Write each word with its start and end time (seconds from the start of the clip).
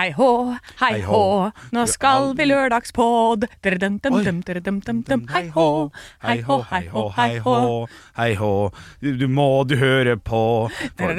Hei 0.00 0.12
hå, 0.16 0.56
hei 0.80 1.02
hå, 1.04 1.50
nå 1.76 1.82
skal 1.92 2.30
vi 2.38 2.46
lørdagspod. 2.46 3.42
Hei 3.60 5.42
hå, 5.52 5.64
hei 6.24 6.36
hå, 6.46 6.56
hei 6.70 6.86
hå, 6.88 7.02
hei 7.18 7.34
hå. 7.44 7.56
hei 8.16 8.28
hå. 8.38 8.52
Du, 9.04 9.26
må 9.28 9.48
du 9.68 9.74
høre 9.76 10.14
på. 10.16 10.40
Hei 10.72 11.10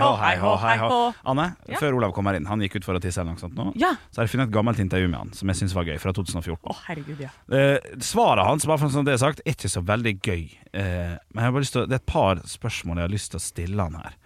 hå, 0.00 0.14
hei 0.22 0.32
hå, 0.40 0.54
hei 0.62 0.78
hå. 0.80 1.02
Anne, 1.34 1.46
før 1.76 1.98
Olav 1.98 2.16
kommer 2.16 2.38
inn, 2.38 2.48
han 2.48 2.64
gikk 2.64 2.78
ut 2.78 2.88
for 2.88 2.96
å 2.96 3.02
tisse 3.04 3.20
eller 3.20 3.36
noe 3.36 3.44
sånt 3.44 3.60
nå, 3.60 3.74
Ja. 3.84 3.92
så 4.08 4.22
har 4.22 4.30
jeg 4.30 4.32
funnet 4.38 4.48
et 4.48 4.56
gammelt 4.56 4.80
intervju 4.80 5.10
med 5.10 5.18
han 5.26 5.34
som 5.36 5.52
jeg 5.52 5.60
syns 5.60 5.76
var 5.76 5.84
gøy, 5.90 5.98
fra 6.00 6.14
2014. 6.16 6.72
Å, 6.72 6.78
herregud, 6.86 7.20
ja. 7.20 7.34
Eh, 7.52 8.00
svaret 8.00 8.48
hans 8.48 8.64
bare 8.64 8.80
for 8.80 8.96
sånn 8.96 9.04
det 9.04 9.18
er 9.18 9.20
sagt, 9.26 9.44
er 9.44 9.58
ikke 9.58 9.74
så 9.76 9.84
veldig 9.84 10.16
gøy. 10.24 10.48
Eh, 10.72 11.20
men 11.36 11.60
det 11.60 11.84
er 11.84 11.98
et 12.00 12.08
par 12.08 12.40
spørsmål 12.48 13.02
jeg 13.02 13.10
har 13.10 13.14
lyst 13.18 13.34
til 13.36 13.42
å 13.42 13.46
stille 13.50 13.88
han 13.90 14.00
her. 14.00 14.16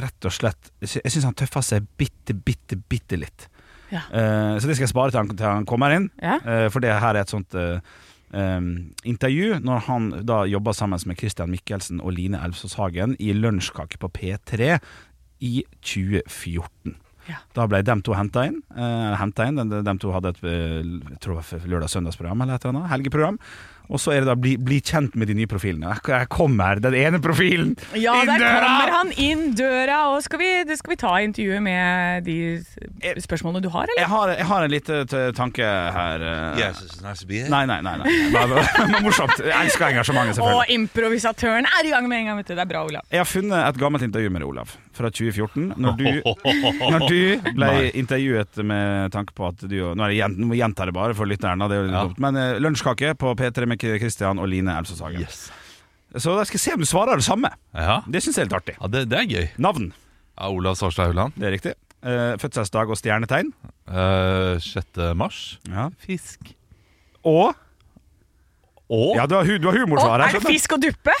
Rett 0.00 0.26
og 0.28 0.32
slett 0.34 0.70
Jeg 0.80 0.92
sy- 0.94 1.02
syns 1.16 1.26
han 1.28 1.36
tøffer 1.38 1.64
seg 1.66 1.88
bitte, 2.00 2.34
bitte, 2.34 2.78
bitte 2.90 3.18
litt. 3.20 3.48
Ja. 3.90 4.04
Uh, 4.12 4.54
så 4.60 4.68
det 4.70 4.76
skal 4.78 4.86
jeg 4.86 4.92
spare 4.92 5.10
til 5.10 5.18
han, 5.22 5.32
til 5.34 5.46
han 5.46 5.66
kommer 5.68 5.94
inn. 5.96 6.08
Ja. 6.22 6.38
uh, 6.44 6.68
for 6.70 6.82
det 6.84 6.92
her 6.94 7.16
er 7.18 7.24
et 7.24 7.32
sånt 7.32 7.56
uh, 7.58 7.82
um, 8.30 8.70
intervju 9.08 9.58
når 9.66 9.84
han 9.88 10.08
da 10.28 10.44
jobber 10.46 10.76
sammen 10.78 11.02
med 11.10 11.18
Christian 11.18 11.50
Mikkelsen 11.50 12.00
og 12.00 12.14
Line 12.14 12.38
Elvsås 12.38 12.78
Hagen 12.78 13.16
i 13.18 13.32
Lunsjkake 13.34 13.98
på 14.00 14.12
P3 14.14 14.76
i 15.42 15.64
2014. 15.82 16.94
Ja. 17.30 17.36
Da 17.54 17.66
ble 17.70 17.82
de 17.86 17.94
to 18.04 18.14
henta 18.16 18.46
inn. 18.48 18.60
Inn. 18.74 19.60
De, 19.70 19.82
de 19.86 19.94
to 20.02 20.10
hadde 20.14 20.32
et 20.34 20.40
jeg 20.44 21.18
tror 21.22 21.38
det 21.38 21.44
var 21.44 21.68
lørdag-søndagsprogram 21.74 22.42
eller 22.44 22.56
et 22.58 22.64
eller 22.64 22.78
annet. 22.78 22.90
Helgeprogram. 22.94 23.38
Og 23.90 23.98
så 23.98 24.12
er 24.14 24.22
det 24.22 24.28
da 24.30 24.36
bli, 24.38 24.52
bli 24.62 24.76
kjent 24.86 25.16
med 25.18 25.26
de 25.26 25.34
nye 25.34 25.48
profilene. 25.50 25.96
Jeg 26.06 26.28
kommer, 26.30 26.78
den 26.82 26.94
ene 26.94 27.18
profilen! 27.22 27.72
Ja, 27.98 28.14
inn 28.22 28.30
der 28.30 28.60
kommer 28.62 28.92
han 28.94 29.10
inn 29.18 29.48
døra, 29.58 29.96
og 30.12 30.22
skal 30.22 30.38
vi, 30.38 30.50
skal 30.78 30.92
vi 30.94 30.98
ta 31.00 31.16
intervjuet 31.24 31.62
med 31.64 32.22
de 32.28 32.36
spørsmålene 33.24 33.64
du 33.64 33.70
har, 33.74 33.88
eller? 33.90 33.98
Jeg 33.98 34.10
har, 34.12 34.34
jeg 34.38 34.46
har 34.52 34.66
en 34.68 34.70
liten 34.76 35.34
tanke 35.34 35.66
her. 35.66 36.22
eh. 36.22 36.60
Yes, 36.62 36.84
it's 36.86 37.02
nice 37.02 37.24
to 37.24 37.26
be 37.26 37.40
here. 37.42 37.50
Nei, 37.50 37.64
nei, 37.66 37.80
nei. 37.82 37.96
nei. 37.98 38.14
Bare, 38.34 38.62
bare 38.78 39.02
morsomt. 39.02 39.34
Jeg 39.42 39.56
elsker 39.66 39.88
engasjementet, 39.90 40.38
selvfølgelig. 40.38 40.70
Og 40.70 40.74
improvisatøren 40.78 41.66
er 41.66 41.88
i 41.90 41.94
gang 41.96 42.06
med 42.08 42.22
en 42.22 42.30
gang, 42.30 42.40
vet 42.44 42.52
du. 42.52 42.54
Det 42.54 42.62
er 42.66 42.70
bra, 42.70 42.84
Olav. 42.86 43.02
Jeg 43.10 43.24
har 43.24 43.28
funnet 43.28 43.58
et 43.64 43.82
gammelt 43.82 44.06
intervju 44.06 44.30
med 44.30 44.44
deg, 44.44 44.52
Olav, 44.54 44.76
fra 44.96 45.10
2014. 45.10 45.74
Når 45.78 45.96
du, 46.00 46.06
når 46.92 47.04
du 47.08 47.52
ble 47.56 47.70
intervjuet 48.00 48.58
med 48.66 49.12
tanke 49.14 49.32
på 49.36 49.46
at 49.48 49.62
du 49.70 49.76
Nå 49.94 50.02
er 50.04 50.10
det 50.12 50.18
gjent, 50.18 50.40
nå 50.42 50.56
gjentar 50.58 50.88
jeg 50.88 50.92
det 50.92 50.98
bare 50.98 51.14
for 51.18 51.30
lytteren, 51.30 51.62
da, 51.62 51.68
det 51.70 51.78
er 51.78 51.86
litt 51.88 51.94
Ja. 51.96 52.04
dumt. 52.08 52.18
Men 52.26 52.38
uh, 52.40 52.58
lunsjkake 52.62 53.14
på 53.20 53.34
P3 53.38 53.66
med 53.70 53.78
Kristian 53.82 54.38
og 54.42 54.48
Line 54.50 54.74
Elvsås 54.80 55.00
Hagen. 55.04 55.22
Yes. 55.22 55.44
Så 56.18 56.34
jeg 56.40 56.50
skal 56.50 56.58
se 56.64 56.72
om 56.74 56.82
du 56.82 56.88
svarer 56.90 57.20
det 57.20 57.26
samme. 57.28 57.52
Ja, 57.72 58.00
Det 58.10 58.18
syns 58.24 58.36
jeg 58.40 58.46
er 58.46 58.50
litt 58.50 58.58
artig. 58.58 58.74
ja 58.80 58.88
det, 58.90 59.04
det 59.12 59.18
er 59.20 59.28
gøy. 59.30 59.46
Navn, 59.62 59.92
Ja, 60.40 60.48
Olav 60.50 60.74
Svarstad 60.80 61.10
Hauland. 61.12 61.36
det 61.38 61.46
er 61.46 61.54
riktig. 61.54 61.74
Uh, 62.02 62.34
fødselsdag 62.40 62.88
og 62.90 62.96
stjernetegn. 62.98 63.52
Uh, 63.86 64.56
6. 64.58 64.98
mars. 65.14 65.58
Ja. 65.68 65.90
Fisk. 66.02 66.54
Og 67.22 67.52
Og 68.90 69.14
Ja, 69.14 69.26
du 69.30 69.36
har, 69.36 69.44
du 69.46 69.68
har 69.70 69.76
Å, 69.76 69.98
Og 70.00 70.14
er 70.16 70.32
det 70.34 70.42
fisk 70.48 70.72
og 70.74 70.80
duppe? 70.82 71.14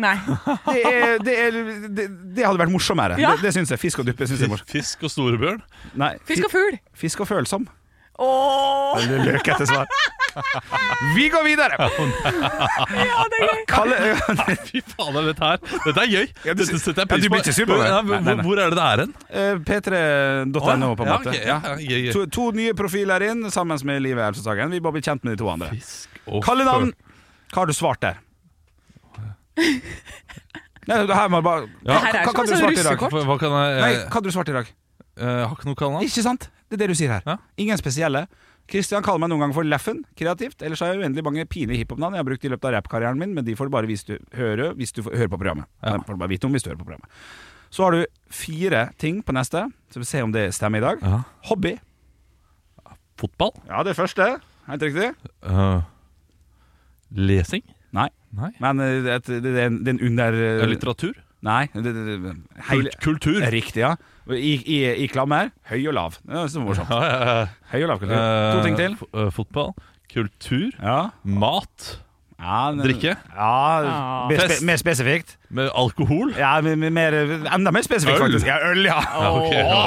Nei. 0.00 0.14
Det, 0.70 0.80
er, 0.86 1.18
det, 1.24 1.34
er, 1.46 1.58
det, 1.92 2.06
det 2.36 2.46
hadde 2.46 2.60
vært 2.62 2.72
morsommere. 2.72 3.18
Ja. 3.20 3.34
Det, 3.36 3.44
det 3.48 3.52
syns 3.58 3.72
jeg. 3.74 3.80
Fisk 3.82 4.00
og 4.02 4.08
duppe 4.08 4.26
syns 4.30 4.40
jeg 4.40 4.48
er 4.48 4.54
morsomt. 4.54 4.70
fisk 4.72 5.04
og 5.04 5.12
storebjørn. 5.12 5.60
Nei, 6.00 6.14
Fisk 6.28 6.46
og 6.48 6.54
fugl. 6.54 6.78
fisk 6.96 7.20
og 7.24 7.28
følsom. 7.30 7.68
Oh. 8.20 8.96
Veldig 9.00 9.22
løkete 9.30 9.64
svar. 9.68 9.88
Vi 11.16 11.24
går 11.32 11.42
videre! 11.46 11.74
ja, 11.80 13.22
det 13.32 13.38
er 13.40 13.46
gøy. 13.48 13.62
Kalle, 13.70 13.96
Fy 14.68 14.82
fader, 14.92 15.24
dette 15.30 15.48
her 15.48 15.56
Dette 15.86 16.04
er 16.04 16.10
gøy. 16.12 16.28
Ja, 16.46 16.52
du- 16.54 16.60
Dette 16.60 16.78
setter 16.78 17.00
jeg 17.00 17.08
ja, 17.08 17.08
pris 17.14 17.24
du 17.24 17.28
på. 17.28 17.32
blir 17.34 17.42
ikke 17.42 17.54
sur 17.56 17.66
på 17.70 17.78
det? 17.80 17.88
Nei, 17.88 17.96
nei, 17.96 18.04
hvor, 18.04 18.20
nei. 18.28 18.44
hvor 18.46 18.60
er 18.62 18.70
det 18.70 18.78
det 18.78 18.84
er 18.86 19.02
hen? 19.02 19.14
eh, 19.30 19.54
P3.no, 19.70 20.52
på 20.54 21.06
en 21.06 21.10
ja, 21.10 21.16
måte. 21.16 21.32
ok, 21.32 21.40
ja, 21.40 21.56
ja, 21.64 21.74
gøy, 21.80 21.98
gøy. 22.06 22.12
To, 22.14 22.24
to 22.36 22.46
nye 22.60 22.76
profiler 22.78 23.24
inn 23.30 23.42
sammen 23.50 23.80
med 23.90 24.04
Live 24.04 24.22
Elsesagen. 24.28 24.70
Vi 24.76 24.82
bare 24.84 24.98
blir 24.98 25.06
kjent 25.08 25.24
med 25.26 25.34
de 25.34 25.40
to 25.42 25.50
andre. 25.50 25.72
Kalle 25.74 25.88
Navn, 26.30 26.44
Kallenavn. 26.46 26.92
Hva 27.50 27.64
har 27.64 27.72
du 27.72 27.74
svart 27.74 28.04
der? 28.04 28.20
Nei, 30.90 30.96
det 31.06 31.14
her 31.16 31.28
må 31.30 31.40
bare 31.44 31.66
Ja. 31.84 31.94
Det 31.94 31.98
her 32.02 32.14
er 32.20 32.24
hva, 32.26 32.32
hva, 32.32 32.44
som 32.44 32.44
en 32.44 32.50
du 32.50 32.56
svarte 32.60 32.72
i 32.72 32.82
dag? 32.82 32.86
russekort. 32.94 33.12
Hva, 33.14 33.24
hva 33.28 33.38
kan 33.38 33.56
jeg 33.56 33.80
Nei, 33.84 33.90
hva 34.04 34.14
har 34.16 34.22
du 34.26 34.30
svart 34.34 34.48
i 34.52 34.56
dag? 34.56 34.70
Jeg 35.20 35.42
har 35.44 35.52
ikke 35.58 35.68
noe 35.68 35.76
kallenavn. 35.76 36.06
Ikke 36.06 36.22
sant? 36.24 36.46
Det 36.70 36.78
er 36.78 36.80
det 36.84 36.88
du 36.94 36.96
sier 36.98 37.10
her. 37.12 37.22
Ja. 37.28 37.36
Ingen 37.60 37.78
spesielle. 37.80 38.24
Kristian 38.70 39.02
kaller 39.02 39.18
meg 39.24 39.30
noen 39.32 39.42
ganger 39.42 39.56
for 39.58 39.66
Leffen, 39.66 40.04
kreativt. 40.16 40.62
Ellers 40.62 40.80
har 40.80 40.92
jeg 40.94 41.02
uendelig 41.02 41.24
mange 41.26 41.44
pinlige 41.50 41.82
hiphop-navn 41.82 42.14
jeg 42.14 42.22
har 42.22 42.28
brukt 42.28 42.44
i 42.46 42.50
løpet 42.52 42.68
av 42.70 42.74
rappkarrieren 42.78 43.18
min, 43.18 43.32
men 43.34 43.44
de 43.44 43.56
får 43.58 43.66
du 43.68 43.72
bare 43.74 43.88
hvis 43.90 44.04
du 44.06 44.12
hører, 44.38 44.72
hvis 44.78 44.92
du 44.94 45.02
får- 45.02 45.16
hører 45.18 45.32
på 45.32 45.40
programmet. 45.42 45.66
Ja. 45.82 45.96
Det 45.98 46.06
får 46.06 46.14
du 46.16 46.20
bare 46.22 46.30
vite 46.32 46.46
om 46.46 46.54
hvis 46.54 46.62
du 46.64 46.70
hører 46.70 46.78
på 46.78 46.86
programmet. 46.86 47.10
Så 47.70 47.84
har 47.84 47.90
du 47.98 48.06
fire 48.30 48.84
ting 48.98 49.20
på 49.26 49.34
neste, 49.34 49.64
så 49.90 49.98
vi 50.00 50.06
ser 50.06 50.22
om 50.26 50.32
det 50.32 50.46
stemmer 50.54 50.78
i 50.78 50.86
dag. 50.86 51.02
Ja. 51.02 51.18
Hobby. 51.50 51.74
Fotball. 53.20 53.52
Ja, 53.68 53.82
det 53.84 53.96
første. 53.98 54.30
Helt 54.70 54.82
riktig. 54.86 55.10
Eh, 55.42 55.82
lesing. 57.10 57.62
Nei. 57.96 58.08
Nei. 58.38 58.50
Men 58.62 58.80
eh, 58.84 59.00
det, 59.06 59.16
er- 59.18 59.40
det 59.42 59.50
er 59.56 59.66
en, 59.66 59.80
det 59.84 59.94
er 59.96 60.04
under... 60.06 60.36
Eh, 60.62 60.66
Litteratur. 60.70 61.14
Nei. 61.42 61.64
Det, 61.72 61.90
det, 61.96 62.34
heil, 62.68 62.90
Kultur. 63.00 63.40
Riktig, 63.50 63.80
ja. 63.80 63.94
I, 64.30 64.52
i, 64.60 64.76
I 65.02 65.06
klammer. 65.10 65.48
Høy 65.70 65.80
og 65.90 65.94
lav. 65.96 66.18
Det 66.22 66.36
er 66.36 66.50
så 66.52 66.60
morsomt. 66.62 66.90
Ja, 66.92 67.00
ja, 67.08 67.32
ja. 67.40 67.48
Høy 67.72 67.80
og 67.80 67.88
lav 67.94 67.98
kultur. 68.02 68.20
To 68.20 68.60
ting 68.68 68.76
til. 68.78 68.94
eh, 69.16 69.30
fotball. 69.34 69.72
Kultur. 70.12 70.68
Ja. 70.82 70.98
Mat. 71.24 71.88
ja 72.38 72.60
men, 72.76 72.84
Drikke. 72.84 73.16
Ja, 73.34 73.50
mer, 74.30 74.44
spe, 74.46 74.60
mer 74.68 74.78
spesifikt. 74.84 75.34
Med 75.50 75.72
alkohol. 75.74 76.30
Ja, 76.38 76.52
mer, 76.62 77.16
enda 77.56 77.72
mer 77.74 77.82
spesifikt, 77.88 78.20
Øl. 78.20 78.26
faktisk. 78.28 78.46
Ja, 78.46 78.60
øl, 78.70 78.84
ja. 78.86 79.00
Ja, 79.00 79.34
ok. 79.40 79.52
Ja. 79.56 79.82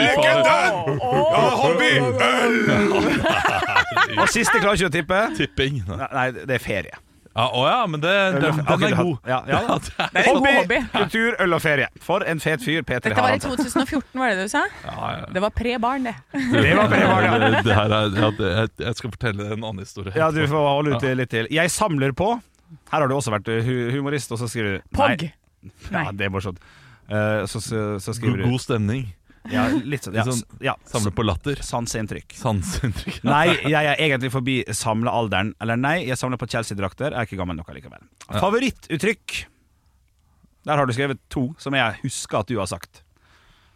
Legenden! 0.00 0.98
Ja, 1.02 1.46
hobby! 1.60 1.92
Øl! 2.30 2.58
Og 4.22 4.28
siste 4.32 4.60
klarer 4.60 4.78
ikke 4.78 4.88
å 4.90 4.94
tippe. 5.00 5.20
Tipping. 5.36 5.82
Nei, 5.88 6.08
Nei, 6.14 6.26
det 6.46 6.56
er 6.60 6.62
ferie. 6.62 7.02
Ja, 7.32 7.46
å 7.48 7.62
ja, 7.64 7.76
men 7.88 8.02
det, 8.02 8.12
den, 8.34 8.42
den, 8.42 8.58
den 8.68 8.82
er 8.90 8.96
god. 8.98 9.28
Ja, 9.28 9.38
ja. 9.48 9.60
Det 10.12 10.20
er 10.20 10.26
en 10.28 10.36
god 10.36 10.36
Hobby, 10.36 10.52
hobby. 10.58 10.80
kultur, 10.92 11.36
øl 11.40 11.56
og 11.56 11.62
ferie. 11.64 11.86
For 12.04 12.24
en 12.28 12.42
fet 12.44 12.60
fyr 12.64 12.82
Peter 12.84 13.08
Dette 13.08 13.24
var 13.24 13.32
i 13.32 13.38
Harald. 13.40 13.62
2014, 13.62 14.20
var 14.20 14.32
det 14.34 14.42
det 14.42 14.44
du 14.50 14.52
sa? 14.52 14.64
Det 15.32 15.42
var 15.46 15.54
pre-barn, 15.56 16.10
det. 16.10 16.14
Det 16.52 16.74
var 16.76 16.92
bra, 16.92 17.14
ja. 17.24 17.38
Det, 17.62 17.72
her 17.78 17.96
er, 17.96 18.12
ja, 18.20 18.30
det, 18.36 18.50
jeg, 18.58 18.72
jeg 18.84 19.00
skal 19.00 19.14
fortelle 19.16 19.48
en 19.48 19.64
annen 19.64 19.80
historie. 19.84 20.12
Ja, 20.18 20.28
du 20.34 20.42
får 20.50 20.68
holde 20.68 20.98
ut 20.98 21.08
litt 21.22 21.32
til. 21.32 21.48
Jeg 21.52 21.72
samler 21.72 22.12
på 22.16 22.34
Her 22.92 23.00
har 23.00 23.08
du 23.08 23.16
også 23.16 23.32
vært 23.32 23.48
hu 23.64 23.74
humorist, 23.96 24.32
og 24.34 24.40
så 24.42 24.48
skriver 24.50 24.76
du 24.78 24.92
Pog. 24.96 25.24
Nei. 25.24 25.32
Nei. 25.94 26.06
Ja, 26.08 26.12
det 26.18 26.28
er 26.28 26.32
morsomt. 26.34 26.60
Eh, 27.08 27.42
så, 27.46 27.60
så, 27.60 27.80
så 28.00 28.12
God, 28.12 28.18
skriver 28.18 28.42
du 28.42 28.48
god 28.50 28.62
stemning. 28.62 29.06
Ja, 29.50 29.64
litt 29.74 30.06
sånn. 30.06 30.14
Ja, 30.14 30.24
sånn 30.26 30.42
ja. 30.62 30.74
Samle 30.86 31.10
på 31.14 31.24
latter. 31.26 31.58
Sanseinntrykk. 31.66 32.36
Sanseinntrykk. 32.38 33.22
Nei, 33.26 33.48
jeg 33.66 33.88
er 33.90 33.96
egentlig 33.96 34.30
forbi 34.34 34.58
samlealderen. 34.70 35.54
Eller 35.62 35.80
nei, 35.80 35.96
jeg 36.06 36.18
samler 36.20 36.38
på 36.38 36.46
Chelsea-drakter. 36.52 37.10
Er 37.10 37.26
ikke 37.26 37.40
gammel 37.40 37.58
nok 37.58 37.72
likevel. 37.74 38.04
Ja. 38.28 38.38
Favorittuttrykk. 38.38 39.38
Der 40.68 40.78
har 40.78 40.86
du 40.86 40.94
skrevet 40.94 41.18
to 41.32 41.48
som 41.58 41.74
jeg 41.74 41.98
husker 42.04 42.42
at 42.42 42.52
du 42.52 42.60
har 42.60 42.70
sagt. 42.70 43.02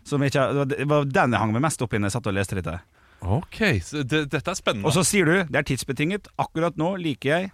Som 0.06 0.22
ikke, 0.22 0.44
det 0.70 0.86
var 0.86 1.08
den 1.10 1.34
jeg 1.34 1.42
hang 1.42 1.54
meg 1.56 1.64
mest 1.66 1.82
opp 1.82 1.96
i 1.96 1.98
når 1.98 2.12
jeg 2.12 2.18
satt 2.20 2.30
og 2.30 2.36
leste 2.36 2.60
dette. 2.60 2.78
Ok, 3.26 3.58
så 3.82 4.04
det, 4.06 4.26
dette 4.30 4.52
er 4.52 4.58
spennende. 4.58 4.86
Og 4.86 4.94
så 4.94 5.02
sier 5.06 5.26
du 5.26 5.34
det 5.50 5.58
er 5.58 5.66
tidsbetinget. 5.66 6.28
Akkurat 6.38 6.78
nå 6.78 6.94
liker 7.02 7.32
jeg 7.32 7.50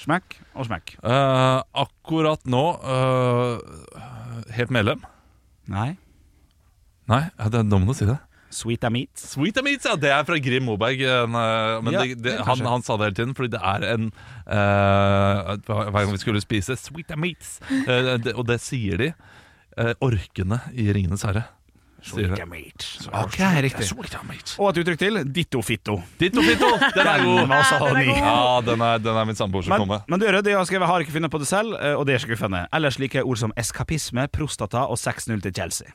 smekk 0.00 0.38
og 0.56 0.70
smekk. 0.70 0.94
Uh, 1.04 1.60
akkurat 1.84 2.40
nå 2.48 2.62
uh, 2.80 3.60
Helt 4.56 4.72
medlem? 4.72 5.04
Nei. 5.68 5.92
Nei, 7.12 7.24
det 7.52 7.60
er 7.60 7.68
dumt 7.68 7.92
å 7.92 7.96
si 7.96 8.08
det. 8.08 8.18
Sweet 8.52 8.84
meat. 8.92 9.16
Sweet 9.16 9.56
Meats, 9.64 9.86
ja, 9.88 9.94
det 9.96 10.10
er 10.12 10.26
fra 10.28 10.36
Grim 10.36 10.66
Moberg. 10.68 11.00
eh, 11.00 11.80
Men 11.80 11.94
Ja, 11.94 12.02
det, 12.04 12.18
det, 12.20 12.34
han, 12.44 12.60
han 12.68 12.84
sa 12.84 12.98
det 13.00 13.08
hele 13.08 13.16
tiden 13.16 13.32
fordi 13.38 13.54
det 13.54 13.62
er 13.64 13.86
en 13.94 14.10
eh, 14.44 15.54
Hver 15.64 15.88
gang 15.96 16.12
vi 16.12 16.20
skulle 16.20 16.42
spise 16.44 16.76
Sweet 16.76 17.14
Meats, 17.16 17.56
uh, 17.70 18.18
det, 18.20 18.34
og 18.36 18.44
det 18.50 18.60
sier 18.60 19.00
de. 19.00 19.10
Uh, 19.72 19.94
orkene 20.04 20.60
i 20.76 20.90
Ringenes 20.92 21.24
herre. 21.24 21.46
sier 22.04 22.28
det. 22.28 22.36
Ok, 23.22 23.38
riktig. 23.64 23.86
Og 24.60 24.68
et 24.72 24.80
uttrykk 24.82 25.00
til. 25.00 25.20
Ditto 25.32 25.62
fitto. 25.64 25.96
Ditto 26.20 26.42
fitto! 26.44 26.70
Den 26.96 27.08
er 27.08 27.24
god! 27.24 27.40
Den 27.48 28.00
er 28.02 28.08
god. 28.10 28.20
Ja, 28.20 28.60
den 28.66 28.84
er, 28.84 28.98
den 28.98 29.20
er 29.22 29.28
min 29.30 29.38
samboer 29.38 29.64
som 29.64 29.72
Men, 29.76 29.84
kommer. 29.86 30.02
men 30.10 30.20
du 30.20 30.26
er 30.26 30.36
rød, 30.36 30.50
jeg 30.50 30.58
har 30.58 30.68
skrevet 30.68 30.88
'har 30.90 31.06
ikke 31.06 31.14
funnet 31.16 31.30
på 31.30 31.38
det 31.38 31.48
selv', 31.48 31.72
eh, 31.78 31.94
og 31.96 32.04
det 32.06 32.18
er 32.18 32.24
skuffende. 32.26 32.66
Ellers 32.74 32.98
liker 32.98 33.22
jeg 33.22 33.24
ord 33.26 33.38
som 33.38 33.52
eskapisme, 33.56 34.28
prostata 34.28 34.84
og 34.90 34.98
6-0 34.98 35.40
til 35.40 35.54
Chelsea. 35.54 35.88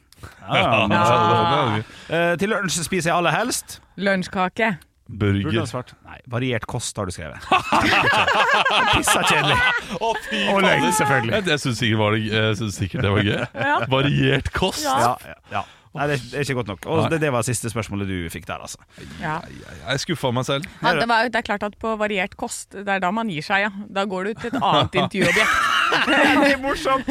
Ja, 0.47 0.87
men, 0.87 0.91
Ja. 0.97 1.81
eh, 2.09 2.35
til 2.39 2.49
lunsj 2.49 2.83
spiser 2.85 3.09
jeg 3.11 3.17
aller 3.17 3.31
helst. 3.35 3.79
Lunsjkake. 3.97 4.77
Burde 5.07 5.43
Burger. 5.43 5.59
ha 5.61 5.65
svart. 5.69 5.93
Nei, 6.03 6.17
variert 6.27 6.65
kost 6.67 6.97
har 6.99 7.05
du 7.07 7.11
skrevet. 7.15 7.39
Pissa 8.95 9.21
kjedelig. 9.23 9.55
Og 10.03 10.61
løgn, 10.65 10.89
selvfølgelig. 10.97 11.33
Jeg, 11.37 11.47
jeg 11.47 11.59
syns 11.63 11.77
sikkert, 11.79 11.99
var 12.01 12.11
det- 12.17 12.31
jeg 12.33 12.57
synes 12.59 12.75
sikkert 12.75 13.01
det 13.05 13.11
var 13.11 13.23
gøy. 13.23 13.87
Variert 13.93 14.51
kost. 14.53 14.83
Ja, 14.83 15.13
ja, 15.25 15.33
ja. 15.51 15.61
Nei, 15.97 16.07
det 16.13 16.19
er 16.33 16.45
ikke 16.45 16.57
godt 16.61 16.71
nok. 16.73 16.85
Og 16.91 17.07
det, 17.11 17.21
det 17.23 17.31
var 17.33 17.45
siste 17.47 17.71
spørsmålet 17.73 18.09
du 18.09 18.17
fikk 18.33 18.47
der, 18.49 18.61
altså. 18.63 18.81
Ja. 19.21 19.39
Jeg 19.87 20.03
skuffa 20.05 20.31
meg 20.35 20.47
selv. 20.47 20.67
Ja, 20.81 20.93
det, 20.97 21.07
var, 21.09 21.29
det 21.31 21.41
er 21.41 21.47
klart 21.47 21.65
at 21.67 21.77
på 21.81 21.95
variert 21.99 22.37
kost, 22.39 22.71
det 22.75 22.87
er 22.87 23.03
da 23.03 23.11
man 23.15 23.31
gir 23.31 23.45
seg, 23.45 23.67
ja. 23.67 23.73
Da 23.93 24.05
går 24.09 24.29
du 24.29 24.37
til 24.41 24.53
et 24.53 24.61
annet 24.61 24.97
intervjuobjekt. 25.03 25.73
Det 26.07 26.51
er 26.51 26.61
morsomt! 26.61 27.09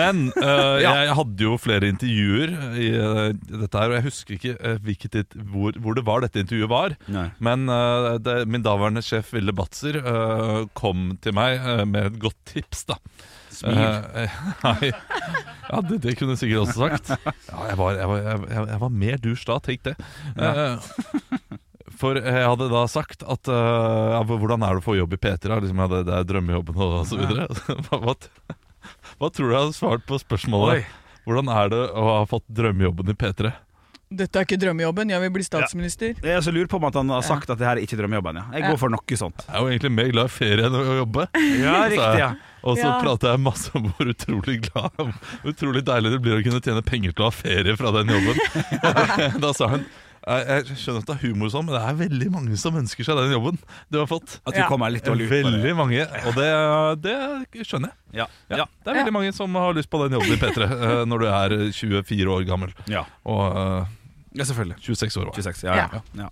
Men 0.00 0.22
uh, 0.36 0.76
jeg 0.82 1.14
hadde 1.18 1.46
jo 1.46 1.56
flere 1.62 1.90
intervjuer 1.90 2.54
i 2.80 2.90
uh, 2.98 3.26
dette 3.32 3.82
her, 3.82 3.92
og 3.92 3.98
jeg 3.98 4.06
husker 4.08 4.36
ikke 4.36 4.54
uh, 4.58 4.76
hvilket, 4.84 5.36
hvor, 5.52 5.76
hvor 5.80 5.96
det 5.98 6.06
var 6.06 6.24
dette 6.24 6.42
intervjuet 6.42 6.70
var. 6.70 6.96
Nei. 7.10 7.28
Men 7.42 7.66
det, 8.24 8.42
min 8.50 8.64
daværende 8.64 9.02
sjef 9.04 9.32
Ville 9.34 9.54
Batzer 9.56 10.00
kom 10.76 11.12
til 11.22 11.34
meg 11.36 11.62
med 11.88 12.10
et 12.10 12.18
godt 12.22 12.38
tips, 12.50 12.84
da. 12.90 12.98
Smil. 13.60 13.78
Eh. 13.78 14.36
Ja, 15.70 15.80
det, 15.86 16.00
det 16.02 16.16
kunne 16.18 16.34
jeg 16.34 16.40
sikkert 16.40 16.64
også 16.64 16.86
sagt. 16.88 17.10
Ja, 17.14 17.64
jeg, 17.68 17.76
var, 17.78 17.98
jeg, 17.98 18.08
var, 18.10 18.46
jeg, 18.50 18.78
var 18.80 18.94
mer 19.02 19.20
dusj 19.22 19.44
da, 19.46 19.58
tenk 19.62 19.84
det. 19.86 19.96
Eh, 20.40 20.88
for 22.00 22.16
jeg 22.16 22.46
hadde 22.46 22.70
da 22.72 22.86
sagt 22.88 23.24
at 23.28 23.50
uh, 23.52 24.16
ja, 24.16 24.20
Hvordan 24.24 24.64
er 24.64 24.78
det 24.78 24.82
å 24.82 24.86
få 24.86 24.96
jobb 24.96 25.14
i 25.14 25.20
P3? 25.20 25.60
Liksom, 25.60 25.82
ja, 25.84 25.88
det, 25.92 26.00
det 26.08 26.16
er 26.16 26.28
drømmejobben 26.30 26.80
og 26.86 27.02
så 27.10 27.20
videre. 27.20 27.48
Hva, 27.90 28.16
hva 29.20 29.28
tror 29.28 29.50
du 29.50 29.52
jeg 29.52 29.60
hadde 29.60 29.76
svart 29.76 30.06
på 30.08 30.18
spørsmålet? 30.22 30.80
Oi. 30.80 31.18
Hvordan 31.28 31.50
er 31.52 31.68
det 31.72 31.80
å 31.92 32.04
ha 32.08 32.22
fått 32.28 32.46
drømmejobben 32.48 33.12
i 33.12 33.16
P3? 33.20 33.52
Dette 34.10 34.40
er 34.40 34.42
ikke 34.42 34.56
drømmejobben, 34.58 35.10
jeg 35.12 35.22
vil 35.22 35.30
bli 35.36 35.44
statsminister. 35.46 36.16
Jeg 36.18 36.34
er 36.34 36.40
så 36.42 36.50
lurer 36.50 36.66
på 36.66 36.80
om 36.80 36.86
at 36.88 36.96
han 36.98 37.12
har 37.14 37.22
sagt 37.22 37.46
at 37.54 37.60
det 37.60 37.66
her 37.68 37.78
er 37.78 37.84
ikke 37.84 37.94
drømmejobben. 38.00 38.40
Ja. 38.40 38.44
Jeg 38.56 38.62
Ja. 38.64 38.70
går 38.72 38.78
for 38.82 38.90
noe 38.90 39.16
sånt. 39.20 39.44
Jeg 39.46 39.54
er 39.54 39.60
jo 39.62 39.68
egentlig 39.70 39.92
mer 39.94 40.08
glad 40.10 40.24
i 40.26 40.34
ferie 40.34 40.66
enn 40.66 40.74
å 40.74 40.96
jobbe. 41.06 41.28
Ja, 41.62 41.76
riktig, 41.86 42.18
ja. 42.18 42.30
Og 42.66 42.76
så 42.76 42.88
Ja. 42.90 43.00
prater 43.00 43.30
jeg 43.30 43.38
masse 43.40 43.70
om 43.72 43.86
hvor 43.86 44.10
utrolig 44.10 44.56
glad 44.66 44.90
utrolig 45.46 45.84
deilig 45.86 46.10
det 46.10 46.20
blir 46.22 46.40
å 46.40 46.42
kunne 46.42 46.60
tjene 46.60 46.82
penger 46.82 47.12
til 47.14 47.22
å 47.22 47.30
ha 47.30 47.30
ferie 47.30 47.76
fra 47.78 47.92
den 47.92 48.10
jobben. 48.10 49.40
da 49.46 49.52
sa 49.54 49.68
hun 49.68 49.86
jeg, 50.26 50.64
skjønner 50.76 50.98
at 51.00 51.06
det 51.06 51.14
er 51.16 51.22
humor 51.30 51.48
sånn, 51.48 51.64
men 51.64 51.74
det 51.78 51.80
er 51.80 51.94
veldig 52.10 52.30
mange 52.34 52.56
som 52.60 52.74
ønsker 52.76 53.06
seg 53.06 53.16
den 53.16 53.30
jobben 53.32 53.56
du 53.90 53.96
har 54.02 54.06
fått. 54.10 54.40
At 54.44 54.52
du 54.54 54.60
Ja. 54.60 54.66
kommer 54.68 54.90
litt 54.90 55.04
dårlig 55.06 55.30
ut. 55.30 55.32
Veldig 55.46 55.72
mange, 55.78 56.02
og 56.26 56.34
det, 56.34 56.50
det 57.00 57.14
skjønner 57.64 57.94
jeg. 57.94 57.96
Ja. 58.12 58.26
Ja, 58.50 58.56
Ja. 58.56 58.64
Det 58.84 58.90
er 58.90 58.98
veldig 59.04 59.12
mange 59.14 59.32
som 59.32 59.54
har 59.54 59.72
lyst 59.72 59.88
på 59.88 60.02
den 60.02 60.18
jobben 60.18 60.34
i 60.34 60.36
P3 60.42 60.66
eh, 60.66 61.04
når 61.06 61.18
du 61.18 61.26
er 61.30 61.48
24 61.72 62.26
år 62.28 62.44
gammel. 62.44 62.74
Ja. 62.90 63.06
Og 63.24 63.56
eh, 63.56 63.86
ja, 64.34 64.44
selvfølgelig. 64.44 64.76
26 64.84 65.16
år. 65.20 65.24
var 65.30 65.34
jeg. 65.36 65.44
26, 65.44 65.64
ja, 65.68 65.88
ja. 65.94 66.00
ja. 66.24 66.28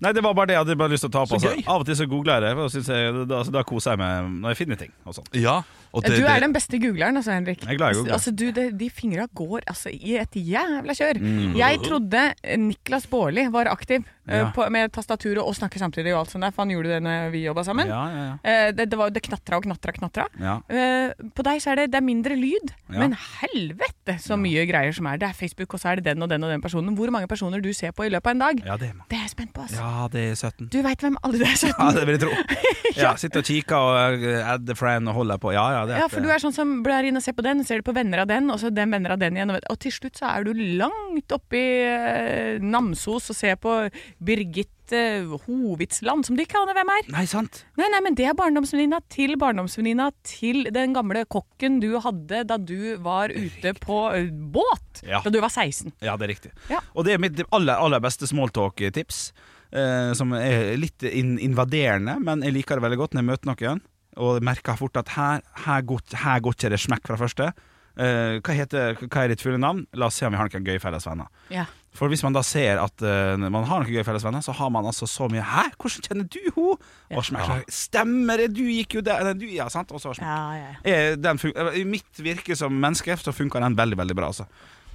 Nei, 0.00 0.12
det 0.16 0.22
var 0.24 0.32
bare 0.32 0.48
det 0.48 0.54
jeg 0.56 0.62
hadde 0.64 0.76
bare 0.80 0.92
lyst 0.94 1.04
til 1.04 1.10
å 1.10 1.12
ta 1.12 1.22
opp. 1.26 1.28
Så 1.28 1.36
Altså. 1.36 1.50
gøy. 1.52 1.64
Av 1.68 1.82
og 1.82 1.86
til 1.86 1.96
så 1.98 2.06
googler 2.08 2.40
jeg 2.40 2.42
det, 2.46 2.52
og 2.64 2.70
synes 2.72 2.88
jeg, 2.88 3.12
da, 3.28 3.38
altså, 3.42 3.52
da 3.52 3.62
koser 3.68 3.90
jeg 3.92 4.00
meg 4.00 4.30
når 4.40 4.54
jeg 4.54 4.56
finner 4.62 4.78
ting. 4.80 4.92
Og 5.04 5.14
sånt. 5.18 5.28
Ja, 5.36 5.58
det, 6.04 6.16
du 6.20 6.26
er 6.30 6.40
den 6.44 6.52
beste 6.54 6.78
googleren, 6.78 7.16
altså, 7.18 7.32
Henrik. 7.34 7.64
Jeg 7.66 7.74
er 7.74 7.78
glad 7.80 7.90
i 7.90 7.98
google. 7.98 8.12
Altså, 8.14 8.30
du, 8.30 8.46
det, 8.54 8.66
de 8.78 8.90
fingra 8.94 9.26
går 9.34 9.60
altså, 9.66 9.90
i 9.90 10.16
et 10.20 10.36
jævla 10.38 10.94
kjør. 10.94 11.18
Mm. 11.20 11.56
Jeg 11.58 11.80
trodde 11.84 12.22
Niklas 12.62 13.06
Baarli 13.10 13.48
var 13.50 13.70
aktiv 13.72 14.00
eh, 14.28 14.36
Ja. 14.40 14.50
på, 14.54 14.62
med 14.70 14.92
tastaturet 14.94 15.42
og 15.42 15.54
snakke 15.58 15.80
samtidig 15.82 16.12
og 16.14 16.20
alt 16.20 16.30
sånt 16.30 16.46
der, 16.46 16.54
for 16.54 16.62
han 16.62 16.70
gjorde 16.70 16.92
det 16.94 17.00
når 17.02 17.30
vi 17.34 17.42
jobba 17.44 17.64
sammen. 17.66 17.90
Ja, 17.90 18.02
ja, 18.14 18.22
ja. 18.28 18.36
Eh, 18.68 18.70
det, 18.78 18.86
det, 18.92 18.98
var, 19.00 19.10
det 19.10 19.22
knatra 19.26 19.58
og 19.58 19.66
knatra 19.66 19.92
knatra. 19.98 20.28
ja. 20.38 20.58
Eh, 20.70 21.10
på 21.34 21.42
deg 21.46 21.58
så 21.62 21.72
er 21.72 21.82
det, 21.82 21.88
det 21.92 21.98
er 21.98 22.04
mindre 22.06 22.36
lyd, 22.38 22.70
men 22.94 23.14
helvete 23.40 24.14
så 24.22 24.36
mye 24.40 24.62
greier 24.68 24.94
som 24.94 25.08
er. 25.10 25.18
Det 25.20 25.28
er 25.28 25.34
Facebook, 25.36 25.74
og 25.74 25.80
så 25.82 25.90
er 25.92 26.00
det 26.00 26.06
den 26.12 26.22
og 26.22 26.30
den 26.30 26.44
og 26.46 26.50
den 26.52 26.62
personen. 26.62 26.94
Hvor 26.96 27.10
mange 27.10 27.26
personer 27.30 27.60
du 27.62 27.72
ser 27.76 27.90
på 27.96 28.06
i 28.06 28.12
løpet 28.12 28.30
av 28.30 28.36
en 28.36 28.44
dag, 28.46 28.62
ja 28.66 28.76
det 28.80 28.92
er 28.92 29.02
det 29.10 29.18
er 29.18 29.24
jeg 29.26 29.32
spent 29.34 29.52
på. 29.56 29.64
Altså. 29.66 29.80
Ja, 29.82 30.06
det 30.12 30.24
er 30.30 30.34
17. 30.38 30.68
Du 30.70 30.78
veit 30.86 31.02
hvem 31.04 31.16
alle 31.24 31.40
det 31.42 31.48
er, 31.50 31.56
17? 31.58 31.74
Ja, 31.80 31.90
det 31.98 32.06
vil 32.06 32.16
jeg 32.18 32.22
tro. 32.26 32.32
Ja, 33.00 33.12
Sitter 33.16 33.40
og 33.40 33.46
kikker 33.46 33.76
og 33.76 34.24
add 34.26 34.60
adder 34.60 34.76
friend 34.76 35.08
og 35.08 35.14
holder 35.14 35.38
på. 35.40 35.52
Ja, 35.54 35.62
ja, 35.78 35.79
det 35.88 35.94
er 35.96 36.02
Ja, 36.04 36.08
for 36.12 36.20
du 36.24 36.28
er 36.32 36.42
sånn 36.42 36.54
som 36.56 36.82
blar 36.84 37.04
inn 37.06 37.16
og 37.16 37.22
ser 37.24 37.32
på 37.36 37.44
den, 37.46 37.62
ser 37.64 37.80
du 37.80 37.86
på 37.90 37.94
venner 37.96 38.22
av 38.24 38.28
den, 38.30 38.50
og 38.50 38.58
så 38.62 38.70
den 38.74 38.90
venner 38.94 39.14
av 39.16 39.20
den 39.22 39.36
igjen. 39.38 39.50
Og 39.54 39.60
og 39.70 39.78
til 39.82 39.92
slutt 39.94 40.18
så 40.20 40.30
er 40.34 40.44
du 40.48 40.52
langt 40.80 41.32
oppe 41.36 41.56
i 41.58 41.68
eh, 41.86 42.58
Namsos 42.62 43.30
og 43.32 43.36
ser 43.38 43.56
på 43.62 43.74
Birgitte 44.24 45.00
Hovitsland, 45.46 46.26
som 46.26 46.36
de 46.38 46.44
ikke 46.46 46.58
aner 46.60 46.74
hvem 46.76 46.90
er. 46.96 47.10
Nei, 47.14 47.24
sant? 47.30 47.62
Nei, 47.78 47.86
nei, 47.92 48.00
men 48.04 48.16
det 48.18 48.26
er 48.30 48.34
barndomsvenninna 48.38 48.98
til 49.12 49.36
barndomsvenninna 49.40 50.10
til 50.26 50.64
den 50.74 50.96
gamle 50.96 51.22
kokken 51.30 51.78
du 51.82 51.92
hadde 52.02 52.42
da 52.50 52.58
du 52.58 52.96
var 53.04 53.30
ute 53.34 53.74
på 53.80 54.00
eh, 54.16 54.30
båt 54.30 55.04
Ja. 55.06 55.20
da 55.24 55.30
du 55.32 55.38
var 55.42 55.52
16. 55.52 55.92
Ja, 56.02 56.16
det 56.18 56.26
er 56.28 56.34
riktig. 56.34 56.52
Ja. 56.72 56.80
Og 56.94 57.06
det 57.06 57.14
er 57.14 57.22
mitt 57.22 57.40
aller, 57.50 57.76
aller 57.78 58.02
beste 58.02 58.26
smalltalk-tips. 58.30 59.30
Eh, 59.70 60.10
som 60.18 60.32
er 60.34 60.72
litt 60.82 61.04
in 61.06 61.36
invaderende, 61.38 62.16
men 62.18 62.40
jeg 62.42 62.56
liker 62.56 62.80
det 62.80 62.82
veldig 62.88 62.96
godt 62.98 63.12
når 63.14 63.22
jeg 63.22 63.28
møter 63.28 63.50
noen. 63.52 63.82
Og 64.18 64.40
merka 64.42 64.74
fort 64.78 64.96
at 64.98 65.12
her, 65.14 65.44
her, 65.66 65.82
går, 65.86 66.02
her 66.24 66.40
går 66.42 66.56
ikke 66.56 66.72
det 66.72 66.80
smekk 66.82 67.10
fra 67.10 67.18
første. 67.20 67.52
Uh, 68.00 68.38
hva, 68.40 68.54
heter, 68.54 68.96
hva 69.02 69.24
er 69.24 69.32
ditt 69.32 69.42
fulle 69.44 69.58
navn? 69.60 69.82
La 69.98 70.08
oss 70.08 70.16
se 70.18 70.26
om 70.26 70.32
vi 70.32 70.38
har 70.38 70.48
noen 70.48 70.66
gøye 70.66 70.80
fellesvenner. 70.82 71.28
Ja. 71.52 71.66
For 71.94 72.10
hvis 72.10 72.22
man 72.22 72.34
da 72.36 72.42
ser 72.46 72.78
at 72.80 73.02
uh, 73.02 73.34
man 73.36 73.66
har 73.66 73.82
noen 73.82 73.90
gøye 73.90 74.06
fellesvenner, 74.06 74.44
så 74.46 74.54
har 74.56 74.70
man 74.72 74.86
altså 74.86 75.08
så 75.10 75.26
mye 75.30 75.42
Hæ, 75.44 75.66
hvordan 75.74 76.06
kjenner 76.06 76.28
du 76.30 76.38
henne? 76.46 76.90
Og 77.18 77.26
smekk. 77.26 77.70
Stemmer 77.74 78.44
det, 78.44 78.52
du 78.56 78.62
gikk 78.70 79.00
jo 79.00 79.04
der 79.04 79.32
du, 79.34 79.46
Ja, 79.50 79.68
sant? 79.72 79.90
Og 79.92 80.02
så 80.02 80.14
smekk. 80.16 80.26
Ja, 80.26 80.58
ja, 80.58 80.74
ja. 80.86 81.34
Eh, 81.34 81.80
I 81.82 81.86
mitt 81.88 82.22
virke 82.22 82.56
som 82.58 82.72
menneske 82.72 83.18
så 83.20 83.34
funker 83.34 83.62
den 83.66 83.78
veldig, 83.78 83.98
veldig 84.00 84.16
bra. 84.16 84.30
Altså. 84.30 84.46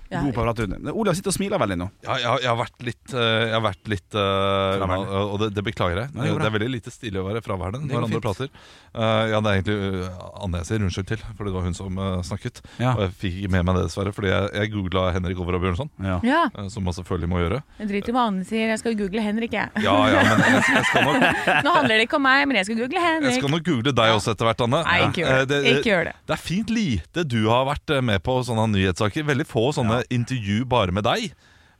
Ja. 0.09 0.21
God 0.21 0.59
under. 0.59 0.91
Olav 0.93 1.15
sitter 1.17 1.31
og 1.31 1.35
smiler 1.35 1.61
veldig 1.61 1.77
nå. 1.81 1.87
Ja, 2.05 2.17
jeg, 2.21 2.27
har- 2.29 2.41
jeg 2.43 2.49
har 2.51 2.59
vært 2.59 2.83
litt, 2.85 3.13
eh, 3.13 3.45
jeg 3.49 3.55
har 3.55 3.63
vært 3.65 3.89
litt 3.89 4.17
uh. 4.17 5.25
Og 5.25 5.39
det, 5.41 5.49
det 5.55 5.63
beklager 5.65 6.03
jeg. 6.03 6.13
Nei, 6.13 6.27
det 6.29 6.35
det 6.45 6.49
er 6.49 6.53
veldig 6.53 6.69
lite 6.69 6.93
stilig 6.93 7.21
å 7.21 7.25
være 7.25 7.41
fraværende 7.45 7.89
når 7.89 8.05
andre 8.05 8.21
prater. 8.21 8.51
Uh, 8.95 9.25
ja, 9.31 9.39
Det 9.41 9.49
er 9.51 9.59
egentlig 9.59 10.03
uh, 10.05 10.43
Anne 10.45 10.61
jeg 10.61 10.69
sier 10.69 10.85
unnskyld 10.85 11.09
til, 11.09 11.23
for 11.35 11.47
det 11.49 11.55
var 11.55 11.65
hun 11.65 11.77
som 11.77 11.97
snakket. 12.25 12.61
Ja. 12.77 12.93
Og 12.95 13.05
jeg 13.07 13.13
fikk 13.23 13.39
ikke 13.41 13.51
med 13.55 13.65
meg 13.67 13.79
det, 13.79 13.85
dessverre, 13.89 14.13
fordi 14.15 14.29
jeg, 14.31 14.51
jeg 14.59 14.71
googla 14.75 15.07
Henrik 15.15 15.41
Over 15.41 15.57
og 15.57 15.65
Bjørnson. 15.65 15.89
Ja. 16.05 16.19
ja. 16.25 16.43
Som 16.71 16.85
man 16.87 16.95
selvfølgelig 16.97 17.31
må 17.31 17.41
gjøre. 17.41 17.61
Jeg 17.81 17.89
driter 17.91 18.13
i 18.13 18.15
hva 18.15 18.27
Anne 18.29 18.45
sier, 18.47 18.69
jeg 18.71 18.81
skal 18.81 18.97
google 18.99 19.25
Henrik, 19.25 19.55
jeg. 19.57 19.83
Ja, 19.83 19.95
ja, 20.11 20.21
men 20.29 20.45
jeg, 20.45 20.63
jeg, 20.75 20.85
skal 20.91 21.09
nok, 21.09 21.25
Nå 21.65 21.75
handler 21.79 21.95
det 21.97 22.07
ikke 22.07 22.19
om 22.19 22.25
meg, 22.27 22.45
men 22.49 22.59
jeg 22.61 22.69
skal 22.69 22.79
google 22.83 23.03
Henrik. 23.07 23.31
jeg 23.31 23.41
skal 23.41 23.55
nok 23.55 23.65
google 23.67 23.95
deg 24.01 24.15
også 24.19 24.35
etter 24.35 24.49
hvert, 24.51 24.63
Anne. 24.67 24.83
Nei, 24.85 24.97
ikke 25.09 25.23
gjør 25.23 25.33
det. 25.35 25.49
Det, 25.51 25.73
Ikke 25.73 25.91
gjør 25.91 26.07
det. 26.11 26.15
Det 26.25 26.37
er 26.37 26.43
fint 26.45 26.73
lite 26.75 27.25
du 27.35 27.39
har 27.49 27.65
vært 27.71 27.95
med 28.05 28.23
på 28.25 28.37
sånne 28.45 28.67
nyhetssaker. 28.75 29.25
Veldig 29.27 29.47
få 29.49 29.67
sånne 29.75 29.94
intervju 30.13 30.65
bare 30.69 30.95
med 30.95 31.05
deg. 31.07 31.31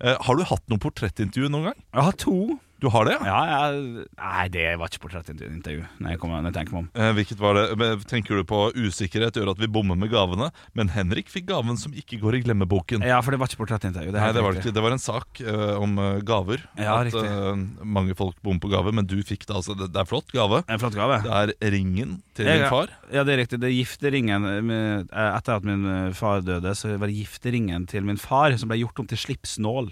Eh, 0.04 0.18
har 0.28 0.36
du 0.36 0.44
hatt 0.48 0.64
noe 0.72 0.82
portrettintervju 0.82 1.50
noen 1.52 1.72
gang? 1.72 1.82
Jeg 1.94 2.08
har 2.10 2.18
to. 2.26 2.38
Du 2.86 2.92
har 2.94 3.08
det, 3.08 3.16
ja? 3.18 3.26
Ja, 3.26 3.70
jeg, 3.74 4.04
Nei, 4.20 4.44
det 4.54 4.66
var 4.78 4.92
ikke 4.92 5.08
portrettintervju. 5.08 5.86
Når 5.98 6.14
jeg, 6.14 6.20
kommer, 6.22 6.44
når 6.44 6.52
jeg 6.52 6.58
tenker 6.60 6.76
meg 6.76 6.82
om. 6.84 6.90
Eh, 6.94 7.12
Hvilket 7.18 7.40
var 7.42 7.58
det? 7.58 7.88
Tenker 8.12 8.38
du 8.38 8.44
på 8.46 8.60
usikkerhet 8.78 9.40
gjør 9.40 9.56
at 9.56 9.62
vi 9.62 9.70
bommer 9.74 9.98
med 9.98 10.12
gavene? 10.12 10.52
Men 10.78 10.92
Henrik 10.94 11.32
fikk 11.34 11.48
gaven 11.50 11.80
som 11.82 11.96
ikke 11.98 12.20
går 12.22 12.38
i 12.38 12.42
glemmeboken. 12.46 13.06
Ja, 13.08 13.18
for 13.26 13.34
det 13.34 13.40
var 13.42 13.50
ikke 13.50 13.64
portrettintervju. 13.64 14.14
Det, 14.14 14.22
Nei, 14.22 14.30
det 14.38 14.44
var 14.46 14.60
det 14.62 14.84
var 14.86 14.94
en 14.94 15.02
sak 15.02 15.42
uh, 15.48 15.82
om 15.82 15.98
eh, 15.98 16.20
gaver. 16.28 16.62
Ja, 16.78 17.00
at 17.02 17.18
eh, 17.18 17.64
mange 17.82 18.18
folk 18.20 18.38
bommer 18.46 18.62
på 18.62 18.70
gaver, 18.76 18.94
men 19.00 19.10
du 19.10 19.18
fikk 19.26 19.48
det. 19.48 19.56
altså 19.58 19.74
Det, 19.80 19.90
det 19.96 20.04
er 20.04 20.10
flott 20.10 20.30
gave. 20.36 20.62
En 20.70 20.82
flott 20.82 20.98
gave. 21.00 21.18
Det 21.26 21.34
er 21.42 21.74
ringen 21.74 22.20
til 22.38 22.52
jeg, 22.52 22.62
din 22.62 22.70
far. 22.70 22.94
Ja, 23.10 23.26
det 23.26 23.34
er 23.34 23.42
riktig. 23.42 23.62
Det 23.64 23.72
er 23.72 23.80
gifteringen 23.80 24.46
Etter 24.46 25.58
at 25.58 25.66
min 25.66 26.14
far 26.14 26.46
døde, 26.46 26.76
så 26.78 26.94
var 27.00 27.10
det 27.10 27.18
gifteringen 27.18 27.90
til 27.90 28.06
min 28.06 28.22
far 28.22 28.54
som 28.60 28.70
ble 28.70 28.84
gjort 28.84 29.02
om 29.02 29.10
til 29.10 29.24
slipsnål. 29.26 29.90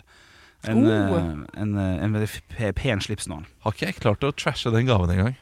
En, 0.68 0.86
Oh. 0.88 1.18
eh, 1.18 1.62
en, 1.62 1.74
eh, 1.78 2.04
en 2.06 2.14
veldig 2.16 2.30
pe- 2.56 2.72
pen 2.74 3.02
slipsnål. 3.04 3.44
Har 3.66 3.74
ikke 3.76 3.90
jeg 3.90 3.96
klart 4.00 4.22
å 4.24 4.32
trashe 4.32 4.72
den 4.72 4.86
gaven 4.88 5.10
engang? 5.12 5.36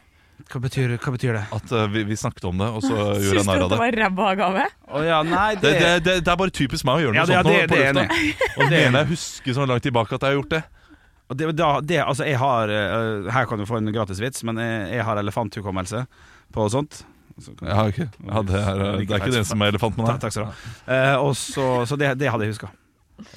Hva 0.52 0.60
betyr, 0.64 0.96
hva 0.98 1.12
betyr 1.14 1.36
det? 1.38 1.44
At 1.54 1.72
uh, 1.72 1.86
vi, 1.94 2.02
vi 2.10 2.16
snakket 2.18 2.44
om 2.50 2.58
det, 2.58 2.66
og 2.74 2.82
så 2.82 2.90
gjorde 3.22 3.22
jeg 3.22 3.44
Syns 3.44 3.46
du 3.46 3.52
at 3.52 3.62
av 3.62 3.70
det 3.70 3.76
det. 3.76 3.80
var 3.84 3.98
ræva 4.02 4.30
gave? 4.40 4.64
Oh, 4.90 5.04
ja, 5.06 5.20
nei, 5.24 5.52
Det, 5.56 5.62
det, 5.62 5.80
det, 5.80 5.92
det, 6.08 6.16
det 6.26 6.32
er 6.34 6.40
bare 6.42 6.50
typisk 6.58 6.84
meg 6.90 6.98
å 6.98 7.04
gjøre 7.06 7.14
noe 7.14 7.22
Ja, 7.22 7.26
det- 7.30 7.36
ja, 7.38 7.44
det, 7.44 7.52
nå 7.52 7.60
det- 7.60 7.70
på 7.70 7.78
det 7.78 7.86
er 7.86 7.94
lufta. 7.94 8.58
Og 8.66 8.74
det 8.74 8.80
ene 8.88 9.04
jeg 9.04 9.10
husker 9.14 9.54
så 9.60 9.68
langt 9.70 9.86
tilbake 9.86 10.18
at 10.18 10.26
jeg 10.26 10.30
har 10.34 10.40
gjort 10.42 10.50
det. 10.58 10.64
Og 11.32 11.38
det, 11.38 11.52
da, 11.56 11.70
det, 11.80 12.02
altså 12.04 12.26
jeg 12.28 12.42
har 12.42 12.68
uh, 12.74 13.30
Her 13.32 13.46
kan 13.48 13.62
du 13.62 13.66
få 13.70 13.78
en 13.78 13.94
gratis 13.96 14.20
vits, 14.20 14.42
men 14.44 14.58
jeg, 14.60 14.90
jeg 14.98 15.06
har 15.08 15.22
elefanthukommelse 15.22 16.02
på 16.52 16.66
sånt. 16.74 17.04
Så 17.40 17.54
Jeg 17.62 17.72
har 17.78 17.94
ikke. 17.94 18.10
Ja, 18.28 18.42
det, 18.44 18.58
er, 18.60 18.82
det 18.98 19.08
er 19.08 19.22
ikke 19.22 19.32
det 19.38 19.46
som 19.48 19.62
er 19.64 19.72
elefanten 19.72 20.02
med 20.04 20.10
Ta, 20.10 20.18
deg. 20.18 20.26
takk 20.26 20.34
skal 20.36 20.44
du 20.44 20.52
ha. 20.52 21.00
Uh, 21.14 21.16
og 21.30 21.36
så, 21.40 21.70
så 21.88 21.96
det, 22.02 22.12
det 22.20 22.28
hadde 22.34 22.50
jeg 22.50 22.58
huska. 22.58 22.74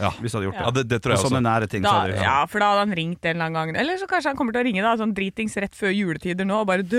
Ja. 0.00 0.10
Hvis 0.20 0.32
du 0.32 0.38
hadde 0.38 0.46
gjort 0.48 0.58
det. 0.58 0.64
Ja, 0.64 0.70
det, 0.78 0.84
det 0.90 0.98
tror 1.04 1.14
jeg 1.14 1.22
sånne 1.24 1.40
også. 1.40 1.46
nære 1.48 1.68
ting. 1.70 1.82
Da, 1.84 1.88
så 1.90 2.00
hadde 2.00 2.14
du, 2.16 2.22
ja, 2.24 2.36
for 2.50 2.58
da 2.64 2.68
hadde 2.72 2.82
han 2.86 2.94
ringt 2.98 3.24
en 3.24 3.34
eller 3.36 3.44
annen 3.50 3.58
gang. 3.74 3.80
Eller 3.84 3.98
så 4.00 4.08
kanskje 4.10 4.32
han 4.32 4.38
kommer 4.38 4.52
til 4.56 4.62
å 4.62 4.66
ringe 4.68 4.82
da, 4.84 4.92
sånn 5.00 5.14
dritings 5.16 5.56
rett 5.62 5.74
før 5.78 5.92
juletider 5.94 6.48
nå 6.48 6.60
og 6.62 6.66
bare 6.70 6.82
Du, 6.84 6.98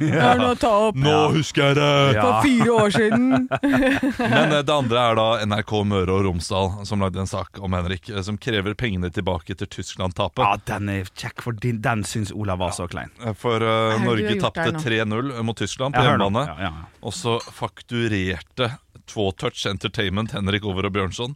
jeg 0.00 0.20
har 0.20 0.38
noe 0.40 0.54
å 0.54 0.58
ta 0.60 0.70
opp 0.88 0.96
Nå 0.96 1.16
husker 1.36 1.70
jeg 1.72 1.76
det! 1.78 1.88
Ja. 2.16 2.22
for 2.24 2.46
fire 2.46 2.76
år 2.82 2.94
siden. 2.94 3.48
Men 4.36 4.52
eh, 4.56 4.62
det 4.66 4.72
andre 4.74 5.02
er 5.10 5.18
da 5.18 5.26
NRK 5.46 5.72
Møre 5.90 6.16
og 6.16 6.24
Romsdal 6.28 6.72
som 6.88 7.02
lagde 7.04 7.20
en 7.22 7.30
sak 7.30 7.60
om 7.62 7.72
Henrik, 7.76 8.08
eh, 8.10 8.22
som 8.26 8.38
krever 8.40 8.74
pengene 8.78 9.10
tilbake 9.12 9.56
til 9.58 9.68
Tyskland-tapet. 9.72 10.42
ja, 10.44 10.56
den 10.72 10.88
er 10.92 11.10
kjekk, 11.12 11.42
for 11.44 11.52
din, 11.62 11.80
den 11.84 12.04
syns 12.08 12.32
Olav 12.34 12.58
var 12.62 12.72
så 12.76 12.86
klein. 12.90 13.10
Eh, 13.24 13.34
For 13.36 13.60
du 13.60 14.04
Norge 14.06 14.36
tapte 14.40 14.70
3-0 14.80 15.32
mot 15.46 15.56
Tyskland 15.58 15.94
på 15.96 16.02
Ja, 16.04 16.12
hør 16.14 16.18
nå. 16.22 16.30
hjemmebane. 16.30 16.46
Ja, 16.60 16.70
ja. 16.70 16.88
Og 17.06 17.14
så 17.14 17.36
fakturerte 17.52 18.70
Tvåtouch 19.06 19.66
Entertainment, 19.70 20.32
Henrik 20.34 20.64
Over 20.66 20.88
og 20.88 20.94
Bjørnson, 20.96 21.34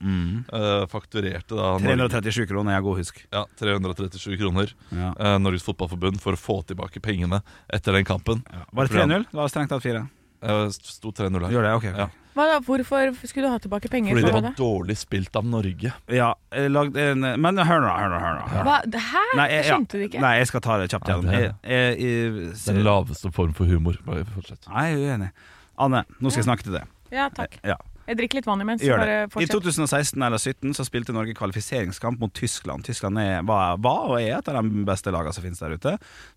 eh, 0.52 0.86
fakturerte 0.90 1.54
da 1.54 1.72
Norge, 1.78 2.08
337 2.10 2.46
kroner, 2.50 2.74
jeg 2.74 2.78
er 2.78 2.86
god 2.86 2.98
husk. 2.98 3.26
ja, 3.32 3.44
337 3.60 4.38
kroner 4.40 4.72
Ja. 4.90 5.12
Uh, 5.14 5.36
Norges 5.38 5.62
Fotballforbund 5.66 6.20
for 6.20 6.34
å 6.34 6.40
få 6.40 6.60
tilbake 6.66 7.00
pengene 7.00 7.42
etter 7.72 7.92
den 7.92 8.04
kampen. 8.04 8.42
Var 8.72 8.88
det 8.88 8.96
3-0? 8.96 9.28
Det 9.30 9.38
var 9.38 9.52
strengt 9.52 9.70
tatt 9.70 9.82
4. 9.82 10.08
Uh, 10.42 10.66
sto 10.70 11.12
3-0 11.12 11.46
her. 11.46 11.52
Gjør 11.52 11.68
det, 11.68 11.74
ok. 11.76 11.84
okay. 11.84 11.94
Ja. 12.00 12.08
Hva 12.30 12.46
da? 12.46 12.58
Hvorfor 12.62 13.10
skulle 13.26 13.48
du 13.48 13.52
ha 13.52 13.58
tilbake 13.58 13.90
penger? 13.90 14.14
Fordi 14.14 14.26
det 14.26 14.34
var 14.34 14.44
det? 14.44 14.52
dårlig 14.58 14.96
spilt 14.98 15.34
av 15.36 15.46
Norge. 15.50 15.92
Ja, 16.14 16.28
lagde 16.70 17.08
en 17.10 17.26
Men 17.26 17.58
hør 17.58 17.82
nå, 17.82 17.90
hør 17.90 18.12
nå. 18.12 18.20
Hør 18.22 18.38
nå. 18.38 18.44
Hva? 18.68 18.76
Hæ? 18.86 19.24
Nei, 19.34 19.48
jeg, 19.50 19.64
ja. 19.64 19.74
skjønte 19.74 19.98
du 19.98 20.06
ikke. 20.06 20.22
Nei, 20.22 20.36
jeg 20.38 20.50
skal 20.52 20.62
ta 20.64 20.78
det 20.78 20.86
kjapt 20.92 21.10
Ja, 21.10 21.18
jeg, 21.26 21.50
jeg, 21.66 22.54
Den 22.68 22.84
laveste 22.86 23.32
form 23.34 23.52
for 23.58 23.66
humor. 23.66 23.98
Bare 24.06 24.24
fortsett. 24.30 24.62
Nei, 24.70 24.86
jeg 24.92 25.02
er 25.02 25.16
uenig. 25.16 25.32
Anne, 25.80 26.04
nå 26.20 26.30
skal 26.30 26.44
jeg 26.44 26.50
snakke 26.52 26.68
til 26.68 26.78
deg. 26.78 26.96
Ja, 27.10 27.28
takk. 27.34 27.56
Ja, 27.66 27.76
Jeg 28.10 28.16
drikker 28.18 28.40
litt 28.40 28.46
vann 28.48 28.62
imens. 28.62 28.82
gjør 28.82 29.02
det. 29.06 29.16
I 29.42 29.46
2016 29.46 30.18
eller 30.18 30.38
2017 30.38 30.74
så 30.74 30.86
spilte 30.86 31.14
Norge 31.14 31.34
kvalifiseringskamp 31.38 32.18
mot 32.18 32.32
Tyskland. 32.34 32.82
Tyskland 32.86 33.18
er, 33.22 33.42
var, 33.46 33.76
var 33.78 34.08
og 34.10 34.16
er 34.20 34.38
et 34.38 34.48
av 34.50 34.58
de 34.58 34.84
beste 34.88 35.12
lagene 35.14 35.34
som 35.36 35.44
finnes 35.44 35.60
der 35.62 35.76
ute. 35.78 35.92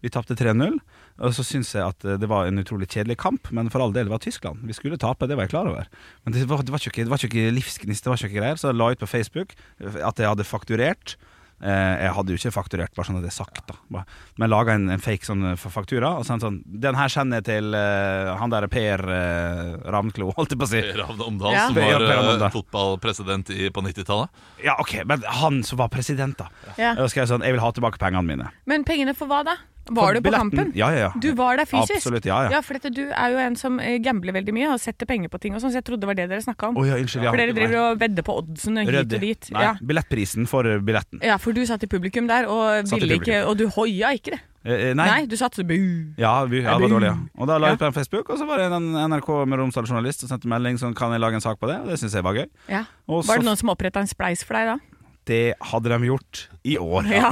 Vi 0.05 0.11
tapte 0.13 0.37
3-0. 0.37 0.77
Og 1.23 1.33
så 1.37 1.45
syns 1.45 1.73
jeg 1.73 1.85
at 1.85 2.05
det 2.21 2.29
var 2.29 2.49
en 2.49 2.61
utrolig 2.61 2.87
kjedelig 2.89 3.17
kamp, 3.21 3.49
men 3.53 3.69
for 3.73 3.81
all 3.85 3.93
del, 3.93 4.05
det 4.09 4.13
var 4.13 4.21
Tyskland. 4.21 4.61
Vi 4.65 4.73
skulle 4.73 4.97
tape, 5.01 5.27
det 5.29 5.37
var 5.37 5.45
jeg 5.45 5.53
klar 5.53 5.69
over. 5.69 5.89
Men 6.25 6.33
det 6.33 6.45
var, 6.49 6.61
det 6.65 6.73
var, 6.73 6.81
ikke, 6.81 7.05
det 7.05 7.13
var 7.13 7.21
ikke 7.21 7.49
livsgnist, 7.53 8.03
det 8.05 8.09
var 8.13 8.21
ikke 8.21 8.37
greier. 8.39 8.57
Så 8.57 8.69
jeg 8.71 8.77
la 8.81 8.91
ut 8.93 9.01
på 9.01 9.09
Facebook 9.09 9.53
at 9.81 10.17
jeg 10.21 10.29
hadde 10.29 10.45
fakturert. 10.49 11.17
Eh, 11.63 11.93
jeg 12.03 12.11
hadde 12.17 12.33
jo 12.33 12.39
ikke 12.41 12.51
fakturert, 12.51 12.91
bare 12.91 13.07
sånn 13.07 13.17
at 13.21 13.23
det 13.23 13.29
er 13.31 13.35
sagt, 13.37 13.61
da. 13.69 14.01
Men 14.41 14.51
laga 14.51 14.73
en, 14.75 14.89
en 14.91 14.99
fake 15.03 15.23
sånn 15.23 15.45
faktura. 15.61 16.09
Og 16.19 16.25
sånn, 16.27 16.41
sånn 16.43 16.57
Den 16.83 16.97
her 16.99 17.11
sender 17.13 17.39
jeg 17.39 17.47
til 17.47 17.69
uh, 17.77 18.33
han 18.39 18.51
der 18.51 18.67
Per 18.71 19.03
uh, 19.07 19.77
Ravnklo, 19.95 20.31
holdt 20.37 20.51
jeg 20.55 20.59
på 20.59 20.67
å 20.67 20.71
si. 20.73 20.81
Ravn 20.99 21.23
Omdal, 21.23 21.55
Ja. 21.55 21.67
som 21.69 21.79
var 21.79 22.03
Per 22.03 22.17
eh, 22.17 22.31
Omdal. 22.33 22.51
fotballpresident 22.57 23.53
i, 23.55 23.69
på 23.71 23.83
90-tallet. 23.85 24.43
Ja, 24.65 24.75
ok, 24.83 24.97
men 25.07 25.23
han 25.39 25.61
som 25.63 25.79
var 25.79 25.87
president, 25.93 26.35
da. 26.41 26.49
Ja. 26.75 26.93
Da 26.99 27.07
skrev 27.07 27.23
jeg 27.23 27.31
sånn 27.31 27.45
Jeg 27.47 27.55
vil 27.55 27.63
ha 27.63 27.71
tilbake 27.75 28.01
pengene 28.01 28.27
mine. 28.27 28.51
Men 28.67 28.83
pengene 28.87 29.15
for 29.15 29.31
hva 29.31 29.43
da? 29.47 29.55
Var 29.91 30.13
du 30.13 30.21
på 30.21 30.29
Billetten- 30.29 30.51
kampen? 30.51 30.71
Ja, 30.75 30.89
ja, 30.91 30.97
ja. 30.97 31.11
Du 31.19 31.33
var 31.35 31.57
der 31.57 31.65
fysisk? 31.65 31.97
Absolutt, 31.99 32.25
ja, 32.25 32.43
ja. 32.45 32.49
Ja, 32.51 32.61
for 32.61 32.73
dette, 32.77 32.89
du 32.93 33.01
er 33.11 33.31
jo 33.31 33.37
en 33.37 33.55
som 33.59 33.79
eh, 33.79 33.97
gambler 33.99 34.31
veldig 34.33 34.53
mye 34.55 34.69
og 34.71 34.79
setter 34.79 35.05
penger 35.05 35.27
på 35.29 35.39
ting 35.43 35.53
og 35.55 35.59
sånn, 35.61 35.71
så 35.71 35.81
jeg 35.81 35.83
trodde 35.89 35.99
det 36.05 36.07
var 36.07 36.15
det 36.15 36.29
dere 36.29 36.39
snakka 36.45 36.69
om. 36.69 36.77
Oh, 36.77 36.85
ja, 36.87 36.95
unnskyld. 36.95 37.23
Ja. 37.25 37.31
For 37.31 37.37
dere 37.37 37.53
driver 37.57 37.91
og 37.91 37.99
vedder 37.99 38.23
på 38.23 38.37
oddsen 38.39 38.77
hit 38.79 38.95
og 38.95 39.19
dit. 39.19 39.49
Nei, 39.51 39.61
Ja. 39.63 39.73
billettprisen 39.83 40.47
for 40.47 40.63
billetten. 40.79 41.19
ja, 41.21 41.37
for 41.37 41.51
du 41.51 41.65
satt 41.65 41.83
i 41.83 41.87
publikum 41.87 42.27
der 42.27 42.47
og 42.47 42.85
ville 42.89 43.19
ikke 43.19 43.45
Og 43.47 43.57
du 43.57 43.67
hoia 43.67 44.13
ikke 44.15 44.31
det. 44.37 44.41
Eh, 44.65 44.71
eh, 44.91 44.93
Nei, 44.95 45.05
nei. 45.09 45.25
du 45.27 45.35
satt 45.35 45.55
bu. 45.67 46.13
Ja, 46.17 46.45
vi, 46.45 46.61
ja, 46.63 46.77
det 46.79 46.87
var 46.87 46.99
dårlig, 46.99 47.09
ja. 47.11 47.17
Og 47.37 47.47
da 47.47 47.57
la 47.57 47.67
jeg 47.67 47.71
Ja. 47.71 47.73
ut 47.75 47.79
på 47.79 47.85
en 47.87 47.91
Facebook, 47.93 48.29
og 48.29 48.37
så 48.39 48.47
var 48.47 48.57
det 48.59 48.71
en 48.71 48.93
NRK 49.11 49.45
med 49.45 49.59
Romsdal-journalist 49.59 50.21
som 50.21 50.29
sendte 50.29 50.47
melding 50.47 50.77
sånn 50.79 50.95
Kan 50.95 51.11
jeg 51.11 51.19
lage 51.19 51.33
en 51.35 51.41
sak 51.41 51.59
på 51.59 51.67
det? 51.67 51.81
Og 51.81 51.87
det 51.89 51.99
syns 51.99 52.13
jeg 52.13 52.23
var 52.23 52.33
gøy. 52.33 52.45
Ja. 52.69 52.85
Og 53.09 53.25
Var 53.25 53.39
det 53.39 53.45
noen 53.45 53.57
som 53.57 53.67
oppretta 53.69 53.99
en 53.99 54.07
spleis 54.07 54.41
for 54.45 54.53
deg 54.53 54.67
da? 54.67 54.77
Det 55.27 55.53
hadde 55.71 55.91
de 55.93 56.09
gjort 56.09 56.41
i 56.67 56.77
år. 56.79 57.07
Ja. 57.07 57.29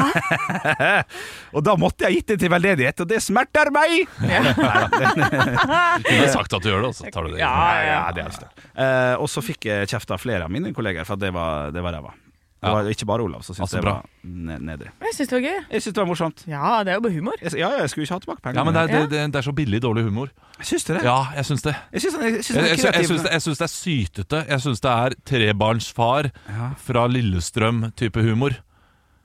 og 1.55 1.63
da 1.65 1.75
måtte 1.79 2.07
jeg 2.07 2.21
gitt 2.21 2.33
det 2.33 2.37
til 2.43 2.51
veldedighet, 2.53 3.03
og 3.03 3.09
det 3.11 3.19
smerter 3.23 3.71
meg! 3.73 4.07
Du 6.01 6.07
kunne 6.07 6.31
sagt 6.31 6.53
at 6.55 6.63
du 6.63 6.69
gjør 6.71 6.85
det, 6.85 6.89
og 6.91 6.95
så 6.97 7.11
tar 7.11 7.27
du 7.27 7.33
det. 7.33 7.39
Ja, 7.41 7.51
ja. 7.83 8.01
det 8.15 8.23
er 8.23 8.35
det. 8.41 8.49
Uh, 8.75 9.15
og 9.21 9.27
så 9.31 9.43
fikk 9.43 9.67
jeg 9.67 9.89
kjeft 9.91 10.11
av 10.13 10.21
flere 10.21 10.47
av 10.47 10.53
mine 10.53 10.71
kolleger 10.75 11.07
for 11.07 11.19
at 11.19 11.23
det 11.23 11.31
var, 11.35 11.71
det 11.75 11.83
var 11.83 11.95
ræva. 11.97 12.13
Det 12.61 12.69
var 12.69 12.87
ikke 12.93 13.05
bare 13.09 13.23
Olav 13.25 13.41
som 13.41 13.55
syntes 13.55 13.73
Altså, 13.73 13.79
det 13.81 13.85
var 13.89 14.03
ne 14.23 14.57
nedrig. 14.61 14.89
Jeg 15.01 15.15
syns 15.17 15.29
det 15.31 15.35
var 15.37 15.45
gøy. 15.47 15.55
Jeg 15.71 15.81
synes 15.81 15.93
det 15.95 16.01
var 16.01 16.09
morsomt. 16.11 16.43
Ja, 16.47 16.73
det 16.85 16.91
er 16.93 16.99
jo 16.99 17.01
bare 17.07 17.13
humor. 17.15 17.39
Jeg, 17.41 17.53
ja, 17.57 17.69
jeg 17.79 17.89
skulle 17.89 18.05
ikke 18.05 18.13
ha 18.13 18.19
tilbake 18.25 18.41
pengene. 18.45 18.59
Ja, 18.59 18.63
men 18.67 18.73
det 18.77 18.81
er, 18.83 18.87
det, 18.99 19.09
det, 19.15 19.21
det 19.33 19.39
er 19.41 19.47
så 19.47 19.53
billig 19.57 19.79
dårlig 19.81 20.03
humor. 20.05 20.29
Syns 20.61 20.85
du 20.85 20.91
det? 20.93 21.01
Ja, 21.07 21.15
jeg 21.39 21.45
syns 21.49 21.65
det. 21.65 21.73
Jeg 21.95 22.03
syns 22.05 22.17
jeg, 22.21 22.43
syns 22.45 22.57
er 22.57 22.61
det, 22.61 23.31
jeg 23.33 23.41
syns 23.47 23.57
det 23.57 23.65
er 23.65 23.73
sytete. 23.73 24.43
Jeg 24.51 24.61
syns 24.67 24.83
det 24.85 24.91
er 24.93 25.15
trebarnsfar 25.31 26.29
Ja. 26.51 26.69
fra 26.85 27.07
Lillestrøm-type 27.09 28.21
humor. 28.29 28.53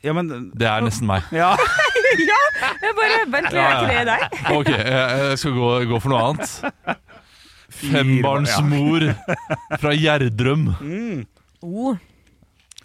Ja, 0.04 0.12
men 0.16 0.32
Det 0.56 0.66
er 0.70 0.80
nesten 0.86 1.06
meg. 1.12 1.28
Ja. 1.32 1.52
Jeg 2.16 2.92
bare, 2.96 3.16
Vent, 3.28 3.52
er 3.52 3.72
ikke 3.76 3.88
det 3.92 4.04
deg? 4.08 4.36
Ok, 4.54 4.68
jeg, 4.70 5.38
skal 5.42 5.52
gå, 5.56 5.70
gå 5.90 5.98
for 6.00 6.12
noe 6.12 6.20
annet. 6.30 6.52
Fembarnsmor 7.76 9.04
fra 9.82 9.92
Gjerdrum, 9.96 10.68
Oh, 11.66 11.96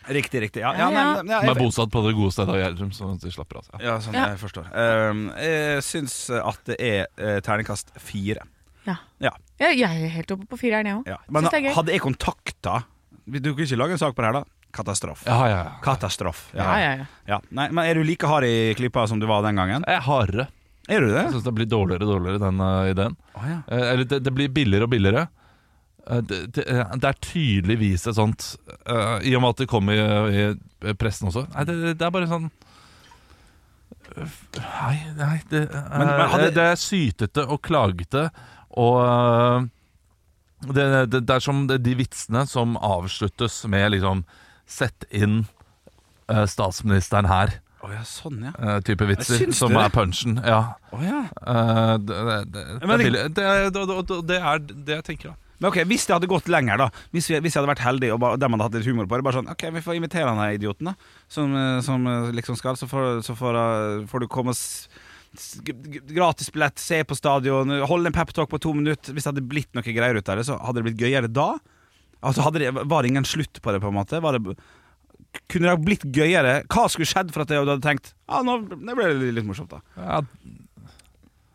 Riktig, 0.08 0.41
riktig. 0.41 0.62
Ja, 0.63 0.72
Ja, 0.74 0.88
ja, 0.89 0.89
men, 0.89 1.27
ja, 1.29 1.41
som 1.43 1.50
er 1.53 1.60
bosatt 1.60 1.91
på 1.93 2.01
det 2.08 2.15
gode 2.17 2.31
stedet 2.34 2.50
av 2.55 2.58
Gjerdrum. 2.62 2.91
Så 2.96 3.10
de 3.22 3.31
slapper 3.31 3.60
av. 3.62 3.67
Ja. 3.74 3.81
ja, 3.86 3.98
sånn, 4.01 4.15
Ja. 4.17 4.27
jeg 4.34 4.39
forstår. 4.41 4.72
Um, 4.74 5.27
jeg 5.38 5.84
syns 5.86 6.15
at 6.39 6.63
det 6.65 6.77
er 6.79 7.05
uh, 7.22 7.39
terningkast 7.46 7.93
fire. 8.01 8.48
ja. 8.88 8.96
Ja. 9.22 9.31
Jeg, 9.62 9.77
jeg 9.77 10.03
er 10.08 10.10
helt 10.10 10.31
oppe 10.34 10.48
på 10.50 10.58
fireren, 10.58 10.88
jeg 10.89 10.96
òg. 10.98 11.08
Ja. 11.12 11.20
Men 11.29 11.46
hadde 11.46 11.93
jeg 11.93 12.01
kontakta 12.01 12.79
Du 13.29 13.51
kunne 13.53 13.67
ikke 13.67 13.77
lage 13.77 13.93
en 13.93 14.01
sak 14.01 14.15
på 14.17 14.24
det 14.24 14.31
her, 14.31 14.39
da? 14.41 14.43
Katastrof. 14.74 15.22
Ja, 15.27 15.38
ja, 15.51 15.58
ja. 15.67 15.72
Katastrof. 15.84 16.48
Ja, 16.55 16.65
ja, 16.79 16.91
ja. 17.01 17.05
Ja. 17.27 17.38
Nei, 17.51 17.67
men 17.70 17.86
er 17.86 18.00
du 18.00 18.03
like 18.08 18.25
hard 18.25 18.48
i 18.48 18.74
klypa 18.79 19.03
som 19.08 19.20
du 19.20 19.27
var 19.29 19.43
den 19.46 19.60
gangen? 19.60 19.84
Jeg 19.86 20.00
er 20.00 20.05
hardere. 20.08 20.48
Er 20.89 21.03
du 21.03 21.12
det? 21.12 21.22
Jeg 21.27 21.34
syns 21.36 21.43
det 21.46 21.53
blir 21.53 21.67
dårligere 21.70 22.08
og 22.08 22.13
dårligere, 22.15 22.39
den 22.41 22.63
uh, 22.63 22.89
ideen. 22.89 23.17
Oh, 23.38 23.43
ja. 23.46 23.60
Eller 23.70 24.03
det, 24.08 24.22
det 24.25 24.34
blir 24.34 24.50
billigere 24.50 24.88
og 24.88 24.93
billigere. 24.96 25.27
Eh, 26.08 26.22
det, 26.25 26.39
det, 26.55 26.65
det 27.01 27.08
er 27.12 27.20
tydeligvis 27.22 28.08
et 28.10 28.15
sånt 28.17 28.46
uh, 28.89 29.20
I 29.22 29.36
og 29.38 29.41
med 29.43 29.50
at 29.53 29.58
det 29.62 29.67
kom 29.70 29.89
i, 29.93 29.98
i 30.01 30.93
pressen 30.98 31.29
også. 31.29 31.43
Nei, 31.53 31.63
det, 31.70 31.75
det 32.00 32.08
er 32.08 32.13
bare 32.15 32.29
sånn 32.31 32.50
Nei, 34.12 34.96
nei 35.15 35.38
det, 35.50 35.62
eh, 35.72 35.98
Men- 35.98 36.08
men 36.17 36.29
hadde- 36.29 36.53
det 36.55 36.65
er 36.72 36.75
sytete 36.75 37.46
og 37.48 37.62
klagete 37.62 38.25
og 38.72 38.98
uh, 39.05 39.62
det, 40.74 41.29
er 41.29 41.39
som 41.39 41.63
de 41.67 41.96
vitsene 41.96 42.46
som 42.48 42.75
avsluttes 42.77 43.62
med 43.67 43.91
liksom 43.96 44.25
Sett 44.72 45.03
inn 45.12 45.41
eh, 46.29 46.46
statsministeren 46.48 47.25
her. 47.27 47.50
Oh, 47.84 47.89
ja, 47.91 48.03
sånn, 48.08 48.38
ja. 48.46 48.51
eh, 48.55 48.77
type 48.88 49.03
vitser. 49.10 49.50
Som 49.51 49.75
er 49.75 49.89
punchen. 49.91 50.38
Ja. 50.48 50.75
Oh, 50.96 51.01
ja. 51.03 51.25
Eh, 51.43 51.98
det 52.00 52.15
er 54.39 54.60
det 54.62 54.96
jeg 54.96 55.03
tenker, 55.10 55.34
da. 55.34 55.36
Men 55.62 55.70
ok, 55.70 55.77
Hvis 55.86 56.08
det 56.10 56.15
hadde 56.18 56.27
gått 56.32 56.50
lenger, 56.51 56.82
da 56.82 56.88
Hvis, 57.13 57.30
vi, 57.30 57.38
hvis 57.46 57.53
jeg 57.53 57.62
hadde 57.62 57.70
vært 57.72 57.84
heldig 57.86 58.10
og 58.15 58.24
dem 58.41 58.56
hadde 58.58 58.65
hatt 58.65 58.75
litt 58.80 58.88
humor 58.89 59.06
på 59.08 59.20
det 59.20 59.25
Bare 59.27 59.38
sånn, 59.39 59.50
ok, 59.53 59.68
vi 59.77 59.84
får 59.86 60.00
invitere 60.00 60.34
han 60.34 60.41
idioten 60.58 60.89
da 60.89 60.96
Som, 61.30 61.53
som 61.86 62.08
eh, 62.10 62.32
liksom 62.39 62.58
skal 62.60 62.80
Så 62.82 62.89
får, 62.89 63.22
så 63.27 63.36
får, 63.38 63.60
eh, 63.62 64.06
får 64.10 64.25
du 64.25 64.27
komme 64.34 64.56
s- 64.58 64.89
s- 65.38 65.60
g- 65.63 65.75
g- 65.77 66.01
Gratis 66.18 66.50
billett, 66.51 66.82
se 66.82 67.03
på 67.06 67.15
stadion 67.20 67.70
Holde 67.88 68.10
en 68.12 68.18
peptalk 68.18 68.50
på 68.51 68.60
to 68.60 68.74
minutter. 68.74 69.13
Hvis 69.13 69.24
det 69.30 69.34
hadde 69.36 69.46
blitt 69.53 69.70
noe 69.77 69.86
greier 69.86 70.18
ut 70.18 70.30
av 70.34 70.41
det 70.41 70.48
Så 70.50 70.58
hadde 70.60 70.82
det 70.82 70.89
blitt 70.89 71.06
gøyere 71.06 71.30
da. 71.32 71.51
Altså 72.22 72.50
det, 72.58 72.74
Var 72.75 73.01
det 73.01 73.10
ingen 73.13 73.25
slutt 73.25 73.62
på 73.62 73.72
det 73.74 73.80
på 73.82 73.94
en 73.94 74.00
måte? 74.01 74.20
Det, 74.22 74.58
Kunne 75.48 75.72
det 75.72 75.86
blitt 75.86 76.03
gøyere? 76.12 76.63
Hva 76.68 76.89
skulle 76.91 77.08
skjedd 77.08 77.30
for 77.32 77.46
at 77.46 77.53
du 77.53 77.56
hadde 77.62 77.77
tenkt 77.86 78.12
Ja, 78.27 78.41
nå 78.44 78.58
nå 78.68 78.96
ble 78.98 79.08
det 79.13 79.32
litt 79.38 79.48
morsomt 79.48 79.72
da? 79.72 79.80
Ja, 79.96 80.20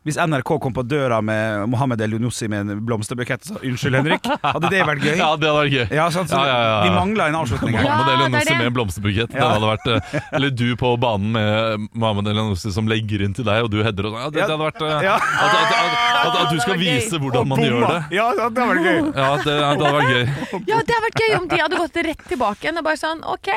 Hvis 0.07 0.15
NRK 0.23 0.51
kom 0.63 0.71
på 0.77 0.85
døra 0.87 1.17
med 1.25 1.65
Mohammed 1.73 1.99
El 2.05 2.13
Younussi 2.15 2.47
med 2.47 2.71
en 2.71 2.83
blomsterbukett 2.87 3.43
og 3.43 3.49
sa 3.49 3.55
'Unnskyld, 3.59 3.97
Henrik', 3.99 4.29
hadde 4.39 4.69
det 4.71 4.83
vært 4.87 5.03
gøy? 5.03 5.17
ja 5.23 5.31
det 5.35 5.49
hadde 5.51 5.55
vært 5.57 5.73
gøy. 5.75 5.87
Ja, 5.99 6.05
sant, 6.15 6.31
så 6.31 6.39
Ja, 6.39 6.47
ja, 6.47 6.61
ja. 6.63 6.77
Vi 6.87 6.93
mangla 6.95 7.27
en 7.27 7.39
avslutning 7.41 7.75
her. 7.75 7.83
Ja, 7.89 7.97
Mohammed 7.97 8.37
El 8.37 8.39
er 8.39 8.59
med 8.61 8.69
en 8.71 8.77
blomsterbukett. 8.77 9.35
Det 9.35 9.43
hadde 9.43 9.67
vært, 9.73 9.89
eh, 9.91 10.21
eller 10.39 10.51
du 10.55 10.69
på 10.79 10.93
banen 11.03 11.33
med 11.35 11.89
Mohammed 11.93 12.31
Elionossi 12.31 12.71
som 12.73 12.87
legger 12.87 13.25
inn 13.27 13.35
til 13.35 13.45
deg, 13.51 13.65
og 13.67 13.71
du 13.75 13.83
header 13.83 14.07
og 14.07 14.15
sånn. 14.15 14.23
Ja, 14.23 14.31
det, 14.31 14.39
det 14.39 14.47
hadde 14.47 14.63
vært 14.63 14.83
eh, 14.87 15.07
Ja. 15.11 15.17
at, 15.19 15.57
at, 15.59 15.75
at, 15.75 15.97
at, 16.23 16.39
at 16.45 16.55
du 16.55 16.59
skal 16.63 16.79
det 16.79 16.79
var 16.79 16.87
gøy. 16.87 17.01
vise 17.03 17.19
hvordan 17.27 17.49
man 17.51 17.65
gjør 17.67 17.87
det. 17.91 18.01
Ja, 18.15 18.27
det 18.39 18.51
det 18.55 18.69
vært 18.71 18.87
gøy. 18.87 19.01
Ja, 19.11 19.31
det, 19.43 19.55
det 19.59 19.67
hadde 19.67 19.95
vært 19.99 20.13
gøy. 20.15 20.25
Ja, 20.71 20.77
det 20.87 20.95
hadde 20.95 21.07
vært 21.09 21.25
gøy 21.27 21.35
om 21.43 21.49
de 21.51 21.59
hadde 21.67 21.83
gått 21.83 21.99
rett 22.07 22.25
tilbake 22.31 22.63
igjen 22.63 22.79
og 22.79 22.87
bare 22.87 23.01
sånn 23.03 23.27
OK, 23.27 23.51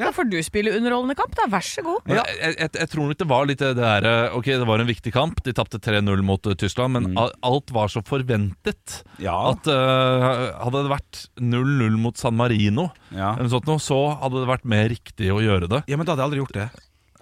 da 0.00 0.10
får 0.14 0.26
du 0.30 0.38
spille 0.42 0.72
underholdende 0.74 1.16
kamp, 1.18 1.34
da. 1.38 1.46
Vær 1.52 1.64
så 1.64 1.84
god. 1.86 2.10
Ja. 2.10 2.24
jeg, 2.26 2.56
jeg, 2.58 2.70
jeg 2.80 2.90
tror 2.92 3.10
nok 3.10 3.20
det 3.20 3.28
var 3.30 3.48
litt 3.48 3.62
det 3.62 3.72
der 3.78 4.08
Ok, 4.34 4.50
det 4.50 4.66
var 4.68 4.82
en 4.82 4.90
viktig 4.90 5.12
kamp. 5.14 5.42
De 5.46 5.54
tapte 5.56 5.78
3-0 5.82 6.24
mot 6.26 6.50
eh, 6.50 6.56
Tyskland, 6.58 6.96
men 6.96 7.12
mm. 7.12 7.20
alt 7.46 7.74
var 7.74 7.92
så 7.92 8.02
forventet. 8.06 9.00
Ja. 9.22 9.36
At 9.52 9.68
uh, 9.70 10.56
Hadde 10.64 10.84
det 10.86 10.94
vært 10.94 11.22
0-0 11.38 12.00
mot 12.00 12.18
San 12.18 12.36
Marino, 12.38 12.90
Ja. 13.14 13.34
eller 13.38 13.50
sånt 13.52 13.70
så 13.84 14.00
hadde 14.20 14.42
det 14.42 14.48
vært 14.50 14.66
mer 14.68 14.88
riktig 14.92 15.30
å 15.32 15.40
gjøre 15.42 15.68
det. 15.70 15.84
ja, 15.90 15.96
men 15.96 16.06
da 16.06 16.12
hadde 16.12 16.24
jeg 16.24 16.30
aldri 16.30 16.42
gjort 16.42 16.58
det. 16.58 16.66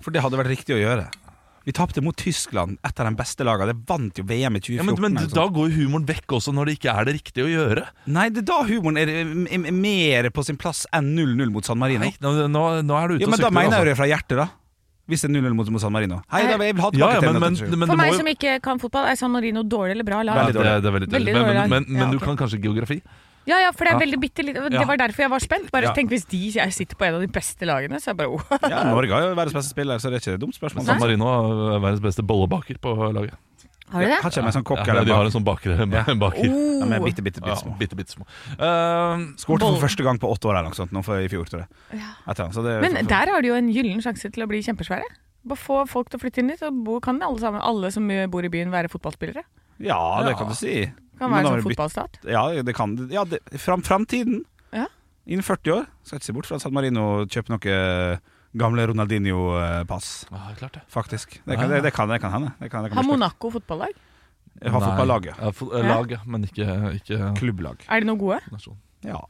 For 0.03 0.15
det 0.15 0.23
hadde 0.25 0.39
vært 0.41 0.53
riktig 0.53 0.75
å 0.77 0.81
gjøre. 0.81 1.07
Vi 1.65 1.75
tapte 1.77 2.03
mot 2.03 2.17
Tyskland, 2.19 2.79
et 2.83 3.01
av 3.01 3.07
de 3.07 3.15
beste 3.19 3.47
lagene. 3.47 3.71
Det 3.71 3.89
vant 3.89 4.19
jo 4.19 4.25
VM 4.27 4.59
i 4.59 4.63
2014. 4.63 4.81
Ja, 4.81 4.87
men, 4.89 4.99
men 5.03 5.21
eller 5.23 5.37
da 5.37 5.45
går 5.55 5.69
jo 5.71 5.85
humoren 5.85 6.09
vekk 6.09 6.37
også 6.39 6.55
når 6.57 6.71
det 6.71 6.79
ikke 6.79 6.95
er 6.95 7.07
det 7.09 7.15
riktige 7.19 7.47
å 7.47 7.53
gjøre. 7.53 7.85
Nei, 8.11 8.27
det 8.35 8.43
er 8.43 8.49
da 8.51 8.59
humoren 8.67 8.99
er, 9.03 9.13
er, 9.23 9.31
er 9.59 9.77
mer 9.77 10.31
på 10.35 10.47
sin 10.47 10.59
plass 10.61 10.85
enn 10.95 11.13
0-0 11.15 11.55
mot 11.55 11.67
San 11.67 11.79
Marino. 11.79 12.03
Nei, 12.07 12.17
nå, 12.23 12.35
nå, 12.51 12.67
nå 12.83 12.99
er 12.99 13.13
du 13.13 13.17
ute 13.17 13.25
Ja, 13.25 13.31
og 13.31 13.37
men 13.37 13.45
da 13.47 13.53
mener 13.55 13.69
jeg 13.69 13.79
altså. 13.79 13.89
det 13.93 13.97
fra 14.01 14.11
hjertet, 14.11 14.43
da. 14.43 14.49
Hvis 15.11 15.25
det 15.25 15.33
er 15.33 15.35
0-0 15.43 15.55
mot, 15.59 15.69
San 15.83 15.93
Marino. 15.93 16.21
Hei, 16.31 16.45
da, 16.47 16.55
jeg 16.63 16.77
vil 16.77 16.83
ha 16.83 16.91
tilbake 16.95 17.17
Ja, 17.19 17.27
ja, 17.27 17.33
men, 17.35 17.43
men, 17.43 17.79
men 17.83 17.91
For 17.91 17.99
meg 17.99 18.13
jo 18.13 18.21
som 18.21 18.31
ikke 18.31 18.55
kan 18.63 18.79
fotball, 18.83 19.09
er 19.11 19.19
San 19.19 19.33
Marino 19.35 19.65
dårlig 19.67 19.97
eller 19.97 20.07
bra 20.07 20.23
lag? 20.27 20.39
Veldig 20.45 20.57
dårlig. 20.57 20.75
det 20.85 20.93
veldig 20.97 21.11
Veldig 21.17 21.35
dårlig. 21.37 21.55
Men, 21.59 21.71
men, 21.75 21.87
men, 21.91 22.03
Ja, 22.05 22.11
du 22.15 22.23
kan 22.23 22.39
kanskje 22.39 22.61
geografi? 22.63 23.01
Ja, 23.47 23.59
ja, 23.59 23.71
for 23.75 23.85
det 23.85 23.93
er 23.95 23.99
veldig 23.99 24.21
bitte 24.23 24.45
litt 24.47 24.55
Det 24.55 24.87
var 24.87 24.97
derfor 25.01 25.25
jeg 25.25 25.31
var 25.31 25.41
spent. 25.43 25.71
Bare 25.73 25.89
Ja. 25.89 25.93
tenk 25.93 26.11
hvis 26.11 26.25
de 26.31 26.39
jeg 26.53 26.73
sitter 26.73 26.95
på 26.97 27.05
en 27.09 27.15
av 27.17 27.21
de 27.21 27.27
beste 27.29 27.67
lagene, 27.67 27.99
så 27.99 28.11
er 28.11 28.15
jeg 28.15 28.19
bare 28.23 28.31
oh. 28.31 28.43
Ja, 28.71 28.85
Norge 28.85 29.11
har 29.11 29.23
jo 29.29 29.35
verdens 29.35 29.55
beste 29.57 29.71
spiller, 29.75 29.99
så 29.99 30.11
det 30.11 30.21
er 30.21 30.23
ikke 30.23 30.35
et 30.37 30.41
dumt 30.45 30.55
spørsmål. 30.55 30.85
San 30.87 31.01
Marino 31.01 31.27
er 31.75 31.81
verdens 31.83 32.01
beste 32.05 32.23
bollebaker 32.23 32.79
på 32.79 32.95
laget. 33.13 33.35
Har 33.93 34.01
de 34.01 34.07
det? 34.09 34.23
Her 34.23 34.31
kommer 34.31 34.47
med 34.49 34.55
sånn 34.55 34.65
kokk 34.65 34.87
Ja, 34.87 34.93
eller 34.95 35.05
de 35.05 35.13
har 35.13 35.19
bak. 35.21 35.27
en 35.27 35.35
sånn 35.35 35.45
baker. 35.51 35.71
Ja. 35.77 36.15
baker. 36.15 36.45
Ja, 36.47 36.87
men 36.87 37.01
Oh. 37.03 37.05
bitte, 37.05 37.21
bitte, 37.27 37.41
bitte 37.43 37.49
Ja, 37.51 37.57
små. 37.61 37.75
bitte, 37.79 37.97
bitte 37.99 38.15
små. 38.15 38.25
Eh, 38.57 39.27
Skårte 39.37 39.67
for 39.69 39.83
første 39.89 40.03
gang 40.07 40.19
på 40.23 40.31
åtte 40.33 40.49
år 40.49 40.57
eller 40.57 40.71
noe 40.71 40.79
sånt, 40.79 40.93
nå 40.95 41.03
for 41.05 41.19
i 41.21 41.29
fjor, 41.29 41.45
tror 41.51 41.67
jeg. 41.67 42.01
Etter, 42.29 42.45
han, 42.47 42.53
så 42.55 42.63
det, 42.65 42.79
Men 42.81 43.05
der 43.07 43.27
har 43.35 43.43
de 43.43 43.49
jo 43.49 43.55
en 43.59 43.69
gyllen 43.69 44.01
sjanse 44.01 44.31
til 44.33 44.45
å 44.45 44.49
bli 44.49 44.63
kjempesvære. 44.63 45.05
Bare 45.45 45.59
få 45.59 45.83
folk 45.91 46.09
til 46.09 46.21
å 46.21 46.23
flytte 46.23 46.39
inn 46.39 46.49
dit, 46.55 46.61
så 46.63 46.71
bo- 46.73 47.01
kan 47.01 47.21
alle, 47.21 47.39
sammen, 47.43 47.61
alle 47.61 47.91
som 47.91 48.07
bor 48.31 48.45
i 48.45 48.49
byen 48.49 48.71
være 48.71 48.89
fotballspillere. 48.89 49.43
Ja, 49.83 50.23
det 50.25 50.37
kan 50.39 50.49
du 50.49 50.55
si. 50.55 50.87
Kan 51.21 51.33
være 51.33 51.47
sånn 51.47 51.59
det 51.61 51.67
fotballstat. 51.69 52.21
Ja, 52.25 52.45
det 52.63 52.75
kan 52.77 52.97
ja, 53.13 53.25
det, 53.29 53.43
fram, 53.61 53.83
Framtiden. 53.87 54.45
Ja. 54.73 54.87
Innen 55.27 55.45
40 55.47 55.75
år. 55.77 55.91
Skal 56.03 56.19
ikke 56.19 56.29
se 56.31 56.37
bort 56.37 56.49
fra 56.49 56.57
at 56.59 56.65
San 56.65 56.75
Marino 56.75 57.25
kjøper 57.31 57.55
noe 57.55 57.75
gamle 58.59 58.87
Ronaldinho-pass. 58.91 60.09
ja, 60.31 60.41
klart 60.59 60.75
det. 60.79 60.83
Faktisk. 60.93 61.39
Det 61.45 61.57
kan, 61.57 61.71
det, 61.71 61.83
det 61.83 61.93
kan, 61.95 62.09
det 62.09 62.21
kan 62.21 62.33
hende. 62.33 62.51
Det 62.59 62.71
kan, 62.71 62.85
det 62.85 62.91
kan 62.93 63.01
Har. 63.01 63.07
Monaco 63.09 63.51
fotballag? 63.51 63.95
Jeg 64.63 64.71
har 64.71 64.81
Nei. 64.81 64.89
fotballaget. 64.91 65.39
Ja, 65.39 65.53
eh, 65.79 65.87
lag, 65.89 66.17
men 66.27 66.45
ikke, 66.45 66.67
ikke 66.99 67.31
Klubblag. 67.39 67.87
Er 67.89 68.03
de 68.03 68.07
noe 68.11 68.21
gode? 68.21 68.41
nasjon. 68.53 68.77
Ja. 69.05 69.23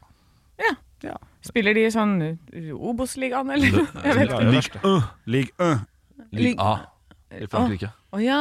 Ja. 0.59 0.73
ja. 1.07 1.15
Spiller 1.47 1.75
de 1.79 1.87
sånn 1.95 2.17
uh, 2.23 2.73
Obos-ligaen, 2.91 3.51
eller? 3.55 3.79
Jeg 4.03 4.19
vet 4.19 4.35
ikke. 4.67 4.97
Ligue 5.31 5.71
1. 5.71 5.87
Ligue 6.33 6.57
A 6.63 6.73
i 7.33 7.47
Frankrike. 7.49 7.93
Å 8.13 8.21
ja. 8.21 8.41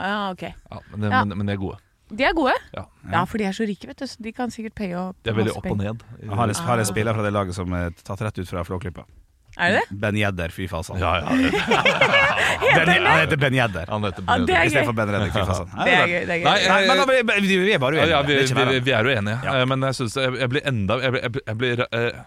ja, 0.00 0.20
ok. 0.32 0.46
Ja, 0.48 0.78
men, 0.92 1.00
det, 1.02 1.10
Ja. 1.10 1.24
men, 1.24 1.38
men 1.38 1.50
de 1.50 1.56
er 1.56 1.60
gode. 1.60 1.80
De 2.14 2.24
er 2.28 2.34
gode. 2.36 2.54
Ja. 2.76 2.84
Ja, 3.12 3.24
for 3.28 3.38
de 3.42 3.44
er 3.48 3.52
så 3.56 3.66
rike, 3.68 3.88
vet 3.90 3.98
du. 4.00 4.06
Så 4.08 4.22
de 4.22 4.32
kan 4.32 4.50
sikkert 4.54 4.74
paye 4.78 4.94
opp 4.96 5.16
De 5.24 5.30
er 5.32 5.36
veldig 5.40 5.56
opp 5.58 5.66
og 5.72 5.76
ned. 5.80 6.02
Jeg 6.22 6.30
har 6.30 6.48
en, 6.52 6.54
har 6.68 6.78
en 6.82 6.88
spiller 6.88 7.14
fra 7.18 7.22
det 7.26 7.32
laget 7.34 7.54
som 7.58 7.72
er 7.76 7.90
tatt 8.04 8.22
rett 8.24 8.38
ut 8.40 8.48
fra 8.48 8.62
Flåklypa. 8.64 9.04
Er 9.54 9.70
det 9.70 9.82
det? 9.86 9.96
Ben 10.02 10.16
Jedder, 10.18 10.50
fy 10.50 10.64
fasan. 10.66 10.98
Ja, 10.98 11.12
ja, 11.22 11.30
Ben, 12.74 12.88
han 13.06 13.20
heter 13.20 13.36
Ben 13.38 13.54
Jedder. 13.54 13.86
han 13.86 14.02
heter 14.04 14.24
Ja, 14.26 14.38
det 14.46 14.54
er 14.56 14.64
I 14.66 14.70
stedet 14.72 14.86
for 14.88 14.96
Ben 14.98 15.12
Reddik, 15.14 15.30
fy 15.34 15.44
fasan. 15.46 15.68
Det 15.78 15.92
er 15.94 16.08
gøy. 16.10 16.24
Det 16.26 16.34
er 16.34 16.40
gøy. 16.40 16.46
Nei, 16.48 16.56
Nei, 16.72 16.78
men 16.88 17.02
da, 17.02 17.04
vi, 17.44 17.58
vi 17.62 17.74
er 17.76 17.82
bare 17.82 17.98
uenige. 18.00 18.10
ja, 18.10 18.22
vi, 18.26 18.34
er 18.34 18.48
ikke 18.48 18.64
vi, 18.72 18.80
vi 18.88 18.94
er 18.98 19.10
uenige, 19.10 19.20
enige, 19.22 19.54
Eh, 19.60 19.66
men 19.70 19.86
jeg 19.88 19.98
synes 20.00 20.16
jeg, 20.18 20.34
jeg 20.42 20.50
blir 20.54 20.66
enda 20.72 20.96
Jeg 21.04 21.14
blir, 21.14 21.38
jeg 21.46 21.58
blir, 21.60 21.84
eh, 21.86 22.18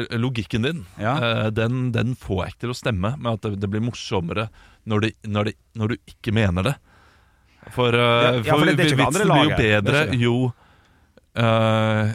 eh, 0.00 0.16
Logikken 0.18 0.66
din, 0.66 0.82
Ja. 0.98 1.14
eh, 1.22 1.50
den, 1.54 1.92
den 1.94 2.16
får 2.18 2.42
jeg 2.44 2.54
ikke 2.56 2.64
til 2.66 2.74
å 2.74 2.78
stemme 2.82 3.14
med 3.18 3.30
at 3.38 3.46
det, 3.46 3.60
det 3.62 3.70
blir 3.70 3.84
morsommere 3.86 4.48
når, 4.90 5.00
det, 5.06 5.12
når, 5.30 5.44
det, 5.52 5.54
når 5.78 5.94
du 5.94 5.96
ikke 6.10 6.34
mener 6.34 6.66
det. 6.66 6.74
For, 7.72 7.94
uh, 7.94 8.42
Ja, 8.44 8.54
for 8.56 8.64
det- 8.66 8.76
det 8.76 8.86
er 8.86 8.96
det 8.96 8.98
vitsen 8.98 9.28
blir 9.30 9.44
jo. 9.44 9.56
Det 9.56 9.70
er 9.72 9.82
bedre 9.82 10.18
jo 10.20 10.52
uh, 11.36 12.12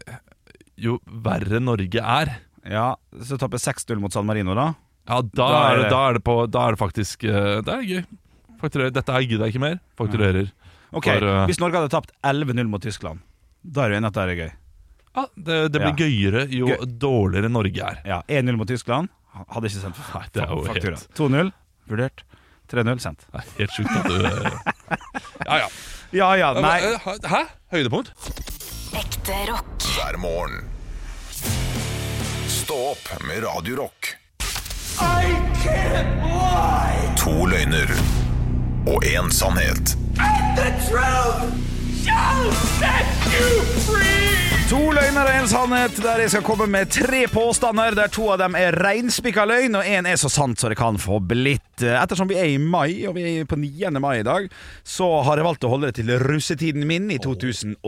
Jo 0.80 1.00
verre 1.10 1.60
Norge 1.60 2.00
er. 2.04 2.36
Ja, 2.70 2.96
så 3.24 3.38
tapper 3.40 3.58
6-0 3.60 4.00
mot 4.00 4.14
San 4.14 4.26
Marino, 4.28 4.54
da. 4.56 4.74
Ja, 5.10 5.22
da, 5.22 5.30
Da 5.34 5.48
er 5.50 5.74
er 5.74 5.76
det, 5.76 5.84
det- 5.84 5.92
da, 5.92 6.02
er 6.10 6.14
det 6.14 6.24
på, 6.24 6.36
da 6.52 6.68
er 6.68 6.72
det 6.76 6.80
faktisk 6.80 7.24
uh, 7.26 7.62
Det 7.66 7.74
er 7.74 7.82
gøy. 7.90 8.06
Fakturerer. 8.62 8.92
Dette 8.94 9.12
gøy, 9.16 9.28
gidder 9.28 9.46
jeg 9.48 9.54
ikke 9.56 9.64
mer. 9.66 9.80
Fakturerer. 9.98 10.52
Ok, 10.92 11.06
For, 11.06 11.46
Hvis 11.48 11.60
Norge 11.62 11.78
hadde 11.80 11.90
tapt 11.94 12.12
11-0 12.26 12.68
mot 12.68 12.82
Tyskland, 12.82 13.20
da 13.64 13.86
er 13.86 13.90
du 13.90 13.96
enig 14.00 14.08
at 14.10 14.14
det 14.18 14.24
er 14.26 14.40
gøy? 14.40 14.52
Ja, 15.16 15.24
det, 15.36 15.58
det 15.74 15.82
blir 15.82 15.96
gøyere 16.00 16.42
jo 16.54 16.68
Gøy. 16.70 16.86
dårligere 17.02 17.50
Norge 17.52 17.82
er. 17.84 18.00
Ja, 18.06 18.22
1-0 18.30 18.56
mot 18.58 18.68
Tyskland 18.70 19.10
hadde 19.34 19.68
ikke 19.70 19.82
sendt 19.84 19.98
Nei, 20.14 20.24
det 20.34 20.42
er 20.44 20.50
jo 20.54 20.62
faktura. 20.66 20.98
helt- 20.98 21.16
2-0 21.18 21.52
vurdert. 21.90 22.24
3-0 22.70 23.00
sendt. 23.04 23.26
Det 23.32 23.40
er 23.42 23.48
helt 23.58 23.72
sjukt 23.72 23.96
at 23.98 24.06
du 24.06 24.18
Ja, 25.46 25.58
ja. 25.64 25.68
Ja 26.12 26.30
ja, 26.36 26.54
nei. 26.58 26.80
Eh, 26.82 27.10
Hæ? 27.30 27.44
Høydepunkt? 27.72 28.12
Ekte 28.98 29.36
rock. 29.52 29.66
hver 29.94 30.18
morgen. 30.18 30.64
Stå 32.50 32.78
opp 32.92 33.12
med 33.28 33.44
Radio 33.46 33.76
Rock. 33.84 34.16
To 37.20 37.46
løgner 37.46 37.94
og 38.90 39.06
én 39.06 39.30
sannhet. 39.32 39.96
To 44.70 44.92
løgner 44.94 45.26
og 45.26 45.34
en 45.34 45.48
sannhet, 45.50 45.96
der 46.04 46.22
jeg 46.22 46.30
skal 46.30 46.44
komme 46.46 46.68
med 46.70 46.92
tre 46.94 47.24
påstander. 47.32 47.96
Der 47.98 48.12
to 48.14 48.28
av 48.30 48.38
dem 48.38 48.54
er 48.58 48.76
reinspikka 48.78 49.42
løgn, 49.50 49.80
og 49.80 49.88
én 49.90 50.06
er 50.06 50.18
så 50.22 50.30
sant 50.30 50.62
så 50.62 50.70
det 50.70 50.78
kan 50.78 51.00
få 51.02 51.18
blitt. 51.26 51.82
Ettersom 51.82 52.30
vi 52.30 52.38
er 52.38 52.52
i 52.52 52.60
mai, 52.62 53.02
og 53.10 53.16
vi 53.18 53.24
er 53.40 53.48
på 53.50 53.58
9. 53.58 53.90
mai 53.98 54.20
i 54.20 54.26
dag, 54.28 54.46
så 54.86 55.08
har 55.26 55.42
jeg 55.42 55.48
valgt 55.48 55.66
å 55.66 55.72
holde 55.74 55.90
det 55.90 55.98
til 56.04 56.12
russetiden 56.22 56.86
min 56.90 57.10
i 57.10 57.18
2009. 57.24 57.80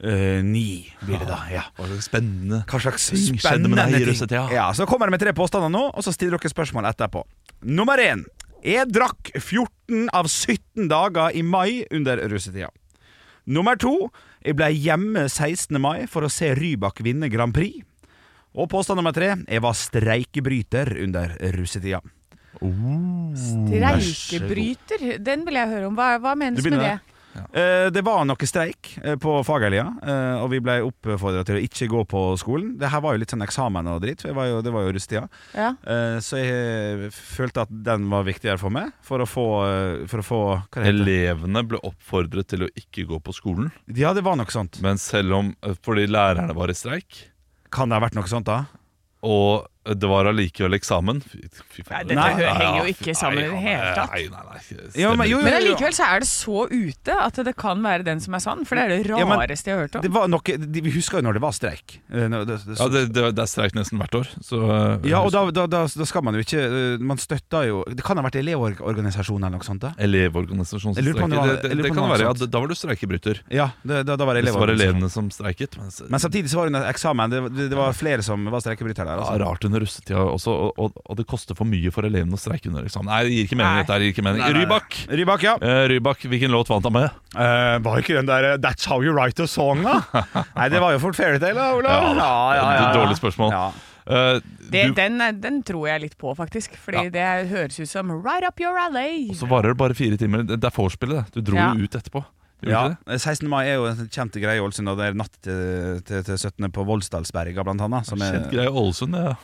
Blir 0.00 1.20
det 1.20 1.28
da, 1.28 1.36
ja 1.48 1.62
Hva 1.76 1.86
slags 1.88 2.08
spennende 2.10 2.58
Hva 2.68 2.80
slags 2.84 3.06
spennende 3.40 3.86
ting. 3.92 4.06
russetida? 4.10 4.42
Ja, 4.52 4.66
så 4.76 4.84
kommer 4.88 5.08
jeg 5.08 5.16
med 5.18 5.22
tre 5.24 5.32
påstander 5.36 5.72
nå, 5.72 5.84
og 5.92 6.04
så 6.04 6.12
stiller 6.16 6.40
dere 6.40 6.52
spørsmål 6.52 6.88
etterpå. 6.94 7.26
Nummer 7.68 8.00
én. 8.00 8.24
Jeg 8.64 8.88
drakk 8.88 9.34
14 9.36 10.08
av 10.16 10.32
17 10.32 10.88
dager 10.88 11.36
i 11.36 11.44
mai 11.44 11.84
under 11.92 12.24
russetida. 12.32 12.72
Nummer 13.46 13.76
to. 13.76 14.08
Jeg 14.46 14.54
ble 14.54 14.68
hjemme 14.78 15.24
16. 15.26 15.74
mai 15.82 16.06
for 16.06 16.22
å 16.22 16.30
se 16.30 16.52
Rybak 16.54 17.00
vinne 17.02 17.26
Grand 17.32 17.50
Prix. 17.54 17.82
Og 18.54 18.68
påstand 18.70 19.00
nummer 19.00 19.10
tre. 19.12 19.32
Jeg 19.42 19.62
var 19.64 19.74
streikebryter 19.74 20.92
under 21.02 21.34
russetida. 21.56 21.98
Streikebryter, 23.36 25.18
den 25.18 25.42
vil 25.48 25.58
jeg 25.58 25.72
høre 25.74 25.90
om. 25.90 25.98
Hva, 25.98 26.14
hva 26.22 26.36
menes 26.38 26.62
Du 26.62 26.70
med 26.70 26.78
det? 26.78 26.94
Eh, 27.52 27.88
det 27.90 28.02
var 28.06 28.24
noe 28.28 28.46
streik 28.48 28.94
eh, 29.02 29.16
på 29.20 29.34
Fagerlia, 29.46 29.84
eh, 30.02 30.42
og 30.42 30.50
vi 30.52 30.60
ble 30.64 30.78
oppfordra 30.86 31.44
til 31.46 31.58
å 31.58 31.62
ikke 31.64 31.88
gå 31.92 32.02
på 32.08 32.22
skolen. 32.40 32.74
Det 32.80 32.88
her 32.92 33.00
var 33.04 33.14
jo 33.16 33.22
litt 33.22 33.34
sånn 33.34 33.44
eksamen 33.46 33.88
og 33.92 34.00
dritt, 34.04 34.22
for 34.24 34.32
var 34.36 34.46
jo, 34.50 34.62
det 34.66 34.72
var 34.74 34.86
jo 34.86 34.94
russetida. 34.96 35.28
Ja. 35.54 35.70
Eh, 35.86 36.18
Så 36.24 36.40
jeg 36.42 37.10
følte 37.12 37.62
at 37.66 37.72
den 37.90 38.08
var 38.10 38.24
viktigere 38.26 38.58
for 38.58 38.70
meg, 38.70 38.92
for 39.02 39.20
å 39.24 39.28
få, 39.28 39.46
for 40.10 40.22
å 40.22 40.26
få 40.26 40.40
Hva 40.56 40.80
det 40.82 40.86
heter 40.88 40.92
Elevene 40.94 41.62
ble 41.68 41.78
oppfordret 41.84 42.48
til 42.48 42.66
å 42.66 42.72
ikke 42.74 43.06
gå 43.10 43.20
på 43.22 43.34
skolen, 43.36 43.70
Ja, 43.94 44.12
det 44.16 44.24
var 44.24 44.36
noe 44.36 44.50
sånt. 44.50 44.80
men 44.82 44.98
selv 44.98 45.32
om 45.34 45.54
fordi 45.84 46.06
lærerne 46.08 46.54
var 46.56 46.68
i 46.70 46.74
streik, 46.74 47.26
Kan 47.70 47.88
det 47.90 47.98
ha 47.98 48.04
vært 48.06 48.14
noe 48.14 48.28
sånt, 48.30 48.46
da? 48.46 48.64
og 49.26 49.66
det 49.94 50.08
var 50.10 50.26
allikevel 50.32 50.74
eksamen 50.74 51.20
Fy, 51.22 51.40
fy 51.70 51.82
faen. 51.86 52.06
Nei, 52.08 52.16
dette 52.16 52.16
Nei, 52.18 52.54
henger 52.58 52.78
jo 52.82 52.92
ikke 52.94 53.14
sammen 53.16 53.38
i 53.44 53.48
det 53.50 53.60
hele 53.62 53.92
tatt. 53.94 54.10
Nei, 54.12 54.24
nei, 54.32 54.42
nei, 54.50 55.02
jo, 55.02 55.12
men 55.16 55.28
jo, 55.30 55.36
jo, 55.38 55.44
Men 55.44 55.54
allikevel 55.60 55.94
så 55.96 56.04
er 56.10 56.20
det 56.24 56.28
så 56.30 56.64
ute 56.70 57.16
at 57.26 57.34
det 57.46 57.54
kan 57.56 57.82
være 57.84 58.04
den 58.06 58.20
som 58.20 58.34
er 58.34 58.42
sann. 58.42 58.64
For 58.66 58.74
det 58.76 58.84
er 58.84 58.88
det 59.04 59.10
Ja, 59.10 59.24
men 59.28 59.38
rareste 59.38 59.70
jeg 59.70 59.76
har 59.76 59.86
hørt 59.86 59.92
Det 60.02 60.10
om. 60.10 60.40
de- 60.72 60.80
vi 60.86 60.90
husker 60.90 61.18
jo 61.20 61.22
når 61.28 61.34
det 61.38 61.42
var 61.42 61.52
streik. 61.52 62.00
Det, 62.10 62.28
når 62.30 62.44
det- 62.46 62.64
det- 62.66 62.78
Ja, 62.78 62.88
det, 62.88 63.12
det, 63.12 63.34
det 63.36 63.42
er 63.42 63.46
streik 63.46 63.74
nesten 63.74 63.98
hvert 63.98 64.14
år, 64.14 64.26
så 64.42 64.58
eh, 65.04 65.08
Ja, 65.10 65.20
og 65.22 65.30
da, 65.32 65.44
da, 65.50 65.66
da, 65.66 65.86
da 65.86 66.04
skal 66.04 66.22
man 66.22 66.34
jo 66.34 66.40
ikke 66.40 66.60
eh, 66.62 66.98
Man 66.98 67.16
støtter 67.18 67.66
jo 67.68 67.84
Det 67.88 68.02
kan 68.04 68.16
ha 68.16 68.22
vært 68.22 68.36
elevorganisasjon 68.42 69.36
eller 69.44 69.50
noe 69.58 69.64
sånt? 69.64 69.80
da 69.80 69.92
Elevorganisasjonsstreik. 69.98 71.14
det 71.14 71.70
Det, 71.70 71.82
det, 71.82 71.92
kan 71.94 72.08
være, 72.10 72.20
ja, 72.26 72.32
da 72.46 72.58
var 72.60 72.68
du 72.68 72.74
streikebryter. 72.74 73.40
Ja, 73.50 73.70
det, 73.84 74.04
da, 74.06 74.16
da 74.16 74.24
var 74.24 74.34
det 74.34 74.44
det 74.46 74.52
var 74.54 74.68
elevorganisasjon. 74.68 74.96
elevene 74.96 75.10
som 75.10 75.30
streiket. 75.30 75.76
Men, 75.78 75.90
Men 76.10 76.20
samtidig 76.20 76.48
så 76.50 76.56
var 76.60 76.66
det 76.68 76.74
under 76.74 76.88
eksamen. 76.90 77.30
Det, 77.30 77.40
det, 77.56 77.68
det 77.70 77.76
var 77.78 77.92
flere 77.92 78.22
som 78.22 78.44
var 78.50 78.60
streikebrytere 78.60 79.06
der. 79.06 79.16
ja, 79.18 79.26
Altså. 79.26 79.40
rart 79.44 79.64
under 79.64 79.75
russetida 79.82 80.22
også, 80.32 80.52
og, 80.52 80.78
og, 80.78 81.00
og 81.06 81.16
det 81.18 81.26
koster 81.30 81.56
for 81.58 81.68
mye 81.68 81.90
for 81.94 82.06
elevene 82.08 82.36
å 82.36 82.40
streike 82.40 82.68
under 82.70 82.86
eksamen. 82.86 83.10
Nei, 83.10 83.22
det 83.26 83.32
gir 83.36 83.48
ikke 83.48 83.58
mening. 83.60 83.74
Nei. 83.76 83.82
dette 83.84 83.98
gir 84.02 84.14
ikke 84.14 84.24
mening 84.26 84.42
Nei, 84.44 84.50
nei, 84.52 84.58
nei. 84.58 84.64
Rybak! 84.66 84.98
Rybak, 85.20 85.46
ja. 85.48 85.56
uh, 85.62 85.82
Rybak, 85.92 86.26
hvilken 86.32 86.54
låt 86.54 86.70
vant 86.72 86.86
han 86.88 86.96
med? 86.96 87.18
Uh, 87.36 87.76
var 87.84 88.00
ikke 88.04 88.16
den 88.18 88.30
der 88.30 88.52
uh, 88.52 88.56
'That's 88.60 88.86
how 88.88 89.02
you 89.02 89.12
write 89.16 89.42
a 89.42 89.46
song', 89.50 89.82
da? 89.86 90.00
Nei, 90.58 90.68
det 90.72 90.80
var 90.80 90.96
jo 90.96 91.02
fort 91.02 91.18
Fairytale, 91.18 91.54
da, 91.58 91.74
Olav. 91.76 92.08
Ja, 92.16 92.32
ja, 92.56 92.72
ja 92.80 92.88
Dårlig 92.96 93.18
spørsmål. 93.20 93.52
Ja. 93.52 93.66
Eh, 94.06 94.40
Det, 94.70 94.82
du, 94.86 94.94
den, 94.94 95.18
den 95.40 95.62
tror 95.66 95.88
jeg 95.88 96.00
litt 96.02 96.16
på, 96.18 96.32
faktisk. 96.38 96.76
Fordi 96.78 97.06
Ja. 97.06 97.10
det 97.10 97.48
høres 97.50 97.78
ut 97.80 97.88
som 97.90 98.10
right 98.10 98.46
up 98.46 98.60
your 98.60 98.78
alley. 98.78 99.28
Og 99.30 99.36
så 99.38 99.46
varer 99.50 99.74
det 99.74 99.78
bare 99.78 99.94
fire 99.94 100.16
timer. 100.18 100.42
Det 100.46 100.60
det 100.62 100.66
er 100.70 100.74
vorspielet, 100.74 101.26
det. 101.26 101.42
Du 101.42 101.50
dro 101.52 101.56
Ja. 101.58 101.72
jo 101.74 101.84
ut 101.86 101.94
etterpå. 101.94 102.24
Ja, 102.66 102.96
16. 103.06 103.46
mai 103.48 103.66
er 103.68 103.74
jo 103.76 103.84
en 103.86 104.08
kjent 104.08 104.32
greie 104.40 104.56
i 104.56 104.62
Ålesund, 104.64 104.88
og 104.88 104.96
det 104.98 105.10
er 105.10 105.14
natt 105.18 105.34
til, 105.44 106.00
til, 106.08 106.22
til 106.24 106.38
17. 106.38 106.70
på 106.72 106.86
Voldsdalsberga, 106.88 107.62
blant 107.62 107.82
annet. 107.84 108.06
Som 108.08 108.22
er, 108.24 108.32
Kjent 108.32 108.50
greie 108.54 108.70
i 108.70 108.72
Ålesund, 108.72 109.14
ja. 109.14 109.34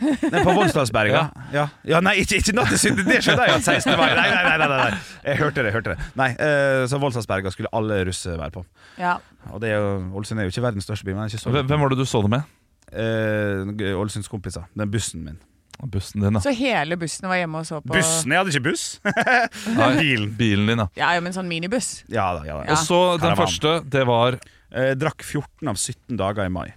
Nei, 0.00 0.42
på 0.42 0.54
Voldsdalsberga. 0.56 1.22
Ja. 1.52 1.66
ja, 1.88 2.00
nei, 2.04 2.16
ikke, 2.22 2.40
ikke 2.40 2.54
natt 2.56 2.72
til 2.72 2.80
17. 2.80 3.04
Det 3.06 3.18
skjønner 3.26 3.50
jeg 3.50 3.58
at 3.60 3.68
16. 3.68 3.98
mai. 3.98 4.08
Nei, 4.16 4.26
nei, 4.32 4.56
nei, 4.62 4.70
nei. 4.72 4.88
Jeg 5.26 5.38
hørte 5.42 5.60
det. 5.60 5.68
jeg 5.70 5.76
hørte 5.76 5.94
det 5.94 6.08
Nei, 6.18 6.30
uh, 6.38 6.86
Så 6.90 6.98
Voldsdalsberga 7.02 7.52
skulle 7.54 7.70
alle 7.76 8.00
russe 8.08 8.32
være 8.38 8.50
på. 8.56 8.64
Ja. 8.98 9.18
Og 9.52 9.60
det 9.62 9.70
er 9.74 9.78
jo, 9.82 9.94
Ålesund 10.18 10.40
er 10.40 10.48
jo 10.48 10.54
ikke 10.54 10.64
verdens 10.66 10.88
største 10.88 11.06
by, 11.06 11.14
men 11.18 11.30
ikke 11.30 11.42
så 11.42 11.52
Hvem 11.54 11.70
hvem 11.70 11.84
var 11.84 11.92
det 11.94 11.98
du 12.02 12.08
så 12.08 12.22
det 12.24 12.32
med? 12.38 12.50
eh, 12.92 13.96
Ålesunds 13.98 14.28
kompiser. 14.28 14.64
Den 14.74 14.90
bussen 14.90 15.24
min. 15.24 15.38
Bussen 15.82 16.22
din, 16.22 16.36
da. 16.36 16.40
Så 16.40 16.52
hele 16.54 16.96
bussen 16.96 17.26
var 17.26 17.40
hjemme 17.40 17.58
og 17.58 17.66
så 17.66 17.80
på 17.82 17.96
Bussen? 17.96 18.30
Jeg 18.30 18.38
hadde 18.38 18.52
ikke 18.54 18.68
buss. 18.68 18.84
Nei, 19.78 19.88
Bilen. 19.98 20.28
Bilen 20.38 20.68
din, 20.70 20.78
da. 20.84 20.86
Ja, 20.94 21.08
ja, 21.16 21.22
men 21.24 21.34
sånn 21.34 21.48
minibuss. 21.50 22.04
Ja 22.12 22.28
da. 22.36 22.44
ja 22.46 22.60
da. 22.60 22.66
Ja. 22.68 22.76
Og 22.76 22.84
så 22.84 23.00
den 23.16 23.24
Karavan. 23.24 23.40
første, 23.40 23.72
det 23.90 24.04
var 24.06 24.36
uh, 24.38 24.92
drakk 25.00 25.24
14 25.26 25.72
av 25.72 25.80
17 25.80 26.20
dager 26.20 26.46
i 26.46 26.52
mai. 26.54 26.68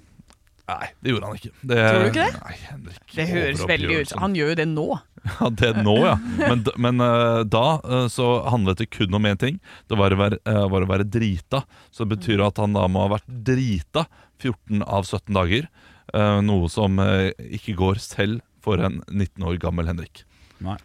Nei, 0.66 0.88
det 1.06 1.12
gjorde 1.14 1.28
han 1.30 1.36
ikke. 1.38 1.50
Det, 1.62 1.76
Tror 1.78 2.00
du 2.02 2.08
ikke 2.10 2.24
det? 2.26 2.40
Nei, 2.42 2.54
Henrik. 2.72 3.02
Det 3.14 3.26
høres 3.30 3.60
veldig 3.70 3.98
ut 4.02 4.14
Han 4.18 4.34
gjør 4.38 4.48
jo 4.50 4.56
det 4.62 4.66
nå. 4.72 4.86
Ja, 5.26 5.50
det 5.58 5.70
nå, 5.82 5.94
ja. 6.06 6.16
Men, 6.38 6.60
men 6.86 7.02
eh, 7.02 7.40
da 7.50 7.62
eh, 7.82 8.08
så 8.14 8.26
handlet 8.50 8.78
det 8.82 8.88
kun 8.94 9.14
om 9.18 9.26
én 9.26 9.38
ting. 9.42 9.56
Det 9.90 9.98
var 9.98 10.14
å, 10.14 10.18
være, 10.20 10.38
eh, 10.46 10.60
var 10.70 10.86
å 10.86 10.90
være 10.90 11.06
drita. 11.10 11.64
Så 11.94 12.06
det 12.06 12.16
betyr 12.18 12.44
at 12.46 12.62
han 12.62 12.74
da 12.78 12.84
må 12.90 13.06
ha 13.08 13.12
vært 13.16 13.30
drita 13.48 14.04
14 14.42 14.84
av 14.86 15.06
17 15.10 15.34
dager. 15.38 15.70
eh, 16.14 16.42
noe 16.46 16.70
som 16.70 16.98
ikke 17.02 17.74
går 17.78 18.02
selv 18.02 18.42
for 18.66 18.82
en 18.82 19.00
19 19.10 19.46
år 19.50 19.58
gammel 19.62 19.90
Henrik. 19.90 20.24
Nei. 20.66 20.78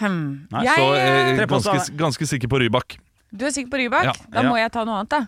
Hmm. 0.00 0.46
Nei, 0.52 0.64
Så 0.68 0.88
jeg 0.96 1.36
er 1.40 1.46
ganske, 1.48 1.96
ganske 1.96 2.26
sikker 2.28 2.48
på 2.52 2.60
Rybak. 2.64 2.98
du 3.32 3.44
er 3.48 3.52
sikker 3.52 3.72
på 3.72 3.80
Rybak? 3.80 4.08
Ja. 4.08 4.14
Da 4.32 4.42
må 4.48 4.56
jeg 4.60 4.72
ta 4.72 4.84
noe 4.88 5.00
annet, 5.00 5.12
da. 5.12 5.22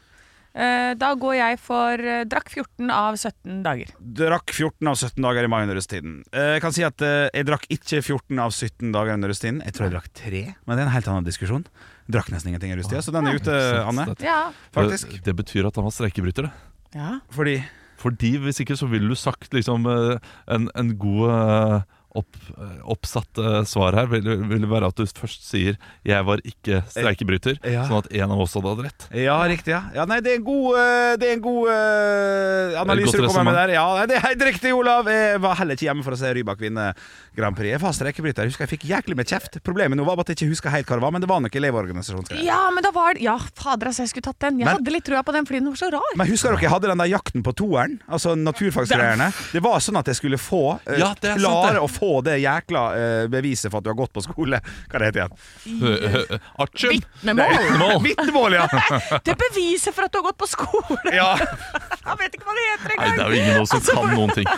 Eh, 0.59 0.93
da 0.99 1.13
går 1.15 1.37
jeg 1.39 1.59
for 1.63 2.03
eh, 2.03 2.25
drakk 2.27 2.49
14 2.51 2.91
av 2.91 3.15
17 3.15 3.61
dager. 3.63 3.93
Drakk 4.19 4.51
14 4.51 4.91
av 4.91 4.97
17 4.99 5.23
dager 5.23 5.47
i 5.47 5.51
mai 5.53 5.61
under 5.63 5.79
russetiden. 5.79 6.17
Eh, 6.35 6.57
Jeg 6.57 6.65
kan 6.65 6.75
si 6.75 6.83
at 6.83 7.05
eh, 7.07 7.29
jeg 7.33 7.47
drakk 7.47 7.69
ikke 7.71 8.01
14 8.03 8.41
av 8.43 8.51
17 8.57 8.91
dager 8.97 9.15
under 9.15 9.31
russetiden. 9.31 9.61
Jeg 9.63 9.77
tror 9.77 9.87
jeg 9.87 9.95
drakk 9.95 10.09
tre, 10.19 10.43
men 10.67 10.75
det 10.75 10.83
er 10.83 10.89
en 10.89 10.95
helt 10.97 11.11
annen 11.15 11.29
diskusjon. 11.29 11.67
Drakk 12.11 12.33
nesten 12.35 12.51
ingenting 12.51 12.73
i 12.75 12.79
russetida, 12.81 13.05
så 13.07 13.15
den 13.15 13.29
er 13.31 13.39
ute, 13.39 13.55
Anne. 13.85 14.09
Det, 14.15 14.27
Ja. 14.27 14.41
Faktisk. 14.75 15.15
det 15.23 15.37
betyr 15.39 15.69
at 15.71 15.77
han 15.79 15.85
var 15.87 15.95
streikebryter. 15.95 16.49
det. 16.51 16.99
ja. 16.99 17.21
Fordi 17.31 17.61
Fordi 17.99 18.37
hvis 18.39 18.61
ikke 18.63 18.77
så 18.79 18.87
ville 18.91 19.09
du 19.11 19.15
sagt 19.19 19.51
liksom 19.55 19.87
en, 19.87 20.69
en 20.75 20.91
god 20.99 21.83
opp, 22.19 22.37
eh, 22.57 22.79
oppsatt 22.95 23.39
eh, 23.43 23.61
svar 23.69 23.97
her 23.99 24.07
vil, 24.11 24.27
vil 24.51 24.67
være 24.71 24.91
at 24.93 24.97
du 24.99 25.05
først 25.07 25.47
sier 25.49 25.77
'jeg 26.05 26.25
var 26.27 26.39
ikke 26.45 26.83
streikebryter', 26.91 27.59
Ja. 27.65 27.87
sånn 27.89 28.05
at 28.05 28.13
en 28.13 28.31
av 28.31 28.41
oss 28.41 28.55
hadde 28.55 28.69
hatt 28.75 28.85
rett. 28.85 29.09
Ja, 29.15 29.39
riktig. 29.49 29.73
ja, 29.73 29.83
ja 29.95 30.05
Nei, 30.09 30.21
det 30.21 30.33
er 30.33 30.37
en 30.41 30.45
god, 30.45 30.77
eh, 30.79 31.17
det 31.17 31.29
er 31.29 31.33
en 31.37 31.43
god 31.45 31.69
uh, 31.69 32.81
analyse 32.81 33.13
du 33.17 33.27
kommer 33.27 33.45
med 33.45 33.55
der. 33.55 33.75
Ja, 33.75 33.87
nei, 33.99 34.07
Det 34.07 34.17
er 34.17 34.25
helt 34.29 34.43
riktig, 34.43 34.73
Olav. 34.75 35.07
Jeg 35.07 35.41
var 35.41 35.55
heller 35.61 35.75
ikke 35.77 35.89
hjemme 35.89 36.05
for 36.05 36.13
å 36.13 36.19
se 36.19 36.33
Rybak 36.35 36.59
vinne 36.63 36.95
Grand 37.37 37.57
Prix. 37.57 37.71
Jeg 37.71 37.81
var 37.83 37.93
streikebryter. 37.93 38.43
Jeg 38.47 38.53
husker 38.53 38.67
jeg 38.67 38.73
fikk 38.79 38.87
jæklig 38.89 39.17
med 39.17 39.27
kjeft. 39.31 39.59
Problemet 39.63 39.97
nå 39.99 40.05
var 40.07 40.17
bare 40.17 40.27
at 40.29 40.33
jeg 40.35 40.41
ikke 40.43 40.53
husker 40.55 40.71
helt 40.75 40.89
hva 40.89 40.99
det 40.99 41.05
var, 41.07 41.13
men 41.15 41.21
det 41.25 41.29
var 41.31 41.41
nok 41.45 41.55
elevorganisasjonsgreier. 41.61 42.45
ja, 42.45 42.61
men 42.75 42.83
da 42.83 42.91
var 42.95 43.15
det 43.15 43.23
Ja, 43.23 43.37
fader, 43.39 43.91
altså, 43.91 44.03
jeg 44.07 44.11
skulle 44.15 44.29
tatt 44.31 44.39
den. 44.47 44.59
Jeg 44.59 44.67
Men- 44.67 44.77
hadde 44.79 44.93
litt 44.95 45.05
trua 45.05 45.23
på 45.23 45.33
den 45.33 45.45
fordi 45.45 45.59
den 45.61 45.69
var 45.69 45.77
så 45.81 45.91
rar. 45.93 46.11
Men 46.17 46.27
husker 46.27 46.51
dere 46.55 46.61
jeg 46.63 46.71
hadde 46.71 46.89
den 46.89 46.99
der 46.99 47.11
jakten 47.13 47.43
på 47.43 47.53
toeren? 47.55 48.01
Altså 48.09 48.35
naturfagsgreiene. 48.37 49.33
Det 49.53 49.63
var 49.63 49.79
sånn 49.85 49.99
at 49.99 50.07
jeg 50.07 50.17
skulle 50.17 50.39
få 50.39 50.81
uh, 50.87 50.99
Ja, 50.99 51.15
klare 51.15 51.81
å 51.83 51.89
få 51.91 52.08
det 52.27 52.39
jækla 52.43 52.83
eh, 52.99 53.25
beviset 53.33 53.73
for 53.73 53.81
at 53.81 53.87
du 53.87 53.93
har 53.93 53.99
gått 53.99 54.15
på 54.17 54.25
skole. 54.25 54.61
Hva 54.91 55.03
det 55.03 55.11
heter 55.11 55.25
igjen? 55.25 56.43
Artium! 56.65 56.97
Vitnemål! 56.97 58.01
Vitnemål, 58.09 58.59
ja! 58.59 58.67
Det 59.25 59.35
er 59.35 59.41
beviser 59.41 59.95
for 59.97 60.09
at 60.09 60.15
du 60.15 60.21
har 60.21 60.29
gått 60.31 60.41
på 60.41 60.51
skole! 60.51 61.15
ja. 61.15 61.31
Jeg 61.39 62.21
vet 62.23 62.37
ikke 62.39 62.49
hva 62.49 62.57
det 62.57 62.67
heter 62.69 62.95
Nei, 62.99 63.09
det 63.13 63.23
er 63.23 63.29
jo 63.29 63.41
ingen 63.43 63.57
av 63.59 63.65
oss 63.67 63.73
som 63.75 63.83
kan 63.85 64.13
noen 64.17 64.33
ting. 64.33 64.49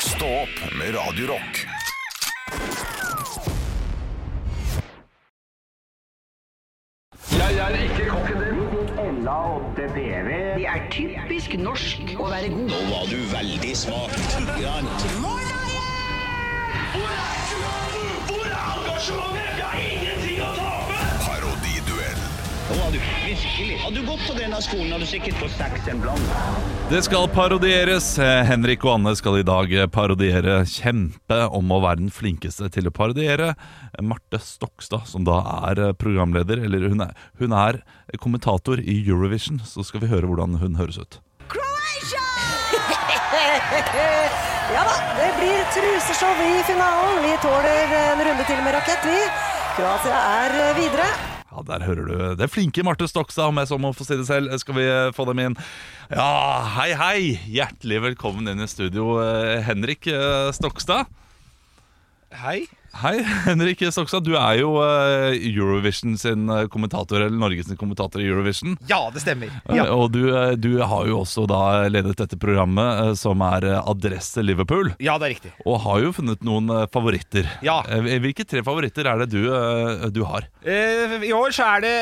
Stå 0.00 0.30
opp 0.44 0.60
med 0.78 0.94
Radio 0.96 1.34
Rock. 1.34 1.64
Det 9.84 10.68
er 10.70 10.84
typisk 10.90 11.56
norsk 11.60 12.14
å 12.18 12.28
være 12.30 12.50
god. 12.54 12.68
Nå 12.72 12.82
var 12.90 13.08
du 13.10 13.18
veldig 13.34 13.74
smak. 13.76 15.43
Hvor 16.94 18.44
er 18.46 18.54
engasjementet? 18.54 19.58
Jeg 19.58 19.66
har 19.66 19.78
ingenting 19.82 20.36
å 20.44 20.46
tape! 20.54 20.98
Parodiduell. 21.24 22.20
Nå 22.68 22.76
var 22.78 22.92
du 22.94 22.98
virkelig. 23.00 23.78
Hadde 23.82 23.98
du 23.98 24.06
gått 24.06 24.22
på 24.28 24.34
denne 24.38 24.60
skolen, 24.62 24.92
hadde 24.94 25.02
du 25.02 25.10
sikkert 25.10 25.34
fått 25.42 25.50
seks 25.56 25.88
en 25.90 25.98
blant. 26.04 26.22
Det 26.92 27.00
skal 27.02 27.26
parodieres. 27.34 28.12
Eh, 28.22 28.44
Henrik 28.46 28.86
og 28.86 28.92
Anne 28.94 29.10
skal 29.18 29.40
i 29.40 29.46
dag 29.48 29.66
eh, 29.74 29.90
parodiere 29.90 30.60
kjempe 30.70 31.40
om 31.58 31.66
å 31.74 31.82
være 31.82 32.04
den 32.04 32.14
flinkeste 32.14 32.70
til 32.76 32.86
å 32.86 32.94
parodiere. 32.94 33.56
Marte 33.98 34.38
Stokstad, 34.38 35.10
som 35.10 35.26
da 35.26 35.42
er 35.72 35.82
eh, 35.88 35.96
programleder, 35.98 36.62
eller 36.62 36.86
hun 36.92 37.02
er, 37.08 37.18
hun 37.42 37.50
er 37.58 37.82
kommentator 38.22 38.78
i 38.78 39.02
Eurovision. 39.02 39.58
Så 39.66 39.82
skal 39.88 39.98
vi 40.06 40.12
høre 40.14 40.30
hvordan 40.30 40.62
hun 40.62 40.78
høres 40.78 41.02
ut. 41.02 41.18
Ja 44.72 44.80
da, 44.86 44.94
det 45.18 45.28
blir 45.36 45.60
truseshow 45.74 46.38
i 46.40 46.62
finalen. 46.64 47.18
Vi 47.24 47.34
tåler 47.42 47.90
en 47.98 48.22
runde 48.24 48.46
til 48.48 48.60
med 48.64 48.72
rakett, 48.72 49.04
vi. 49.04 49.18
Kroatia 49.76 50.20
er 50.40 50.54
videre. 50.78 51.08
Ja, 51.50 51.62
Der 51.68 51.84
hører 51.84 52.08
du 52.08 52.14
det 52.40 52.48
flinke 52.50 52.82
Marte 52.86 53.06
Stokstad, 53.10 53.50
om 53.52 53.60
jeg 53.60 53.68
så 53.68 53.78
må 53.78 53.92
få 53.94 54.06
si 54.06 54.16
det 54.16 54.26
selv. 54.26 54.54
Skal 54.58 54.78
vi 54.78 54.86
eh, 54.88 55.10
få 55.14 55.26
dem 55.28 55.42
inn? 55.44 55.58
Ja, 56.08 56.30
hei, 56.78 56.88
hei! 56.96 57.18
Hjertelig 57.52 58.00
velkommen 58.08 58.48
inn 58.50 58.64
i 58.64 58.70
studio, 58.70 59.18
eh, 59.22 59.60
Henrik 59.66 60.08
eh, 60.08 60.48
Stokstad. 60.56 61.12
Hei. 62.40 62.64
Hei, 62.94 63.18
Henrik 63.48 63.80
Stokstad. 63.90 64.22
Du 64.24 64.36
er 64.38 64.60
jo 64.60 64.76
eh, 64.78 65.34
Eurovision 65.50 66.14
sin 66.20 66.46
eh, 66.52 66.66
kommentator, 66.70 67.18
eller 67.24 67.34
Norges 67.40 67.66
kommentator 67.80 68.22
i 68.22 68.28
Eurovision. 68.30 68.76
Ja, 68.88 69.00
det 69.14 69.24
stemmer. 69.24 69.50
Eh, 69.66 69.74
Ja. 69.80 69.88
Og 69.90 70.12
du, 70.14 70.20
eh, 70.30 70.52
du 70.60 70.76
har 70.86 71.08
jo 71.10 71.18
også 71.24 71.44
da 71.50 71.58
ledet 71.90 72.14
dette 72.20 72.38
programmet 72.40 73.02
eh, 73.02 73.12
som 73.18 73.42
er 73.42 73.66
eh, 73.72 73.80
Adresse 73.90 74.44
Liverpool. 74.46 74.92
ja, 75.02 75.16
det 75.18 75.26
er 75.26 75.34
riktig. 75.34 75.52
Og 75.66 75.80
har 75.88 76.04
jo 76.06 76.12
funnet 76.20 76.46
noen 76.46 76.70
eh, 76.70 76.84
favoritter. 76.94 77.50
Ja. 77.66 77.80
Eh, 77.90 78.14
Hvilke 78.22 78.46
tre 78.46 78.62
favoritter 78.64 79.10
er 79.10 79.24
det 79.24 79.30
du, 79.34 79.42
eh, 79.50 80.06
du 80.14 80.22
har? 80.30 80.46
Eh, 80.62 81.18
I 81.26 81.34
år 81.34 81.50
så 81.56 81.66
er 81.74 81.84
det 81.88 81.96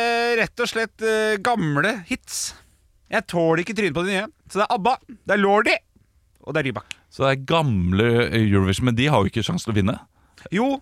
rett 0.44 0.60
og 0.66 0.70
slett 0.74 1.08
eh, 1.08 1.38
gamle 1.42 2.02
hits. 2.12 2.50
Jeg 3.12 3.24
tåler 3.32 3.64
ikke 3.64 3.74
trynet 3.80 3.96
på 3.96 4.04
de 4.04 4.12
nye. 4.18 4.28
Så 4.52 4.60
det 4.60 4.68
er 4.68 4.76
ABBA, 4.76 4.96
det 5.08 5.38
er 5.38 5.40
Lordi, 5.40 5.74
og 6.44 6.52
det 6.52 6.60
er 6.62 6.68
Rybak. 6.68 6.94
Så 7.12 7.24
det 7.24 7.32
er 7.32 7.42
gamle 7.48 8.06
Eurovision, 8.36 8.86
men 8.88 8.96
de 8.96 9.08
har 9.12 9.20
jo 9.24 9.28
ikke 9.32 9.44
sjanse 9.44 9.64
til 9.68 9.72
å 9.72 9.80
vinne. 9.80 9.98
Jo, 10.50 10.80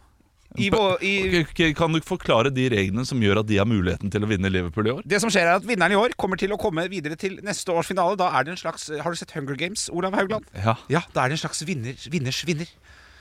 i, 0.58 0.66
vår, 0.72 0.96
i, 1.06 1.42
Ok, 1.44 1.60
Kan 1.78 1.92
du 1.94 2.00
forklare 2.02 2.50
de 2.50 2.64
reglene 2.72 3.04
som 3.06 3.20
gjør 3.22 3.38
at 3.44 3.46
de 3.46 3.58
har 3.60 3.68
muligheten 3.70 4.10
til 4.10 4.24
å 4.24 4.26
vinne 4.26 4.50
Liverpool 4.50 4.88
i 4.88 4.90
år? 4.90 5.02
det 5.06 5.20
som 5.22 5.30
skjer 5.30 5.46
er 5.46 5.60
at 5.60 5.66
Vinneren 5.68 5.92
i 5.94 5.98
år 6.00 6.16
kommer 6.18 6.40
til 6.40 6.50
å 6.50 6.58
komme 6.58 6.88
videre 6.90 7.14
til 7.14 7.36
neste 7.46 7.70
års 7.70 7.86
finale. 7.86 8.16
Da 8.18 8.32
er 8.34 8.44
det 8.48 8.56
en 8.56 8.58
slags 8.58 8.88
Har 8.90 9.10
du 9.14 9.16
sett 9.20 9.30
Hunger 9.36 9.54
Games, 9.54 9.88
Olav 9.94 10.16
Haugland? 10.18 10.44
Ja. 10.58 10.74
Ja, 10.90 11.04
da 11.14 11.22
er 11.22 11.30
det 11.30 11.38
en 11.38 11.44
slags 11.44 11.62
vinner, 11.68 11.94
vinners 12.10 12.42
vinner. 12.48 12.66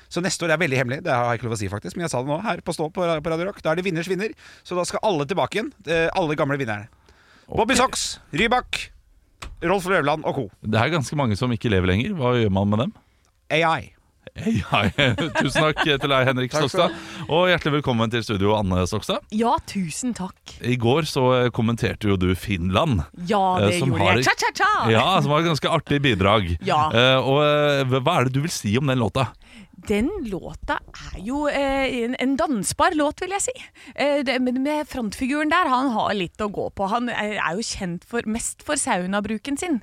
Så 0.09 0.23
neste 0.25 0.41
år 0.47 0.55
er 0.55 0.57
veldig 0.57 0.77
hemmelig, 0.79 1.03
det 1.05 1.13
har 1.13 1.27
jeg 1.29 1.37
ikke 1.37 1.45
lov 1.51 1.53
å 1.53 1.59
si 1.61 1.67
faktisk, 1.69 1.93
men 1.95 2.07
jeg 2.07 2.09
sa 2.15 2.23
det 2.23 2.31
nå 2.31 2.39
her 2.41 2.63
på 2.65 2.73
Stå 2.73 2.87
på, 2.89 3.05
på 3.05 3.29
Radio 3.29 3.45
Rock. 3.45 3.61
Da 3.61 3.75
er 3.75 3.77
det 3.77 3.85
vinners 3.85 4.09
vinner, 4.09 4.33
så 4.65 4.73
da 4.73 4.81
skal 4.89 5.03
alle 5.05 5.27
tilbake 5.29 5.59
igjen. 5.59 5.69
eh, 5.85 6.07
Alle 6.17 6.33
gamle 6.39 6.57
vinnerne. 6.57 6.89
Bobby 7.45 7.77
Socks, 7.77 8.17
Rybak, 8.33 8.87
Rolf 9.69 9.85
Løvland 9.85 10.25
og 10.25 10.33
co. 10.33 10.47
Det 10.65 10.81
er 10.81 10.89
ganske 10.97 11.13
mange 11.19 11.37
som 11.37 11.53
ikke 11.53 11.69
lever 11.69 11.91
lenger. 11.93 12.17
Hva 12.17 12.33
gjør 12.41 12.49
man 12.57 12.73
med 12.73 12.79
dem? 12.87 12.95
AI. 13.53 13.91
Ja, 14.59 14.81
tusen 15.39 15.63
takk 15.65 15.81
til 15.85 15.99
deg, 16.11 16.27
Henrik 16.29 16.53
Stokstad. 16.55 16.93
Og 17.27 17.47
hjertelig 17.51 17.79
velkommen 17.79 18.11
til 18.13 18.23
studio, 18.25 18.53
Anne 18.57 18.83
Stokstad. 18.89 19.23
Ja, 19.35 19.55
tusen 19.69 20.13
takk. 20.17 20.55
I 20.65 20.77
går 20.79 21.07
så 21.09 21.25
kommenterte 21.55 22.11
jo 22.11 22.17
du 22.19 22.29
Finland. 22.39 23.03
Ja, 23.29 23.43
det 23.63 23.75
Eh, 23.75 23.81
gjorde 23.83 23.99
har- 24.05 24.17
jeg. 24.21 24.25
Cha-cha-cha! 24.29 24.71
Ja, 24.93 25.05
Som 25.21 25.31
var 25.31 25.41
et 25.43 25.49
ganske 25.51 25.69
artig 25.69 26.01
bidrag. 26.05 26.57
Ja. 26.65 26.89
Eh, 26.93 27.17
og 27.19 27.41
eh, 27.43 27.99
Hva 27.99 28.19
er 28.19 28.29
det 28.29 28.33
du 28.37 28.41
vil 28.45 28.51
si 28.53 28.77
om 28.79 28.87
den 28.87 28.99
låta? 28.99 29.29
Den 29.87 30.09
låta 30.27 30.75
er 31.15 31.21
jo 31.23 31.45
eh, 31.47 32.03
en, 32.03 32.15
en 32.19 32.33
dansbar 32.37 32.91
låt, 32.99 33.21
vil 33.23 33.31
jeg 33.31 33.41
si. 33.45 33.53
Eh, 33.95 34.23
det, 34.27 34.35
med 34.43 34.85
frontfiguren 34.91 35.49
der, 35.53 35.69
han 35.71 35.91
har 35.95 36.11
litt 36.19 36.37
å 36.43 36.49
gå 36.51 36.65
på. 36.75 36.89
Han 36.91 37.07
er, 37.09 37.37
er 37.39 37.55
jo 37.55 37.63
kjent 37.63 38.03
for, 38.05 38.21
mest 38.27 38.61
for 38.67 38.75
saunabruken 38.75 39.57
sin. 39.57 39.79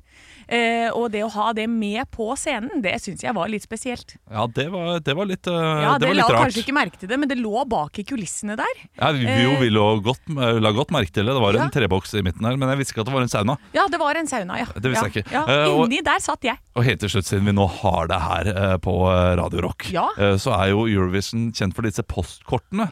Eh, 0.48 0.88
og 0.94 1.10
det 1.10 1.24
å 1.26 1.30
ha 1.34 1.52
det 1.52 1.64
med 1.68 2.06
på 2.14 2.28
scenen, 2.38 2.80
det 2.82 2.92
syns 3.02 3.22
jeg 3.24 3.34
var 3.34 3.48
litt 3.50 3.64
spesielt. 3.66 4.14
Ja, 4.30 4.46
det 4.46 4.68
var, 4.70 5.00
det 5.02 5.14
var 5.18 5.26
litt, 5.26 5.46
uh, 5.50 5.54
Ja, 5.56 5.92
det 5.98 6.06
det 6.06 6.08
var 6.12 6.14
la 6.14 6.22
litt 6.22 6.30
rart. 6.36 6.44
kanskje 6.46 6.62
ikke 6.62 6.74
merke 6.76 6.98
til 7.00 7.08
det, 7.10 7.18
men 7.18 7.28
det 7.28 7.38
lå 7.40 7.64
bak 7.66 7.98
i 7.98 8.04
kulissene 8.06 8.54
der. 8.56 8.74
Ja, 9.00 9.10
vi 9.12 9.24
jo 9.26 9.56
Eh, 9.56 9.60
vi 9.60 9.70
lå 9.74 9.86
godt, 10.06 10.22
eh, 10.30 10.60
la 10.62 10.70
godt 10.76 10.92
merke 10.94 11.10
til 11.10 11.26
det. 11.26 11.34
Det 11.34 11.42
var 11.42 11.54
Ja. 11.58 11.64
en 11.64 11.70
treboks 11.74 12.14
i 12.14 12.22
midten 12.22 12.44
her, 12.46 12.56
men 12.56 12.68
jeg 12.70 12.78
visste 12.78 12.94
ikke 12.94 13.00
at 13.02 13.06
det 13.10 13.14
var 13.14 13.22
en 13.22 13.28
sauna. 13.34 13.58
Ja, 13.74 13.88
det 13.88 13.98
var 13.98 14.14
en 14.14 14.26
sauna, 14.26 14.58
ja. 14.58 14.66
Det 14.74 14.90
visste 14.92 15.10
jeg 15.10 15.24
ikke. 15.26 15.44
Og- 15.74 15.84
Inni 15.90 16.00
der 16.04 16.18
satt 16.20 16.42
jeg. 16.44 16.58
Og 16.76 16.84
helt 16.84 17.00
til 17.00 17.08
slutt, 17.08 17.24
siden 17.26 17.44
vi 17.44 17.52
nå 17.52 17.66
har 17.80 18.06
det 18.06 18.20
her 18.20 18.46
uh, 18.54 18.76
på 18.78 18.94
Radio 19.36 19.60
Rock, 19.66 19.90
Ja. 19.90 20.08
så 20.38 20.54
er 20.62 20.70
jo 20.70 20.86
Eurovision 20.86 21.50
kjent 21.52 21.74
for 21.74 21.82
disse 21.82 22.02
postkortene. 22.06 22.88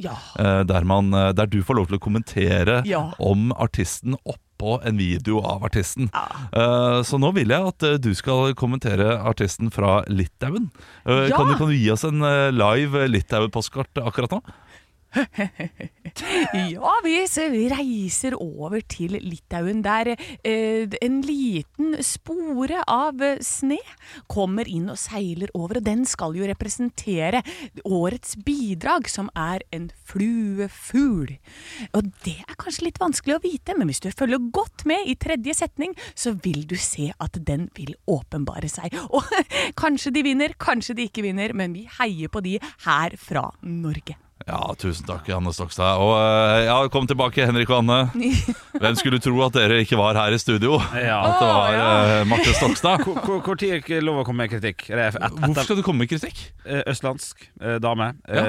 Der, 0.67 0.85
man, 0.85 1.11
der 1.11 1.47
du 1.47 1.63
får 1.63 1.77
lov 1.77 1.87
til 1.89 1.99
å 1.99 2.01
kommentere 2.01 2.83
om 3.21 3.53
artisten 3.53 4.17
oppå 4.55 4.81
en 4.87 4.97
video 4.97 5.41
av 5.43 5.65
artisten. 5.65 6.11
Eh, 6.15 7.03
Så 7.03 7.19
nå 7.19 7.33
vil 7.35 7.51
jeg 7.51 7.67
at 7.75 7.83
uh, 7.83 7.97
du 7.99 8.13
skal 8.15 8.55
kommentere 8.55 9.19
artisten 9.27 9.71
fra 9.75 10.03
Litauen. 10.09 10.71
Uh, 11.07 11.27
Ja. 11.29 11.37
Kan, 11.37 11.49
du, 11.51 11.59
kan 11.59 11.69
du 11.69 11.75
gi 11.75 11.91
oss 11.91 12.05
en 12.05 12.21
live 12.55 13.07
Litauen-postkort 13.11 13.99
akkurat 14.05 14.31
nå? 14.31 14.41
Ja, 16.55 16.93
vi 17.03 17.17
reiser 17.73 18.37
over 18.39 18.83
til 18.87 19.17
Litauen, 19.19 19.81
der 19.83 20.13
eh, 20.15 20.87
en 21.03 21.17
liten 21.27 21.97
spore 22.07 22.83
av 22.87 23.23
eh, 23.25 23.41
sne 23.43 23.81
kommer 24.31 24.69
inn 24.71 24.93
og 24.93 25.01
seiler 25.01 25.51
over, 25.59 25.81
og 25.81 25.87
den 25.89 26.05
skal 26.07 26.37
jo 26.39 26.47
representere 26.47 27.43
årets 27.83 28.37
bidrag, 28.47 29.09
som 29.11 29.31
er 29.35 29.65
en 29.75 29.89
fluefugl. 30.07 31.35
Og 31.99 32.13
det 32.27 32.37
er 32.45 32.59
kanskje 32.61 32.89
litt 32.89 33.03
vanskelig 33.03 33.39
å 33.39 33.43
vite, 33.43 33.75
men 33.79 33.91
hvis 33.91 34.05
du 34.05 34.11
følger 34.15 34.51
godt 34.55 34.87
med 34.89 35.11
i 35.11 35.19
tredje 35.19 35.57
setning, 35.65 35.97
så 36.15 36.37
vil 36.45 36.63
du 36.71 36.77
se 36.79 37.11
at 37.19 37.41
den 37.43 37.69
vil 37.75 37.97
åpenbare 38.07 38.71
seg. 38.71 38.95
Og 39.17 39.27
kanskje 39.79 40.15
de 40.15 40.25
vinner, 40.27 40.55
kanskje 40.59 40.99
de 40.99 41.09
ikke 41.09 41.27
vinner, 41.27 41.57
men 41.57 41.75
vi 41.75 41.89
heier 41.99 42.31
på 42.31 42.45
de 42.45 42.61
her 42.87 43.19
fra 43.19 43.49
Norge. 43.67 44.19
Ja, 44.45 44.61
tusen 44.77 45.07
takk, 45.09 45.29
Anne 45.33 45.53
Stokstad. 45.57 46.01
Og 46.05 46.13
eh, 46.19 46.67
ja, 46.67 46.77
kom 46.93 47.07
tilbake, 47.09 47.47
Henrik 47.49 47.71
og 47.73 47.81
Anne. 47.81 48.01
Hvem 48.83 48.99
skulle 49.01 49.21
tro 49.25 49.39
at 49.47 49.57
dere 49.57 49.81
ikke 49.85 49.97
var 49.97 50.19
her 50.21 50.37
i 50.37 50.41
studio? 50.41 50.77
Ja. 50.93 51.23
At 51.25 51.39
det 51.41 51.49
var 51.49 51.77
ja. 51.77 52.19
Marte 52.29 52.57
Stokstad. 52.59 53.07
Tid 53.55 53.71
er 53.71 53.81
ikke 53.81 54.03
lov 54.05 54.21
å 54.21 54.27
komme 54.29 54.45
med 54.45 54.53
kritikk? 54.53 54.89
Et, 54.91 55.01
et, 55.01 55.39
Hvorfor 55.41 55.65
skal 55.65 55.81
du 55.81 55.85
komme 55.87 56.05
med 56.05 56.13
kritikk? 56.13 56.45
Eh, 56.67 56.83
Østlandsk 56.93 57.49
eh, 57.63 57.79
dame. 57.81 58.13
Ja. 58.29 58.45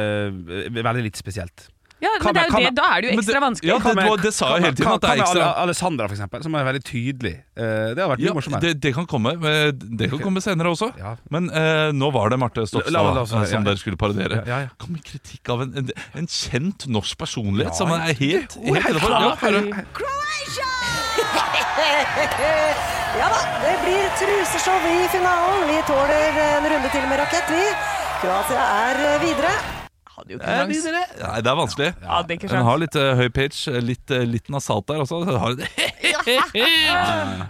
veldig 0.75 1.07
litt 1.07 1.19
spesielt. 1.21 1.69
Ja, 2.05 2.11
Kan 2.21 2.27
men 2.29 2.35
det 2.37 2.41
er 2.41 2.49
jo 2.51 2.61
det, 2.65 2.73
da 2.77 2.85
er 2.95 3.01
det 3.01 3.09
jo 3.09 3.17
ekstra 3.19 3.33
det- 3.35 3.41
vanskelig. 3.45 3.69
ja, 3.71 3.77
det- 3.81 3.95
det, 3.95 4.21
det 4.25 4.33
sa 4.35 4.45
jeg 4.53 4.61
hele 4.65 4.75
tiden, 4.75 4.85
Kan, 4.85 4.99
kan, 4.99 5.09
kan 5.09 5.19
ekstra- 5.25 5.53
Alessandra, 5.65 6.07
for 6.07 6.15
eksempel, 6.15 6.43
som 6.45 6.55
er 6.55 6.63
veldig 6.69 6.83
tydelig. 6.85 7.33
Eh, 7.57 7.87
det 7.95 7.99
har 8.03 8.09
vært 8.13 8.19
mye 8.21 8.29
Ja, 8.29 8.33
morsommere. 8.37 8.61
det, 8.61 8.73
det 8.85 8.93
kan 8.93 9.05
komme 9.09 9.33
eh, 9.33 9.71
Det 9.73 10.09
kan 10.11 10.19
komme 10.19 10.41
senere 10.45 10.69
også. 10.75 10.91
Ja. 10.99 11.15
Men 11.31 11.49
uh, 11.49 11.89
nå 11.95 12.11
var 12.13 12.29
det 12.29 12.39
Marte 12.39 12.65
Stokstad 12.67 13.27
som 13.49 13.63
dere 13.65 13.77
skulle 13.81 13.97
parodiere. 13.97 14.43
Ja, 14.45 14.45
ja, 14.45 14.59
ja. 14.65 14.67
Kom 14.77 14.91
med 14.93 15.03
kritikk 15.03 15.49
av 15.49 15.61
en, 15.65 15.73
en, 15.81 15.89
en 16.21 16.27
kjent 16.27 16.85
norsk 16.87 17.17
personlighet 17.17 17.75
som 17.75 17.91
er 17.91 18.13
helt, 18.13 18.53
helt. 18.55 19.01
Ja, 19.01 19.35
Ja 23.15 23.27
da, 23.31 23.37
det 23.63 23.75
blir 23.83 24.09
truseshow 24.19 24.87
i 24.91 25.07
finalen. 25.13 25.61
Vi 25.69 25.77
tåler 25.87 26.39
en 26.49 26.67
runde 26.73 26.89
til 26.91 27.07
med 27.07 27.19
rakett, 27.23 27.47
vi. 27.49 27.63
Kroatia 28.21 28.65
er 28.89 29.19
videre. 29.23 29.53
Hadde 30.25 30.33
jo 30.33 30.39
ikke 30.41 30.81
sjans. 30.81 31.11
Nei, 31.21 31.41
det 31.45 31.51
er 31.51 31.57
vanskelig. 31.59 31.89
Ja, 32.01 32.21
det 32.25 32.31
er 32.33 32.37
ikke 32.39 32.47
Den 32.49 32.55
sjans. 32.55 32.65
har 32.65 32.79
litt 32.81 32.95
eh, 32.97 33.11
høy 33.19 33.27
pitch, 33.29 33.67
eh, 33.69 33.79
litt, 33.85 34.11
eh, 34.11 34.23
litt 34.25 34.49
nasalt 34.49 34.87
der 34.89 35.03
også. 35.03 35.19
Den 35.25 35.37
Har 35.37 35.53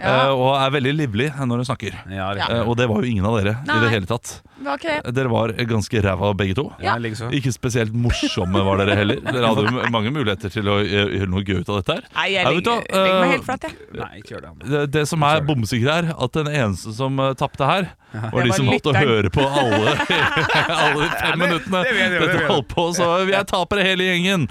Eh, 0.06 0.30
og 0.30 0.52
er 0.60 0.72
veldig 0.76 0.92
livlig 0.94 1.28
når 1.40 1.62
hun 1.62 1.68
snakker. 1.68 1.96
Ja, 2.12 2.28
riktig. 2.36 2.56
Eh, 2.58 2.68
og 2.68 2.76
det 2.78 2.86
var 2.90 3.02
jo 3.02 3.10
ingen 3.10 3.26
av 3.26 3.38
dere 3.40 3.54
i 3.64 3.68
Nei. 3.70 3.78
det 3.86 3.90
hele 3.94 4.10
tatt. 4.10 4.32
Var 4.66 4.78
ikke 4.80 4.96
det. 5.06 5.14
Dere 5.18 5.32
var 5.32 5.54
ganske 5.72 6.02
ræva 6.04 6.30
begge 6.38 6.56
to. 6.58 6.66
Ja, 6.84 6.96
likeså. 7.02 7.30
Ikke 7.36 7.54
spesielt 7.56 7.96
morsomme 7.96 8.62
var 8.66 8.82
dere 8.82 8.98
heller. 9.00 9.22
Dere 9.26 9.50
hadde 9.52 9.64
jo 9.66 9.86
mange 9.94 10.12
muligheter 10.14 10.52
til 10.54 10.70
å 10.72 10.78
eh, 10.84 11.10
gjøre 11.16 11.30
noe 11.32 11.44
gøy 11.48 11.62
ut 11.64 11.72
av 11.74 11.80
dette 11.80 11.96
her. 11.98 12.10
Nei, 12.18 12.28
jeg 12.36 12.44
Ja, 12.46 12.54
vet 12.58 12.68
du 12.68 12.72
legger, 12.72 12.90
hva, 12.92 13.06
legger 13.06 13.16
meg 13.16 13.28
eh, 13.30 13.34
helt 13.36 13.48
flatt, 13.48 13.68
jeg. 13.70 13.90
Nei, 14.02 14.10
ikke 14.22 14.36
gjør 14.36 14.44
det. 14.46 14.52
Det, 14.74 14.84
det 14.98 15.06
som 15.14 15.26
er 15.30 15.46
bomsikker 15.50 15.92
her, 15.96 16.12
at 16.28 16.38
den 16.42 16.52
eneste 16.52 16.96
som 17.00 17.24
uh, 17.24 17.32
tapte 17.40 17.70
her, 17.72 17.90
var 18.16 18.36
de 18.46 18.52
var 18.54 18.60
som 18.60 18.70
måtte 18.70 18.94
lytteren. 18.94 19.10
høre 19.16 19.34
på 19.34 19.46
alle, 19.46 19.96
alle 20.84 21.00
de 21.02 21.10
fem 21.16 21.42
minuttene 21.46 21.82
det 21.88 21.96
vet 21.96 22.04
jeg, 22.06 22.12
det 22.12 22.20
vet 22.20 22.30
dette 22.30 22.44
jeg. 22.44 22.52
holdt 22.52 22.70
på. 22.76 22.90
Så 23.00 23.10
vi 23.32 23.40
er 23.40 23.50
tapere 23.50 23.88
hele 23.88 24.12
gjengen. 24.12 24.48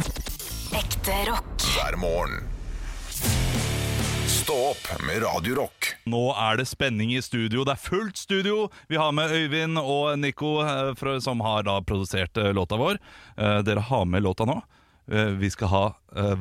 Ekte 0.74 1.22
rock. 1.30 1.70
hver 1.76 1.96
morgen. 2.02 2.53
Stå 4.44 4.54
opp 4.70 4.88
med 5.06 5.22
Radio 5.22 5.54
Rock. 5.56 5.86
Nå 6.10 6.20
er 6.36 6.58
det 6.60 6.66
spenning 6.68 7.14
i 7.16 7.20
studio. 7.24 7.62
Det 7.64 7.72
er 7.78 7.80
fullt 7.80 8.18
studio. 8.20 8.66
Vi 8.90 8.98
har 9.00 9.12
med 9.16 9.32
Øyvind 9.32 9.78
og 9.80 10.18
Nico, 10.20 10.58
eh, 10.60 11.18
som 11.24 11.40
har 11.40 11.62
da 11.64 11.78
produsert 11.86 12.36
eh, 12.36 12.50
låta 12.52 12.76
vår. 12.76 12.98
Eh, 13.38 13.58
Dere 13.64 13.80
har 13.88 14.04
med 14.04 14.22
låta 14.26 14.44
nå. 14.48 14.58
Eh, 15.10 15.32
Vi 15.40 15.48
skal 15.50 15.68
ha 15.72 15.84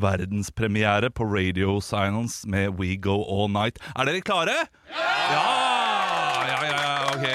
verdenspremiere 0.04 1.10
på 1.16 1.24
Radio 1.32 1.80
Silence 1.82 2.44
med 2.48 2.76
We 2.80 2.96
Go 2.96 3.16
All 3.24 3.48
Night. 3.52 3.80
Er 3.96 4.06
dere 4.06 4.22
klare? 4.22 4.58
Ja! 4.92 5.46
Ja, 6.44 6.60
ja, 6.68 6.76
ja, 6.76 7.16
ok. 7.16 7.26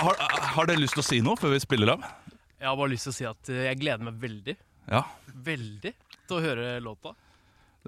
Har, 0.00 0.14
har 0.54 0.66
dere 0.66 0.80
lyst 0.82 0.94
til 0.96 1.02
å 1.02 1.06
si 1.10 1.20
noe 1.22 1.36
før 1.38 1.52
vi 1.54 1.60
spiller 1.62 1.96
av? 1.96 2.06
Jeg 2.60 2.70
har 2.70 2.76
bare 2.78 2.94
lyst 2.94 3.06
til 3.10 3.12
å 3.14 3.18
si 3.18 3.26
at 3.34 3.52
jeg 3.66 3.78
gleder 3.82 4.06
meg 4.08 4.18
veldig, 4.22 4.56
Ja. 4.90 5.02
veldig 5.34 5.92
til 6.26 6.36
å 6.38 6.42
høre 6.42 6.78
låta. 6.82 7.14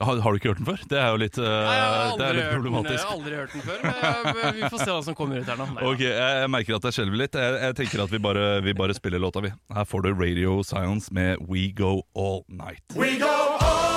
Har, 0.00 0.20
har 0.22 0.32
du 0.32 0.38
ikke 0.38 0.48
hørt 0.52 0.60
den 0.62 0.66
før? 0.68 0.82
Det 0.88 0.98
er 1.00 1.08
jo 1.10 1.16
litt, 1.22 1.38
uh, 1.38 1.44
Nei, 1.44 1.74
jeg 1.74 1.88
har 1.88 2.16
det 2.18 2.24
er 2.24 2.28
aldri, 2.28 2.36
litt 2.38 2.48
hørt 2.52 2.62
den, 2.62 2.74
jeg 2.88 2.98
har 3.02 3.14
aldri 3.16 3.34
hørt 3.38 3.52
den 3.52 3.62
før, 3.66 3.82
men 3.82 4.42
jeg- 4.44 4.54
vi 4.58 4.62
får 4.72 4.78
se 4.84 4.90
hva 4.92 5.02
som 5.08 5.14
kommer 5.18 5.40
ut 5.42 5.46
her 5.52 5.56
nå. 5.60 5.66
Nei, 5.74 5.84
Ok, 5.92 6.00
jeg, 6.06 6.40
jeg 6.42 6.50
merker 6.54 6.76
at 6.78 6.88
jeg 6.88 6.92
skjelver 6.98 7.16
litt. 7.24 7.34
Jeg, 7.34 7.60
jeg 7.66 7.74
tenker 7.82 8.04
at 8.04 8.10
vi 8.14 8.18
bare, 8.28 8.46
vi 8.62 8.72
bare 8.78 8.94
spiller 8.94 9.18
låta, 9.22 9.42
vi. 9.42 9.52
Her 9.74 9.84
får 9.84 10.02
du 10.06 10.12
Radio 10.14 10.62
Science 10.62 11.10
med 11.12 11.38
We 11.48 11.68
Go 11.72 12.02
All 12.14 12.44
Night. 12.48 12.82
This 12.94 13.87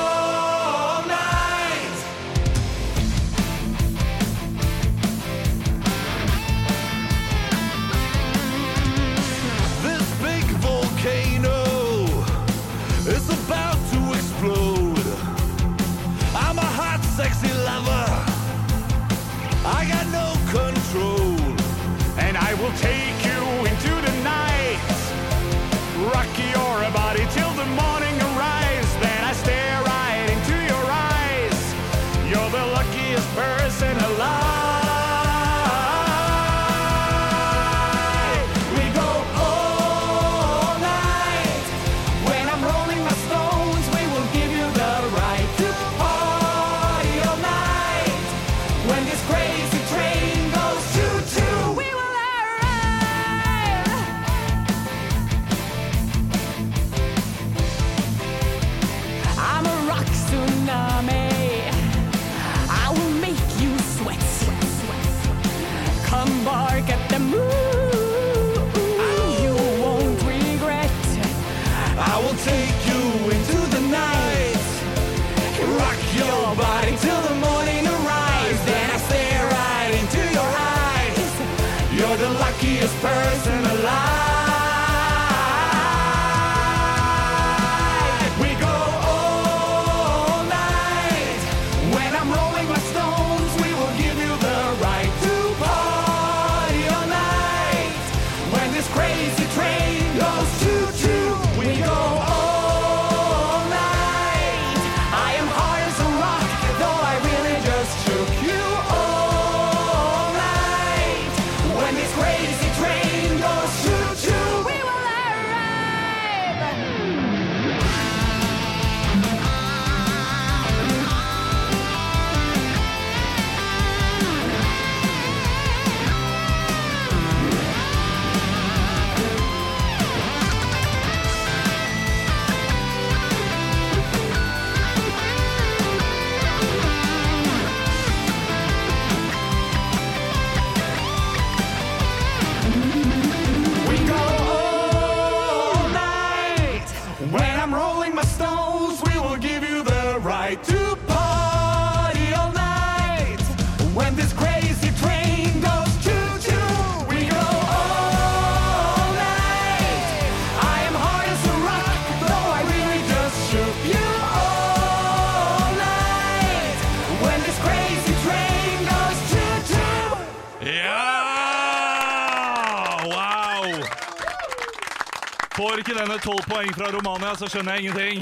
Får 175.81 175.89
ikke 175.89 175.97
denne 175.97 176.17
tolv 176.21 176.43
poeng 176.45 176.67
fra 176.77 176.87
Romania, 176.93 177.31
så 177.33 177.47
skjønner 177.49 177.73
jeg 177.79 177.87
ingenting. 177.87 178.19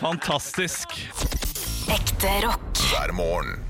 Fantastisk. 0.00 0.96
Ekte 1.94 2.32
rock. 2.42 2.80
hver 2.90 3.12
morgen. 3.14 3.60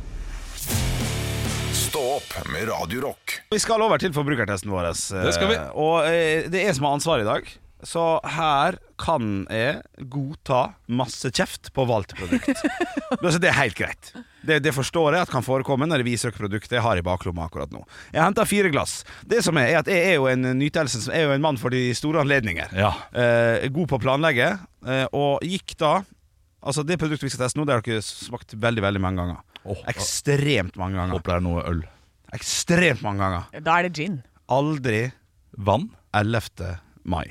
Stå 1.77 2.01
opp 2.14 2.33
med 2.49 2.71
Radio 2.71 3.03
Rock. 3.05 3.35
Vi 3.53 3.59
skal 3.61 3.85
over 3.85 4.01
til 4.01 4.14
forbrukertesten 4.16 4.73
vår. 4.73 4.88
Det 4.97 5.35
skal 5.37 5.51
vi. 5.51 5.59
eh, 5.61 5.77
Og 5.77 6.09
eh, 6.09 6.49
det 6.49 6.62
er 6.62 6.71
jeg 6.71 6.79
som 6.81 6.88
har 6.88 6.97
ansvar 6.97 7.21
i 7.21 7.29
dag. 7.29 7.53
Så 7.83 8.03
her 8.37 8.77
kan 9.03 9.42
jeg 9.51 10.07
godta 10.11 10.61
masse 10.87 11.33
kjeft 11.35 11.73
på 11.75 11.85
valgt 11.88 12.14
produkt. 12.18 12.61
altså, 13.18 13.40
det 13.42 13.51
er 13.51 13.59
helt 13.59 13.79
greit. 13.79 14.12
Det, 14.47 14.61
det 14.62 14.73
forstår 14.75 15.16
jeg 15.16 15.27
at 15.27 15.33
kan 15.33 15.45
forekomme 15.47 15.87
når 15.90 16.03
jeg 16.03 16.09
viser 16.12 16.31
dere 16.31 16.38
produktet 16.38 16.77
jeg 16.79 16.85
har 16.85 16.99
i 16.99 17.05
baklomma 17.07 17.49
akkurat 17.49 17.75
nå. 17.75 17.83
Jeg 18.14 18.23
henter 18.23 18.49
fire 18.49 18.71
glass. 18.75 19.01
Det 19.27 19.42
som 19.42 19.59
er, 19.59 19.73
er 19.73 19.81
at 19.83 19.90
jeg 19.90 20.12
er 20.12 20.16
jo 20.21 20.29
en 20.31 20.53
nytelse 20.59 21.05
Jeg 21.09 21.25
er 21.25 21.31
jo 21.31 21.35
en 21.35 21.45
mann 21.45 21.59
for 21.59 21.75
de 21.75 21.88
store 21.99 22.23
anledninger. 22.23 22.75
Ja. 22.79 22.92
Eh, 23.11 23.66
god 23.75 23.90
på 23.90 23.99
å 23.99 24.03
planlegge, 24.03 24.53
eh, 24.87 25.07
og 25.12 25.42
gikk 25.47 25.77
da 25.83 26.01
Altså 26.62 26.85
Det 26.87 26.95
produktet 26.95 27.27
vi 27.27 27.33
skal 27.33 27.49
teste 27.49 27.59
nå, 27.59 27.64
det 27.66 27.75
har 27.75 27.83
dere 27.83 28.05
smakt 28.07 28.55
veldig 28.55 28.85
veldig 28.85 29.01
mange 29.03 29.18
ganger. 29.18 29.40
Ekstremt 29.90 30.77
mange 30.79 30.95
ganger. 30.95 31.16
Håper 31.18 31.33
det 31.33 31.38
er 31.40 31.45
noe 31.49 31.64
øl. 31.66 31.81
Ekstremt 32.38 33.03
mange 33.03 33.18
ganger. 33.25 33.62
Da 33.66 33.81
er 33.81 33.88
det 33.88 33.97
gin. 33.99 34.21
Aldri 34.47 35.01
Vann? 35.59 35.90
11. 36.14 36.79
mai. 37.03 37.27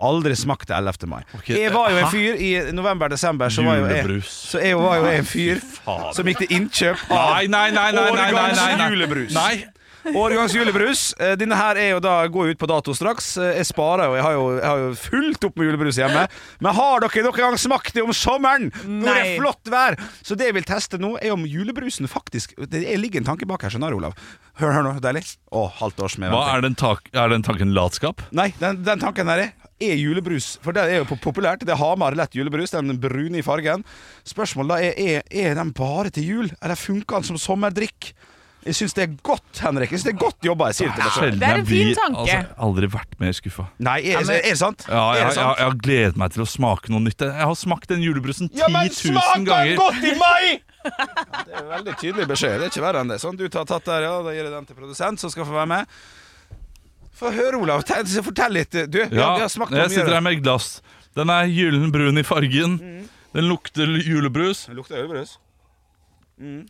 Aldri 0.00 0.34
smakt 0.36 0.68
det 0.68 0.76
11. 0.76 1.06
mai. 1.08 1.22
Okay. 1.38 1.56
Jeg 1.62 1.72
var 1.72 1.90
jo 1.90 1.96
en 2.02 2.10
fyr 2.12 2.34
i 2.36 2.50
november-desember, 2.76 3.48
så 3.48 3.64
var 3.64 3.78
jo 3.80 3.86
jeg, 3.88 4.20
så 4.28 4.60
jeg 4.60 4.76
var 4.76 4.96
jo 5.00 5.06
en 5.14 5.24
fyr 5.24 5.62
som 6.12 6.26
gikk 6.28 6.42
til 6.44 6.52
innkjøp 6.58 7.06
av 7.10 7.32
Nei, 7.36 7.46
nei, 7.46 7.70
nei, 7.72 7.90
nei, 7.96 8.10
nei, 8.12 8.30
nei, 8.52 8.76
nei, 8.76 8.90
julebrus. 8.92 9.32
Nei. 9.36 9.64
Årgangs 10.06 10.52
julebrus. 10.54 11.00
Eh, 11.18 11.32
Denne 11.34 11.56
her 11.58 11.74
er 11.82 11.88
jo 11.90 11.98
da 11.98 12.12
går 12.30 12.52
ut 12.52 12.58
på 12.60 12.68
dato 12.70 12.92
straks. 12.94 13.32
Eh, 13.42 13.56
Jeg 13.58 13.66
sparer 13.72 14.06
jo, 14.06 14.14
jeg 14.14 14.22
har 14.22 14.34
jo, 14.36 14.44
jeg 14.54 14.68
har 14.70 14.82
jo 14.84 14.92
fullt 15.02 15.46
opp 15.48 15.56
med 15.58 15.66
julebrus 15.66 15.98
hjemme. 15.98 16.28
Men 16.62 16.76
har 16.78 17.00
dere 17.02 17.24
noen 17.26 17.40
gang 17.40 17.56
smakt 17.58 17.90
det 17.96 18.04
om 18.04 18.12
sommeren? 18.14 18.68
Når 18.86 19.02
det 19.08 19.16
er 19.24 19.32
flott 19.40 19.72
vær? 19.72 19.98
Så 20.22 20.36
det 20.38 20.46
jeg 20.52 20.54
vil 20.60 20.68
teste 20.68 21.00
nå, 21.02 21.16
er 21.18 21.34
om 21.34 21.42
julebrusen 21.42 22.06
faktisk 22.06 22.54
Det 22.70 22.84
er- 22.86 22.98
ligger 23.02 23.18
en 23.24 23.26
tanke 23.32 23.48
bak 23.50 23.62
her, 23.66 23.70
skjønner 23.74 23.90
du, 23.90 23.96
Olav. 23.98 24.14
Hør, 24.60 24.70
hør 24.72 24.82
nå, 24.86 25.00
deilig. 25.02 25.24
Å, 25.50 25.66
halvt 25.82 25.98
års 26.06 26.18
med 26.18 26.30
Hva 26.30 26.54
er 26.54 26.60
den, 26.62 26.74
tak 26.78 27.10
er 27.12 27.28
den 27.28 27.42
tanken 27.42 27.74
latskap? 27.74 28.22
Nei, 28.30 28.52
den, 28.60 28.84
den 28.86 29.00
tanken 29.02 29.26
her 29.26 29.38
er 29.48 29.52
er 29.82 29.98
julebrus. 30.00 30.54
For 30.64 30.76
det 30.76 30.86
er 30.86 31.02
jo 31.02 31.18
populært. 31.20 31.64
Det 31.66 31.74
er 31.74 31.80
Hamar 31.80 32.16
lett 32.18 32.36
julebrus, 32.36 32.72
den 32.74 32.96
brune 33.00 33.40
i 33.40 33.44
fargen. 33.44 33.84
Spørsmålet 34.26 34.88
er, 34.88 34.96
er 34.96 35.50
er 35.50 35.58
den 35.58 35.74
bare 35.76 36.10
til 36.10 36.26
jul, 36.30 36.50
eller 36.62 36.78
funker 36.78 37.20
den 37.20 37.30
som 37.30 37.40
sommerdrikk? 37.40 38.14
Jeg 38.66 38.74
syns 38.74 38.96
det 38.98 39.02
er 39.04 39.12
godt, 39.22 39.60
Henrik. 39.62 39.92
Jeg 39.92 40.00
synes 40.00 40.08
det 40.08 40.14
er 40.16 40.22
godt 40.24 40.46
jobba. 40.46 40.70
Jeg 40.72 40.78
sier 40.80 40.88
det 40.90 41.04
til 41.14 41.22
meg 41.22 41.36
Det 41.38 41.48
er 41.48 41.60
en 41.60 41.66
fin 41.68 41.90
tanke. 41.94 42.00
tanke. 42.02 42.38
Altså, 42.38 42.56
aldri 42.66 42.88
vært 42.96 43.12
mer 43.22 43.36
skuffa. 43.38 43.66
Nei, 43.78 43.98
er, 44.10 44.24
er, 44.24 44.40
det 44.42 44.56
sant? 44.58 44.86
Ja, 44.90 45.04
jeg, 45.14 45.28
jeg, 45.28 45.36
jeg 45.38 45.68
har 45.68 45.76
gledet 45.84 46.18
meg 46.18 46.34
til 46.34 46.42
å 46.42 46.48
smake 46.50 46.90
noe 46.90 47.04
nytt. 47.04 47.22
Jeg 47.28 47.46
har 47.46 47.54
smakt 47.60 47.92
den 47.92 48.02
julebrusen 48.02 48.50
10 48.50 48.58
000 48.58 48.66
ganger. 48.66 48.66
Ja, 48.66 48.72
men 48.74 48.90
000 48.90 49.14
smaker 49.14 49.38
den 49.38 49.46
ganger. 49.52 49.76
godt 49.84 50.02
i 50.02 50.16
mai?! 50.18 50.56
Det 51.46 51.54
er 51.58 51.64
veldig 51.66 51.94
tydelig 51.98 52.26
beskjed. 52.30 52.60
Det 52.60 52.66
er 52.66 52.70
ikke 52.70 52.82
verre 52.84 53.00
enn 53.02 53.08
det. 53.10 53.16
Sånn, 53.22 53.38
du 53.38 53.46
tar 53.50 53.66
tatt 53.66 53.86
der, 53.86 54.04
ja. 54.06 54.12
Da 54.22 54.34
gir 54.34 54.44
jeg 54.44 54.52
den 54.52 54.68
til 54.68 54.78
produsent, 54.78 55.22
som 55.22 55.32
skal 55.32 55.46
få 55.46 55.56
være 55.56 55.70
med. 55.72 55.96
Få 57.16 57.30
høre, 57.32 57.56
Olav. 57.62 57.82
Fortell 58.26 58.52
litt. 58.58 58.76
Du, 58.92 58.98
ja, 59.00 59.08
Ja, 59.08 59.28
jeg 59.40 59.58
mye. 59.70 59.88
sitter 59.88 60.12
her 60.18 60.20
med 60.24 60.38
et 60.38 60.42
glass. 60.44 60.80
Den 61.16 61.30
er 61.32 61.48
gyllen 61.48 61.90
brun 61.94 62.18
i 62.20 62.24
fargen. 62.26 62.76
Mm. 62.80 63.08
Den 63.36 63.48
lukter 63.48 63.88
julebrus. 64.04 64.66
Den 64.68 64.76
lukter 64.76 65.00
julebrus. 65.00 65.38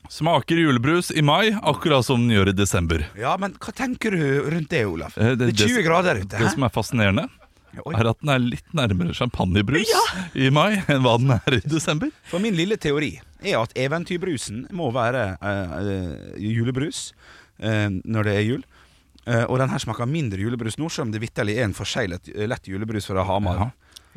Smaker 0.09 0.55
julebrus 0.63 1.11
i 1.11 1.23
mai, 1.27 1.51
akkurat 1.63 2.05
som 2.07 2.21
den 2.23 2.31
gjør 2.37 2.53
i 2.53 2.55
desember. 2.55 3.03
Ja, 3.19 3.33
men 3.43 3.57
hva 3.59 3.73
tenker 3.75 4.15
du 4.15 4.23
rundt 4.53 4.71
det, 4.71 4.85
Olav? 4.87 5.17
Eh, 5.19 5.35
Det 5.35 5.49
er 5.51 5.67
20 5.67 5.83
grader 5.83 6.21
ute. 6.23 6.39
Det 6.39 6.53
som 6.53 6.63
er 6.63 6.71
fascinerende, 6.71 7.25
Oi. 7.83 7.95
er 7.99 8.07
at 8.13 8.21
den 8.23 8.31
er 8.31 8.39
litt 8.39 8.71
nærmere 8.73 9.13
champagnebrus 9.19 9.91
i 10.39 10.51
mai 10.55 10.79
enn 10.87 11.03
hva 11.03 11.17
den 11.19 11.35
er 11.35 11.59
i 11.59 11.61
desember. 11.67 12.13
For 12.31 12.39
min 12.39 12.55
lille 12.55 12.79
teori 12.79 13.17
er 13.43 13.59
at 13.59 13.75
eventyrbrusen 13.75 14.69
må 14.71 14.93
være 14.95 15.25
eh, 15.43 15.75
eh, 15.83 16.39
julebrus 16.55 17.09
eh, 17.59 17.91
når 18.07 18.23
det 18.31 18.37
er 18.39 18.47
jul. 18.47 18.63
Eh, 19.27 19.43
og 19.51 19.59
den 19.59 19.73
her 19.73 19.83
smaker 19.83 20.07
mindre 20.07 20.39
julebrus 20.39 20.79
nå, 20.79 20.87
selv 20.93 21.09
om 21.09 21.13
det 21.15 21.21
vitterlig 21.25 21.57
er 21.59 21.67
en 21.67 21.75
forseglet 21.75 22.31
lett 22.47 22.69
julebrus 22.71 23.09
fra 23.11 23.25
Hamar. 23.27 23.59
Ja. 23.59 23.71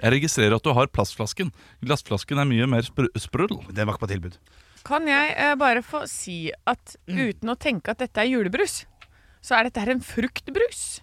Jeg 0.03 0.13
registrerer 0.19 0.55
at 0.55 0.63
du 0.63 0.71
har 0.77 0.87
plastflasken. 0.93 1.49
Glassflasken 1.83 2.39
er 2.39 2.47
mye 2.47 2.67
mer 2.71 2.85
spr 2.87 3.09
sprudel. 3.19 3.59
Den 3.73 3.89
var 3.89 3.97
ikke 3.97 4.05
på 4.05 4.11
tilbud. 4.13 4.37
Kan 4.87 5.09
jeg 5.09 5.33
eh, 5.35 5.55
bare 5.59 5.81
få 5.83 6.05
si 6.07 6.37
at 6.69 6.95
uten 7.09 7.51
å 7.51 7.57
tenke 7.59 7.91
at 7.91 7.99
dette 8.05 8.21
er 8.21 8.29
julebrus, 8.31 8.83
så 9.43 9.57
er 9.57 9.67
dette 9.67 9.81
her 9.83 9.91
en 9.95 10.03
fruktbrus. 10.03 11.01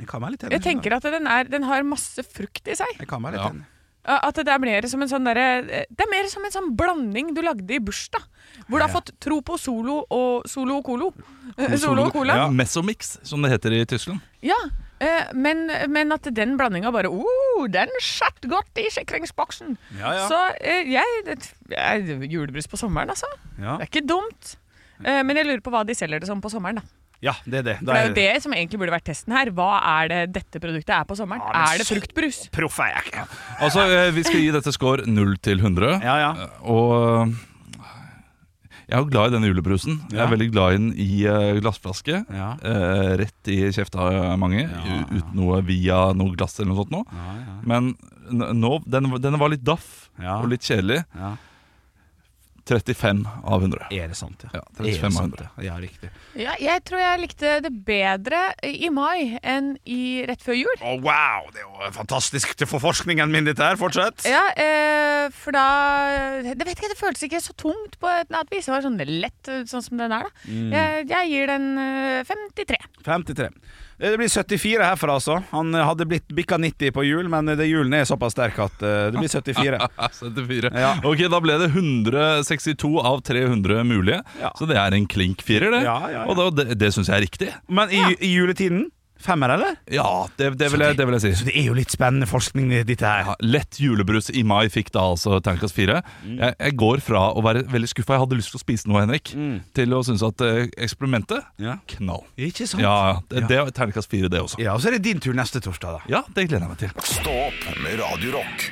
Jeg 0.00 0.08
kan 0.08 0.22
være 0.24 0.34
litt. 0.34 0.46
Jeg 0.50 0.62
tenker 0.64 0.96
at 0.96 1.04
den, 1.12 1.28
er, 1.30 1.44
den 1.50 1.66
har 1.68 1.84
masse 1.86 2.24
frukt 2.24 2.66
i 2.72 2.74
seg. 2.78 2.96
Jeg 2.98 3.10
kan 3.10 3.22
være 3.22 3.36
litt 3.36 3.44
Ja. 3.44 3.50
enig. 3.52 3.68
At 4.02 4.34
det 4.34 4.50
er 4.50 4.58
mer 4.58 4.86
som 4.90 5.02
en 5.04 5.10
sånn 5.10 5.26
derre 5.28 5.84
Det 5.86 6.02
er 6.02 6.10
mer 6.10 6.26
som 6.30 6.42
en 6.42 6.50
sånn 6.50 6.72
blanding 6.74 7.28
du 7.36 7.42
lagde 7.44 7.70
i 7.70 7.78
bursdag. 7.78 8.24
Hvor 8.66 8.80
du 8.80 8.84
har 8.84 8.90
fått 8.90 9.12
Tropo 9.22 9.56
Solo 9.60 10.00
og 10.10 10.48
Solo 10.50 10.80
og 10.80 10.86
Colo. 10.86 11.10
Eh, 11.56 11.76
Solo 11.82 12.08
og 12.08 12.14
Cola. 12.14 12.36
Ja. 12.42 12.48
Mesomix, 12.50 13.16
som 13.26 13.44
det 13.44 13.52
heter 13.54 13.76
i 13.76 13.82
Tyskland. 13.86 14.22
Ja, 14.42 14.58
eh, 15.02 15.30
men, 15.38 15.68
men 15.92 16.14
at 16.14 16.26
den 16.34 16.56
blandinga 16.58 16.90
bare 16.94 17.10
oh, 17.10 17.68
Den 17.70 17.92
satt 18.02 18.42
godt 18.50 18.82
i 18.82 18.88
sikringsboksen. 18.90 19.76
Ja, 20.00 20.16
ja. 20.18 20.26
Så 20.30 20.40
eh, 20.58 20.90
jeg, 20.90 21.38
jeg 21.70 22.32
Julebrus 22.32 22.66
på 22.70 22.80
sommeren, 22.80 23.14
altså. 23.14 23.30
Ja. 23.58 23.78
Det 23.78 23.86
er 23.86 23.92
ikke 23.92 24.06
dumt. 24.08 24.56
Eh, 25.02 25.22
men 25.22 25.38
jeg 25.38 25.46
lurer 25.46 25.62
på 25.62 25.74
hva 25.74 25.86
de 25.86 25.94
selger 25.98 26.22
det 26.22 26.30
som 26.30 26.42
på 26.42 26.50
sommeren. 26.50 26.82
da 26.82 27.01
ja, 27.22 27.32
det 27.46 27.60
er 27.60 27.66
det. 27.70 27.76
For 27.78 27.86
Det 27.92 28.00
er 28.00 28.08
jo 28.08 28.14
det 28.18 28.42
som 28.42 28.52
egentlig 28.56 28.80
burde 28.82 28.94
vært 28.96 29.04
testen 29.06 29.32
her. 29.36 29.50
Hva 29.54 29.70
er 30.00 30.08
det 30.10 30.20
dette 30.34 30.58
produktet 30.62 30.90
er 30.96 31.04
på 31.06 31.14
sommeren? 31.18 31.44
Ja, 31.54 31.68
er 31.72 31.78
det 31.82 31.86
fruktbrus? 31.86 32.40
Proff 32.54 32.80
er 32.82 32.90
jeg 32.96 33.12
ikke. 33.12 33.24
Altså, 33.62 33.84
eh, 33.86 34.10
Vi 34.16 34.24
skal 34.26 34.40
gi 34.42 34.50
dette 34.58 34.72
score 34.74 35.06
0 35.06 35.36
til 35.38 35.62
100. 35.62 36.00
Ja, 36.02 36.16
ja. 36.24 36.48
Og 36.66 37.30
jeg 38.90 38.98
er 38.98 39.04
jo 39.04 39.08
glad 39.08 39.30
i 39.30 39.36
denne 39.36 39.48
julebrusen. 39.48 40.00
Jeg 40.12 40.20
er 40.20 40.28
veldig 40.34 40.48
glad 40.52 40.74
i 40.74 40.80
den 40.80 40.88
i 41.00 41.06
eh, 41.30 41.60
glassflaske. 41.62 42.24
Ja. 42.28 42.48
Eh, 42.60 43.12
rett 43.22 43.48
i 43.54 43.60
kjefta 43.72 44.10
mange, 44.36 44.66
uten 45.14 45.32
noe 45.38 45.62
via 45.64 46.08
noe 46.18 46.34
glass 46.36 46.58
eller 46.58 46.72
noe 46.74 46.82
sånt. 46.82 46.92
Nå. 46.92 47.04
Ja, 47.06 47.38
ja. 47.38 47.54
Men 47.70 47.94
nå, 48.58 48.74
den, 48.90 49.08
den 49.22 49.38
var 49.40 49.52
litt 49.54 49.64
daff 49.64 50.10
Ja. 50.20 50.40
og 50.42 50.50
litt 50.52 50.66
kjedelig. 50.66 51.04
Ja. 51.16 51.32
35 52.68 53.22
av 53.42 53.62
100. 53.64 53.88
Er 53.90 54.08
det 54.12 54.16
sant, 54.16 54.44
ja? 54.46 54.50
Ja, 54.54 54.62
Er 54.62 54.84
35 54.84 55.06
av 55.08 55.12
sant, 55.16 55.34
100. 55.40 55.48
ja? 55.56 55.64
Ja, 55.66 55.78
riktig. 55.82 56.10
Ja, 56.38 56.54
jeg 56.62 56.84
tror 56.88 57.00
jeg 57.02 57.20
likte 57.24 57.54
det 57.64 57.72
bedre 57.86 58.42
i 58.64 58.88
mai 58.94 59.38
enn 59.42 59.72
i 59.84 60.22
rett 60.28 60.44
før 60.44 60.56
jul. 60.60 60.74
Å, 60.80 60.94
wow! 61.02 61.48
Det 61.52 61.62
er 61.62 61.66
jo 61.66 61.90
fantastisk 61.96 62.54
til 62.60 62.70
forforskningen 62.70 63.32
min, 63.34 63.48
dette 63.50 63.66
her. 63.66 63.78
Fortsett. 63.80 64.24
Ja, 64.30 64.44
eh, 64.54 65.26
for 65.34 65.54
da 65.56 65.66
Det 66.42 66.62
vet 66.66 66.76
ikke, 66.78 66.92
det 66.94 67.00
føltes 67.00 67.26
ikke 67.26 67.42
så 67.42 67.54
tungt 67.58 67.98
på 68.02 68.10
et 68.12 68.30
annet 68.30 68.50
vis. 68.54 68.66
Det 68.68 68.74
var 68.76 68.86
sånn 68.86 69.00
lett, 69.02 69.42
eh, 69.48 69.64
sånn 69.68 69.82
som 69.84 69.98
den 69.98 70.14
er, 70.14 70.28
da. 70.28 70.46
Mm. 70.46 70.70
Jeg, 70.72 71.08
jeg 71.12 71.32
gir 71.34 71.50
den 71.52 71.68
eh, 71.82 72.24
53. 72.28 72.78
53. 73.04 73.50
Det 73.98 74.16
blir 74.18 74.28
74 74.28 74.86
herfra, 74.86 75.14
altså. 75.18 75.36
Han 75.50 75.74
hadde 75.74 76.06
blitt 76.08 76.28
bikka 76.34 76.58
90 76.58 76.94
på 76.96 77.04
jul, 77.06 77.28
men 77.32 77.52
det 77.58 77.68
julen 77.68 77.92
er 77.94 78.06
såpass 78.08 78.34
sterk 78.34 78.58
at 78.64 78.82
eh, 78.82 79.10
det 79.12 79.20
blir 79.20 79.30
74. 79.32 79.80
74. 80.20 80.72
Ja. 80.82 80.94
Ok, 81.06 81.20
Da 81.30 81.38
ble 81.44 81.58
det 81.60 81.68
162 81.70 82.90
av 82.98 83.20
300 83.26 83.84
mulige. 83.86 84.22
Ja. 84.40 84.50
Så 84.58 84.66
det 84.66 84.78
er 84.80 84.96
en 84.96 85.06
klink 85.10 85.42
firer, 85.46 85.70
det. 85.74 85.84
Ja, 85.86 85.98
ja, 86.10 86.22
ja. 86.22 86.26
Og 86.32 86.56
det, 86.56 86.72
det 86.80 86.90
syns 86.94 87.10
jeg 87.12 87.18
er 87.20 87.24
riktig. 87.26 87.50
Men 87.68 87.92
i, 87.94 88.02
i 88.18 88.32
juletiden 88.34 88.88
femmer, 89.24 89.52
eller? 89.56 89.76
Ja, 89.92 90.26
det, 90.38 90.50
det, 90.60 90.68
vil, 90.72 90.84
jeg, 90.84 90.96
det 90.98 91.06
vil 91.08 91.16
jeg 91.18 91.36
Så 91.38 91.46
det 91.48 91.54
er 91.58 91.66
jo 91.70 91.76
litt 91.78 91.92
spennende 91.94 92.28
forskning, 92.30 92.70
dette 92.88 93.06
her. 93.08 93.32
Ja, 93.32 93.36
lett 93.44 93.78
julebrus 93.82 94.30
i 94.30 94.42
mai 94.46 94.66
fikk 94.72 94.92
da 94.94 95.04
altså 95.12 95.38
terningkast 95.42 95.76
fire. 95.76 96.00
Jeg, 96.26 96.54
jeg 96.58 96.76
går 96.80 97.02
fra 97.04 97.28
å 97.32 97.42
være 97.44 97.64
veldig 97.72 97.90
skuffa, 97.92 98.16
jeg 98.16 98.24
hadde 98.26 98.38
lyst 98.40 98.52
til 98.54 98.60
å 98.60 98.64
spise 98.64 98.90
noe, 98.90 99.02
Henrik, 99.04 99.32
til 99.78 99.96
å 99.96 100.02
synes 100.06 100.24
at 100.26 100.44
eh, 100.46 100.66
eksperimentet 100.82 101.42
Ja. 101.62 101.78
knall. 101.96 102.24
Ikke 102.36 102.66
sant? 102.68 102.82
Ja, 102.84 103.20
det, 103.30 103.46
det 103.50 103.58
er 103.60 103.70
terningkast 103.74 104.10
4, 104.12 104.30
det 104.32 104.42
også. 104.42 104.60
Ja, 104.62 104.74
og 104.76 104.82
så 104.84 104.90
er 104.92 104.98
det 104.98 105.04
din 105.08 105.22
tur 105.22 105.34
neste 105.38 105.62
torsdag, 105.64 106.00
da. 106.00 106.02
Ja, 106.18 106.24
det 106.34 106.48
gleder 106.50 106.66
jeg 106.66 106.74
meg 106.74 106.82
til. 106.82 106.94
Stopp 107.16 107.82
med 107.82 108.00
radiorock. 108.02 108.70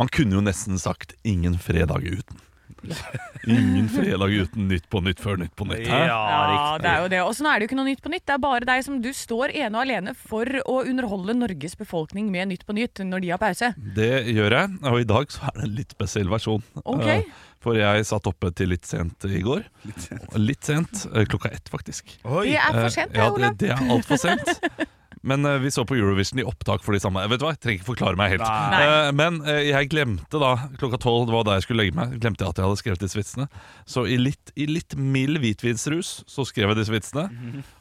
Man 0.00 0.08
kunne 0.08 0.38
jo 0.38 0.40
nesten 0.40 0.78
sagt 0.80 1.12
'ingen 1.22 1.58
fredag 1.60 2.00
uten'. 2.02 2.40
Ingen 3.46 3.88
fredag 3.90 4.32
uten 4.44 4.68
Nytt 4.70 4.88
på 4.90 5.00
Nytt 5.02 5.20
før 5.22 5.38
Nytt 5.40 5.54
på 5.58 5.66
Nytt. 5.66 5.86
Hæ? 5.90 6.00
Ja, 6.08 6.78
det 6.82 6.90
er 6.90 7.00
jo 7.04 7.08
det. 7.12 7.20
Og 7.26 7.32
så 7.38 7.46
er 7.50 7.58
det 7.58 7.66
jo 7.66 7.70
ikke 7.70 7.78
noe 7.80 7.88
Nytt 7.90 8.02
på 8.04 8.12
Nytt. 8.12 8.24
Det 8.28 8.34
er 8.36 8.42
bare 8.42 8.68
deg 8.68 8.84
som 8.86 8.98
du 9.02 9.08
står 9.16 9.54
ene 9.54 9.74
og 9.78 9.82
alene 9.84 10.14
for 10.18 10.46
å 10.66 10.76
underholde 10.86 11.34
Norges 11.38 11.74
befolkning 11.80 12.28
med 12.34 12.50
Nytt 12.52 12.66
på 12.68 12.76
Nytt 12.76 13.02
når 13.06 13.24
de 13.24 13.32
har 13.34 13.40
pause. 13.42 13.72
Det 13.96 14.10
gjør 14.34 14.58
jeg, 14.58 14.76
og 14.92 15.00
i 15.02 15.08
dag 15.14 15.32
så 15.34 15.48
er 15.50 15.58
det 15.60 15.66
en 15.68 15.74
litt 15.80 15.96
spesiell 15.96 16.30
versjon. 16.32 16.62
Ok. 16.84 17.06
Eh, 17.16 17.24
For 17.62 17.78
jeg 17.78 18.06
satt 18.08 18.26
oppe 18.26 18.50
til 18.58 18.72
litt 18.74 18.86
sent 18.88 19.22
i 19.30 19.38
går. 19.46 19.62
Litt 19.86 20.00
sent. 20.08 20.32
Litt 20.42 20.66
sent 20.66 21.04
Klokka 21.30 21.52
ett, 21.54 21.70
faktisk. 21.70 22.16
Det 22.22 22.56
er 22.58 22.72
for 22.72 22.88
Eh, 22.88 22.88
sent, 22.90 23.12
det, 23.14 23.22
Olav. 23.30 23.54
det, 23.56 23.68
det 23.68 23.70
er 23.76 23.94
altfor 23.94 24.18
sent. 24.18 24.50
Men 25.22 25.46
eh, 25.46 25.58
vi 25.62 25.70
så 25.70 25.84
på 25.86 25.96
Eurovision 25.96 26.40
i 26.42 26.46
opptak 26.46 26.82
for 26.84 26.96
de 26.96 27.00
samme. 27.02 27.22
Vet 27.30 27.40
du 27.40 27.46
hva, 27.46 27.54
Jeg 27.54 27.62
trenger 27.62 27.80
ikke 27.80 27.90
forklare 27.92 28.18
meg 28.18 28.34
helt. 28.34 28.42
Eh, 28.42 29.08
men 29.14 29.40
uh, 29.46 29.60
jeg 29.62 29.90
glemte 29.92 30.42
da 30.42 30.52
klokka 30.80 30.98
tolv, 31.02 31.28
det 31.30 31.36
var 31.36 31.46
da 31.46 31.56
jeg 31.58 31.66
skulle 31.68 31.84
legge 31.84 31.96
meg, 31.98 32.18
glemte 32.22 32.42
jeg 32.42 32.54
at 32.54 32.60
jeg 32.60 32.68
hadde 32.68 32.82
skrevet 32.82 33.04
disse 33.06 33.18
vitsene. 33.18 33.48
Så 33.86 34.06
i 34.10 34.18
litt, 34.18 34.52
i 34.58 34.66
litt 34.70 34.98
mild 34.98 35.38
hvitvinsrus 35.42 36.22
så 36.30 36.46
skrev 36.48 36.72
jeg 36.72 36.82
disse 36.82 36.94
vitsene. 36.94 37.28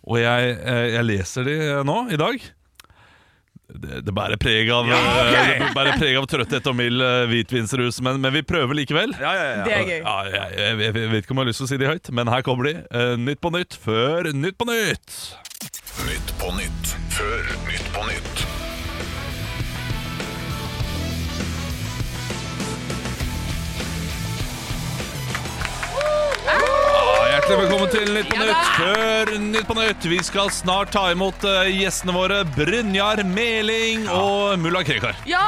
Og 0.06 0.22
jeg, 0.22 0.58
uh, 0.62 0.88
jeg 0.98 1.08
leser 1.10 1.48
de 1.50 1.60
nå, 1.88 2.02
i 2.14 2.20
dag. 2.22 2.50
Det, 3.72 4.02
det 4.04 4.12
bærer 4.12 4.36
preg 4.36 4.68
av, 4.76 4.90
Ja, 4.92 4.98
ok. 5.00 5.70
bærer 5.78 5.96
preg 5.96 6.18
av 6.20 6.26
trøtthet 6.28 6.66
og 6.68 6.76
mild 6.76 7.02
hvitvinsrus, 7.32 8.02
men, 8.04 8.20
men 8.22 8.36
vi 8.36 8.44
prøver 8.46 8.76
likevel. 8.78 9.16
Ja, 9.16 9.32
ja, 9.32 9.46
ja. 9.56 9.62
Det 9.66 9.78
er 9.78 9.86
gøy. 9.88 10.02
Ja, 10.02 10.18
jeg, 10.28 10.58
jeg, 10.60 10.76
jeg, 10.84 10.98
jeg 11.06 11.14
vet 11.16 11.24
ikke 11.24 11.38
om 11.38 11.42
jeg 11.42 11.48
har 11.48 11.54
lyst 11.54 11.64
til 11.64 11.70
å 11.70 11.72
si 11.72 11.80
de 11.82 11.90
høyt, 11.94 12.12
men 12.20 12.34
her 12.36 12.46
kommer 12.46 12.70
de. 12.70 12.76
Nytt 13.24 13.42
på 13.42 13.54
nytt 13.56 13.80
før 13.82 14.30
Nytt 14.36 14.60
på 14.60 14.68
nytt. 14.70 15.16
Nytt 16.04 16.36
på 16.42 16.52
nytt 16.60 17.11
før 17.22 17.50
Nytt 17.68 17.90
på 17.94 18.02
nytt. 18.08 18.46
Ja, 26.46 27.28
hjertelig 27.32 27.58
velkommen 27.62 27.90
til 27.92 28.10
Nytt 28.16 28.30
på 28.32 28.38
Nytt. 28.40 28.70
Før 28.78 29.32
Nytt 29.42 29.68
på 29.70 29.76
Nytt, 29.78 30.06
vi 30.12 30.18
skal 30.26 30.50
snart 30.54 30.92
ta 30.94 31.04
imot 31.14 31.44
eh, 31.48 31.70
gjestene 31.82 32.14
våre 32.16 32.40
Brynjar 32.56 33.22
Meling 33.28 34.08
og 34.12 34.56
mulla 34.62 34.82
Krekar. 34.88 35.18
Ja, 35.30 35.44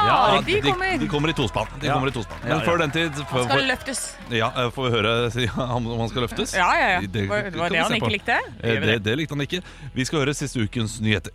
de 0.46 0.58
kommer. 0.64 0.96
De, 1.02 1.08
kommer 1.10 1.32
i 1.32 1.36
tospann. 1.36 1.70
De 1.82 1.88
Ja. 1.90 1.96
kommer 1.96 2.12
i 2.12 2.14
tospann. 2.16 2.40
Men 2.44 2.54
ja. 2.56 2.60
før 2.66 2.82
den 2.84 2.94
tid 2.94 3.20
får, 3.30 3.46
Skal 3.46 3.52
får, 3.58 3.66
løftes. 3.72 4.02
ja, 4.30 4.50
eh, 4.56 4.70
får 4.74 4.88
vi 4.88 4.94
høre 4.96 5.14
om 5.78 5.86
om 5.94 6.04
han 6.04 6.12
skal 6.12 6.26
løftes. 6.28 6.54
Ja, 6.58 6.70
ja, 6.80 6.90
ja. 6.96 7.00
Det- 7.06 7.28
Var, 7.28 7.50
det 7.50 7.58
var 7.58 7.68
kan 7.68 7.72
det 7.72 7.78
vi 7.78 7.82
han 7.82 7.92
se 7.92 8.00
på. 8.00 8.06
ikke 8.06 8.16
likte? 8.18 8.38
Eh, 8.62 8.80
Det, 8.86 8.98
det 9.04 9.16
likte 9.18 9.34
han 9.34 9.46
ikke. 9.48 9.62
Vi 9.94 10.04
skal 10.04 10.24
høre 10.24 10.34
siste 10.34 10.60
ukens 10.62 11.00
nyheter. 11.00 11.32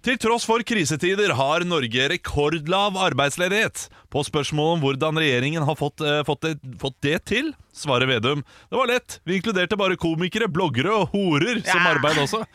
Til 0.00 0.16
tross 0.16 0.46
for 0.48 0.62
krisetider 0.64 1.34
har 1.36 1.60
Norge 1.68 2.06
rekordlav 2.08 2.96
arbeidsledighet. 2.96 3.82
På 4.10 4.22
spørsmål 4.24 4.78
om 4.78 4.84
hvordan 4.84 5.18
regjeringen 5.20 5.66
har 5.68 5.76
fått, 5.76 6.00
eh, 6.00 6.22
fått, 6.24 6.40
det, 6.46 6.54
fått 6.80 6.96
det 7.04 7.18
til, 7.28 7.50
svarer 7.76 8.08
Vedum 8.08 8.40
det 8.70 8.78
var 8.80 8.86
lett. 8.88 9.18
Vi 9.28 9.36
inkluderte 9.40 9.76
bare 9.76 9.96
komikere, 10.00 10.48
bloggere 10.48 10.88
og 11.02 11.12
horer 11.12 11.60
som 11.66 11.80
Ja. 11.84 11.94
arbeid 11.94 12.16
også. 12.24 12.44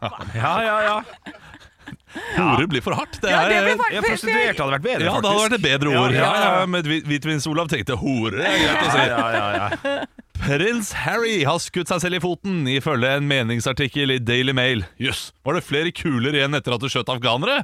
Ja, 0.00 0.52
ja, 0.64 0.76
ja. 0.80 1.02
Horer 2.36 2.66
blir 2.70 2.80
for 2.80 2.94
hardt. 2.96 3.18
Det 3.20 3.28
Ja, 3.30 3.42
det 3.48 3.58
blir 3.64 3.76
for- 3.76 3.92
ja 3.92 4.00
prostituert 4.00 4.56
hadde 4.56 4.72
vært 4.78 4.82
bedre, 4.86 5.04
ja, 5.04 5.20
det 5.20 5.28
hadde 5.28 5.42
vært 5.42 5.52
et 5.58 5.62
bedre 5.66 5.88
ord. 5.92 6.12
Ja, 6.14 6.20
Ja, 6.20 6.32
ja, 6.40 6.60
ja. 6.60 6.66
Men 6.66 6.82
Hvit- 6.84 7.04
Hvitvins-Olav 7.04 7.68
tenkte 7.68 7.96
hore. 8.00 8.36
Det 8.36 8.46
er 8.46 8.58
greit 8.64 8.86
å 8.86 8.90
si. 8.92 8.98
Ja, 8.98 9.30
ja, 9.32 9.52
ja, 9.52 9.68
ja. 9.84 10.06
Prins 10.50 10.88
Harry 11.04 11.44
har 11.46 11.60
skutt 11.62 11.86
seg 11.92 12.00
selv 12.02 12.16
i 12.18 12.20
foten, 12.24 12.64
ifølge 12.66 13.06
en 13.20 13.26
meningsartikkel 13.30 14.10
i 14.10 14.18
Daily 14.18 14.50
Mail. 14.56 14.80
Jøss, 14.98 15.28
var 15.46 15.54
det 15.54 15.60
flere 15.62 15.92
kuler 15.94 16.34
igjen 16.34 16.56
etter 16.58 16.74
at 16.74 16.82
du 16.82 16.88
skjøt 16.90 17.12
afghanere? 17.12 17.60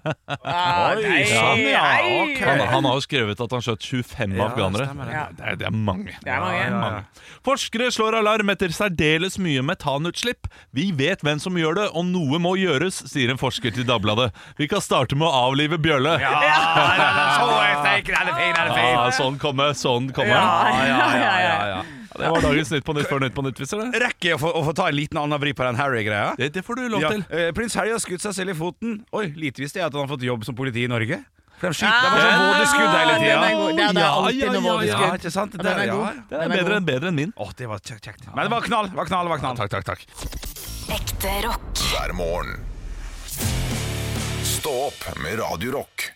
Ah, 0.46 0.92
Oi, 0.94 1.02
nei, 1.02 1.24
sånn, 1.26 1.64
ja, 1.66 1.80
okay. 2.22 2.44
Han, 2.46 2.62
han 2.70 2.86
har 2.86 3.00
jo 3.00 3.02
skrevet 3.02 3.42
at 3.42 3.56
han 3.56 3.64
skjøt 3.66 3.82
25 3.88 4.36
Ja, 4.38 4.46
afghanere. 4.46 4.86
det. 4.86 5.08
Ja. 5.16 5.24
Det, 5.34 5.42
er, 5.50 5.58
det 5.58 5.66
er 5.66 5.74
mange. 5.74 6.14
Det 6.22 6.30
er 6.30 6.44
mange. 6.44 6.62
Ja, 6.62 6.68
ja, 6.70 6.92
ja. 7.02 7.34
Forskere 7.48 7.90
slår 7.94 8.20
alarm 8.20 8.54
etter 8.54 8.70
særdeles 8.76 9.40
mye 9.42 9.66
metanutslipp. 9.66 10.46
Vi 10.76 10.86
vet 10.94 11.26
hvem 11.26 11.42
som 11.42 11.58
gjør 11.58 11.80
det, 11.80 11.88
og 11.90 12.06
noe 12.12 12.38
må 12.42 12.54
gjøres, 12.60 13.02
sier 13.10 13.34
en 13.34 13.42
forsker 13.42 13.74
til 13.74 13.88
Dagbladet. 13.90 14.30
Vi 14.62 14.70
kan 14.70 14.84
starte 14.84 15.18
med 15.18 15.26
å 15.26 15.34
avlive 15.50 15.82
bjølle. 15.82 16.14
Ja, 16.22 16.38
så 17.34 17.50
jeg 17.50 17.82
tenker, 17.82 18.14
den 18.14 18.30
er 18.30 18.40
den 18.46 18.62
er 18.62 18.74
fint. 18.78 18.94
Ja, 18.94 19.06
sånn 19.18 19.42
komme, 19.42 19.72
sånn 19.74 20.12
komme. 20.14 20.30
Ja, 20.30 20.86
ja, 20.86 21.06
ja, 21.18 21.60
ja. 21.74 21.84
Det 22.18 22.30
var 22.32 22.40
dagens 22.46 22.70
Nytt 22.72 22.84
på 22.84 22.94
Nytt 22.96 23.08
før 23.10 23.20
Nytt 23.20 23.34
på 23.36 23.44
Nytt, 23.46 23.60
viser 23.60 23.82
det. 23.84 24.00
Rekker 24.02 24.28
jeg 24.32 24.38
å 24.38 24.40
få, 24.42 24.50
å 24.56 24.64
få 24.68 24.72
ta 24.78 24.88
en 24.88 24.96
liten 24.96 25.18
annen 25.20 25.40
vri 25.42 25.52
på 25.56 25.62
den 25.66 25.76
Harry-greia? 25.80 26.34
det. 26.38 26.52
Det 26.54 26.62
får 26.66 26.74
du 26.80 26.88
lov 26.88 27.00
Ja, 27.02 27.10
til. 27.14 27.24
eh, 27.30 27.50
Prins 27.52 27.74
Harry 27.74 27.90
har 27.92 27.98
skutt 28.02 28.20
seg 28.24 28.32
selv 28.34 28.50
i 28.50 28.54
foten. 28.58 29.00
Oi, 29.12 29.26
lite 29.36 29.60
visste 29.64 29.78
jeg 29.80 29.86
at 29.86 29.92
han 29.92 30.06
har 30.06 30.10
fått 30.16 30.22
jobb 30.26 30.44
som 30.44 30.54
politi 30.58 30.84
i 30.84 30.88
Norge. 30.88 31.20
For 31.56 31.72
de 31.72 31.76
skyter 31.78 31.88
Ah, 31.88 32.12
de 32.12 32.20
sånn 32.20 32.42
vådeskudd 32.52 32.90
hele 32.92 33.12
tida. 33.16 33.36
Det 33.40 33.94
det 33.94 34.00
Ja, 34.02 34.10
alltid 34.12 34.42
ja, 34.42 34.52
noe 34.52 34.84
ja. 34.84 34.98
Ja, 35.00 35.14
ikke 35.16 35.30
sant? 35.32 35.52
Det 35.56 35.64
er 35.64 35.78
der, 35.78 35.86
ja. 35.88 36.12
Det 36.28 36.40
er 36.44 36.48
bedre, 36.52 36.80
bedre 36.84 37.08
enn 37.08 37.14
min. 37.16 37.32
Å, 37.36 37.46
det 37.56 37.66
var 37.70 37.78
kjekt. 37.80 38.04
kjekt. 38.04 38.26
Men 38.34 38.44
det 38.44 38.50
var 38.52 38.60
knall. 38.66 38.90
var 38.92 39.06
knall, 39.08 39.28
var 39.32 39.38
knall. 39.40 39.56
Takk, 39.56 39.70
takk, 39.70 39.84
takk. 39.88 40.04
Ekte 40.92 41.32
rock. 41.46 41.64
hver 41.94 42.12
morgen. 42.12 42.60
Stå 44.44 44.74
opp 44.90 45.08
med 45.22 45.38
Radio 45.40 45.72
Rock. 45.78 46.12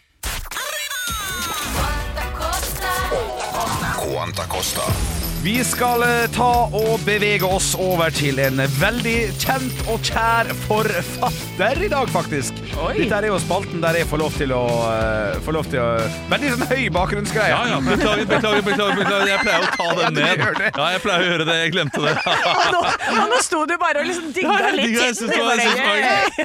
Quanta 4.01 4.45
Costa. 4.47 5.20
Vi 5.41 5.55
skal 5.65 6.03
eh, 6.05 6.27
ta 6.35 6.49
og 6.77 7.01
bevege 7.07 7.49
oss 7.49 7.71
over 7.81 8.13
til 8.13 8.37
en 8.45 8.61
veldig 8.77 9.15
kjent 9.41 9.79
og 9.89 10.03
kjær 10.05 10.51
forfatter 10.67 11.81
i 11.81 11.89
dag, 11.89 12.11
faktisk. 12.13 12.59
Oi. 12.77 12.99
Dette 12.99 13.23
er 13.23 13.27
jo 13.31 13.39
spalten 13.41 13.81
der 13.81 13.97
jeg 14.03 14.09
får 14.11 14.21
lov 14.21 14.37
til 14.37 14.53
å 14.53 14.61
eh, 14.91 15.39
Får 15.47 15.57
lov 15.57 15.71
til 15.73 15.81
å 15.81 15.87
Veldig 16.29 16.51
sånn 16.53 16.67
høy 16.75 16.83
bakgrunnsgreie. 16.93 17.55
Ja, 17.55 17.63
ja, 17.73 17.79
beklager, 17.87 18.29
beklager, 18.29 18.67
beklager, 18.69 19.01
beklager. 19.01 19.31
Jeg 19.33 19.41
pleier 19.47 19.65
å 19.65 19.73
ta 19.79 19.89
den 20.03 20.21
ned. 20.21 20.45
Ja, 20.77 20.91
jeg 20.99 21.03
pleier 21.07 21.25
å 21.25 21.31
gjøre 21.31 21.49
det. 21.49 21.57
Jeg 21.63 21.75
glemte 21.79 22.05
det. 22.05 22.15
Og 22.51 22.77
nå, 22.77 22.85
og 23.23 23.33
nå 23.33 23.41
sto 23.47 23.63
du 23.71 23.75
bare 23.81 24.05
og 24.05 24.11
liksom 24.11 24.29
digga 24.37 24.61
Ja, 24.61 24.75
litt. 24.77 25.01
synes 25.17 25.33
det 25.33 25.41
var 25.41 25.65
gøy. 25.65 26.45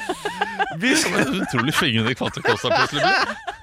Vi 0.86 0.96
skal 1.04 1.36
Utrolig 1.44 1.76
fingrene 1.76 2.16
i 2.16 2.18
kvantekosta 2.18 2.72
plutselig. 2.72 3.55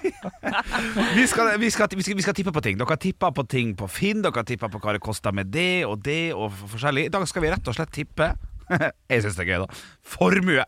Vi 1.16 1.26
skal, 1.26 1.52
vi, 1.60 1.70
skal, 1.70 1.88
vi, 1.92 2.02
skal, 2.02 2.16
vi 2.16 2.24
skal 2.24 2.36
tippe 2.36 2.52
på 2.54 2.62
ting. 2.64 2.78
Dere 2.80 2.94
har 2.94 3.00
tippa 3.00 3.30
på 3.34 3.44
ting 3.50 3.74
på 3.78 3.88
Finn, 3.90 4.22
dere 4.24 4.42
har 4.42 4.48
tippa 4.48 4.70
på 4.72 4.80
hva 4.82 4.94
det 4.96 5.02
koster 5.04 5.34
med 5.36 5.50
det 5.54 5.84
og 5.88 6.00
det 6.04 6.32
og 6.36 6.52
forskjellig. 6.74 7.08
I 7.08 7.14
dag 7.14 7.26
skal 7.28 7.44
vi 7.44 7.52
rett 7.52 7.70
og 7.70 7.76
slett 7.76 7.92
tippe 7.94 8.32
Jeg 9.10 9.24
syns 9.24 9.38
det 9.38 9.46
er 9.46 9.50
gøy, 9.50 9.64
da. 9.64 9.80
Formue. 10.06 10.66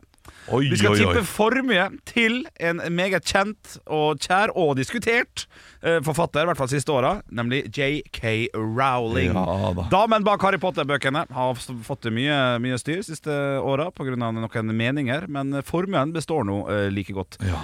Oi, 0.51 0.67
Vi 0.71 0.79
skal 0.79 0.95
oi, 0.95 0.99
oi. 0.99 1.03
tippe 1.03 1.23
formue 1.27 1.85
til 2.09 2.41
en 2.63 2.81
meget 2.95 3.27
kjent 3.27 3.77
og 3.91 4.23
kjær 4.23 4.53
og 4.59 4.75
diskutert 4.79 5.45
uh, 5.85 5.99
forfatter, 6.03 6.43
i 6.43 6.51
hvert 6.51 6.59
fall 6.59 6.71
siste 6.71 6.95
åra, 6.95 7.13
nemlig 7.31 7.65
JK 7.71 8.51
Rowling. 8.55 9.35
Ja 9.35 9.73
da. 9.79 9.87
Damen 9.93 10.27
bak 10.27 10.43
Harry 10.47 10.59
Potter-bøkene 10.63 11.25
har 11.31 11.63
fått 11.87 12.11
mye, 12.15 12.39
mye 12.63 12.79
styr 12.81 13.03
siste 13.07 13.35
åra 13.63 13.91
pga. 13.95 14.17
noen 14.19 14.75
meninger, 14.75 15.27
men 15.31 15.63
formuen 15.67 16.15
består 16.15 16.47
nå 16.47 16.63
uh, 16.71 16.87
like 16.91 17.15
godt. 17.15 17.39
Ja. 17.47 17.63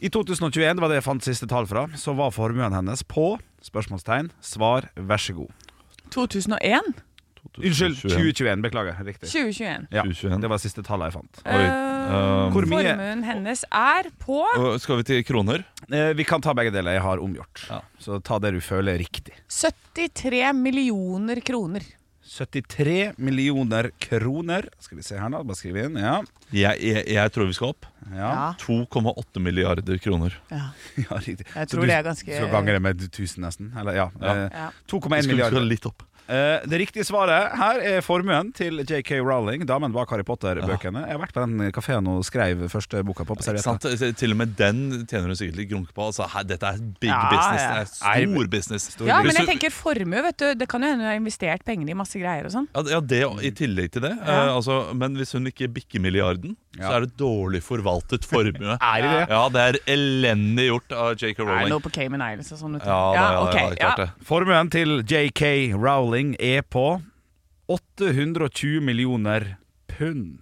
I 0.00 0.08
2021, 0.14 0.76
det 0.78 0.82
var 0.82 0.92
det 0.92 1.00
jeg 1.00 1.06
fant 1.08 1.24
siste 1.26 1.48
tall 1.50 1.66
fra, 1.66 1.86
så 1.98 2.14
var 2.14 2.30
formuen 2.30 2.74
hennes 2.76 3.02
på 3.02 3.32
spørsmålstegn, 3.66 4.30
svar, 4.44 4.86
vær 4.94 5.18
så 5.18 5.34
god. 5.34 5.50
2001? 6.14 6.92
Unnskyld, 7.58 7.96
2021. 8.04 8.62
Beklager. 8.62 8.98
Riktig. 9.02 9.28
2021. 9.32 9.88
Ja, 9.94 10.02
2021. 10.04 10.40
det 10.44 10.50
var 10.52 10.60
siste 10.62 10.82
tallet 10.86 11.10
jeg 11.10 11.16
fant. 11.20 11.42
Oi. 11.46 11.62
Eh, 11.66 11.84
Um, 12.08 12.54
Hvor 12.54 12.64
mye 12.64 12.94
Formuen 12.94 13.20
hennes 13.26 13.64
er 13.68 14.06
på 14.22 14.38
skal 14.80 14.96
vi 14.96 15.04
til 15.04 15.18
kroner? 15.28 15.60
Eh, 15.92 16.14
Vi 16.16 16.24
kan 16.24 16.40
ta 16.40 16.54
begge 16.56 16.72
deler. 16.72 16.94
Jeg 16.96 17.02
har 17.04 17.20
omgjort. 17.20 17.66
Ja. 17.68 17.82
Så 18.00 18.16
ta 18.24 18.38
det 18.40 18.54
du 18.54 18.60
føler 18.64 18.94
er 18.94 19.02
riktig. 19.02 19.34
73 19.52 20.54
millioner 20.56 21.42
kroner. 21.44 21.84
73 22.38 23.12
millioner 23.18 23.90
kroner. 23.98 24.68
Skal 24.80 24.98
vi 25.00 25.02
se 25.06 25.18
her, 25.18 25.28
da. 25.34 25.42
Bare 25.42 25.58
skrive 25.58 25.84
inn. 25.88 25.96
Ja. 26.00 26.22
Jeg, 26.54 26.80
jeg, 26.80 27.04
jeg 27.18 27.32
tror 27.34 27.46
vi 27.50 27.56
skal 27.58 27.72
opp. 27.74 27.86
Ja, 28.08 28.28
Ja. 28.28 28.54
2,8 28.62 29.42
milliarder 29.44 29.98
kroner. 30.00 30.34
Ja. 30.50 30.70
ja 31.04 31.18
riktig. 31.18 31.44
Jeg 31.54 31.68
Så 31.68 31.74
tror 31.74 31.82
du 31.84 31.90
det 31.90 31.96
er 31.98 32.06
ganske 32.06 32.24
skal 32.38 32.50
gange 32.54 32.72
det 32.72 32.82
med 32.82 33.02
1000, 33.10 33.42
nesten? 33.44 33.72
Eller, 33.76 33.98
ja. 33.98 34.08
Ja. 34.22 34.34
Eh, 34.46 34.50
Ja. 34.62 34.68
2,1 34.88 35.22
Vi 35.22 35.32
milliarder. 35.34 35.58
skal 35.58 35.68
litt 35.68 35.86
opp. 35.90 36.02
Eh, 36.28 36.60
det 36.68 36.78
riktige 36.82 37.06
svaret 37.08 37.54
her 37.56 37.78
er 37.80 38.02
formuen 38.04 38.50
til 38.52 38.82
JK 38.84 39.14
Rowling, 39.24 39.62
damen 39.68 39.94
bak 39.94 40.10
Harry 40.12 40.26
Potter-bøkene. 40.28 41.06
Jeg 41.08 41.16
har 41.16 41.22
vært 41.22 41.32
på 41.32 41.44
den 41.46 41.72
kafeen 41.72 42.10
og 42.12 42.20
skrev 42.28 42.66
første 42.68 43.00
boka 43.08 43.24
på. 43.24 43.36
på 43.38 43.46
Ikke 43.46 43.62
sant? 43.64 43.86
Til 44.20 44.34
og 44.34 44.40
med 44.42 44.52
den 44.58 45.06
tjener 45.08 45.32
du 45.32 45.38
sikkert 45.40 45.56
litt 45.62 45.70
grunke 45.72 45.94
på. 45.96 46.08
Altså, 46.10 46.28
her, 46.28 46.44
dette 46.44 46.68
er 46.68 46.82
big 47.00 47.08
Ja, 47.08 47.22
business. 47.32 47.62
ja. 47.62 47.70
Det 47.72 47.80
er 47.80 48.28
stor 48.28 48.50
business. 48.52 48.88
Ja, 49.08 49.22
men 49.24 49.34
jeg 49.40 49.48
tenker 49.54 49.72
formue, 49.72 50.22
vet 50.28 50.36
du. 50.36 50.46
Det 50.54 50.68
kan 50.68 50.84
jo 50.84 50.92
hende 50.92 51.06
hun 51.06 51.12
har 51.14 51.16
investert 51.20 51.64
pengene 51.64 51.90
i 51.90 51.98
masse 51.98 52.20
greier 52.20 52.44
og 52.44 52.52
sånn. 52.52 52.68
Ja, 52.76 53.00
det- 53.00 53.24
i 53.48 53.50
tillegg 53.50 53.90
til 53.92 54.02
det. 54.02 54.12
Ja. 54.20 54.48
Eh, 54.48 54.54
altså, 54.56 54.94
men 54.94 55.16
hvis 55.16 55.32
hun 55.32 55.46
ikke 55.46 55.68
bikker 55.72 56.00
milliarden, 56.00 56.56
så 56.78 56.92
er 56.96 57.06
det 57.06 57.12
dårlig 57.20 57.60
forvaltet 57.66 58.24
formue. 58.28 58.76
Er 58.88 59.02
det 59.04 59.12
det? 59.12 59.22
Ja, 59.34 59.42
det 59.54 59.64
er 59.66 59.78
elendig 59.94 60.66
gjort 60.68 60.94
av 60.96 61.12
J.K. 61.18 61.42
Rowling. 61.42 61.58
Er 61.58 61.68
det 61.68 61.74
noe 61.74 61.84
på 61.84 61.92
Cayman 61.94 62.24
Islands 62.24 62.52
og 62.56 62.62
sånn? 62.62 62.78
Ja, 62.80 62.98
du? 63.12 63.18
Ja, 63.18 63.28
okay, 63.44 63.78
ja, 63.80 63.94
ja. 63.98 64.08
Formuen 64.28 64.70
til 64.74 64.98
JK 65.08 65.74
Rowling 65.76 66.34
er 66.40 66.62
på 66.66 66.88
820 67.68 68.80
millioner 68.84 69.56
pund. 69.90 70.38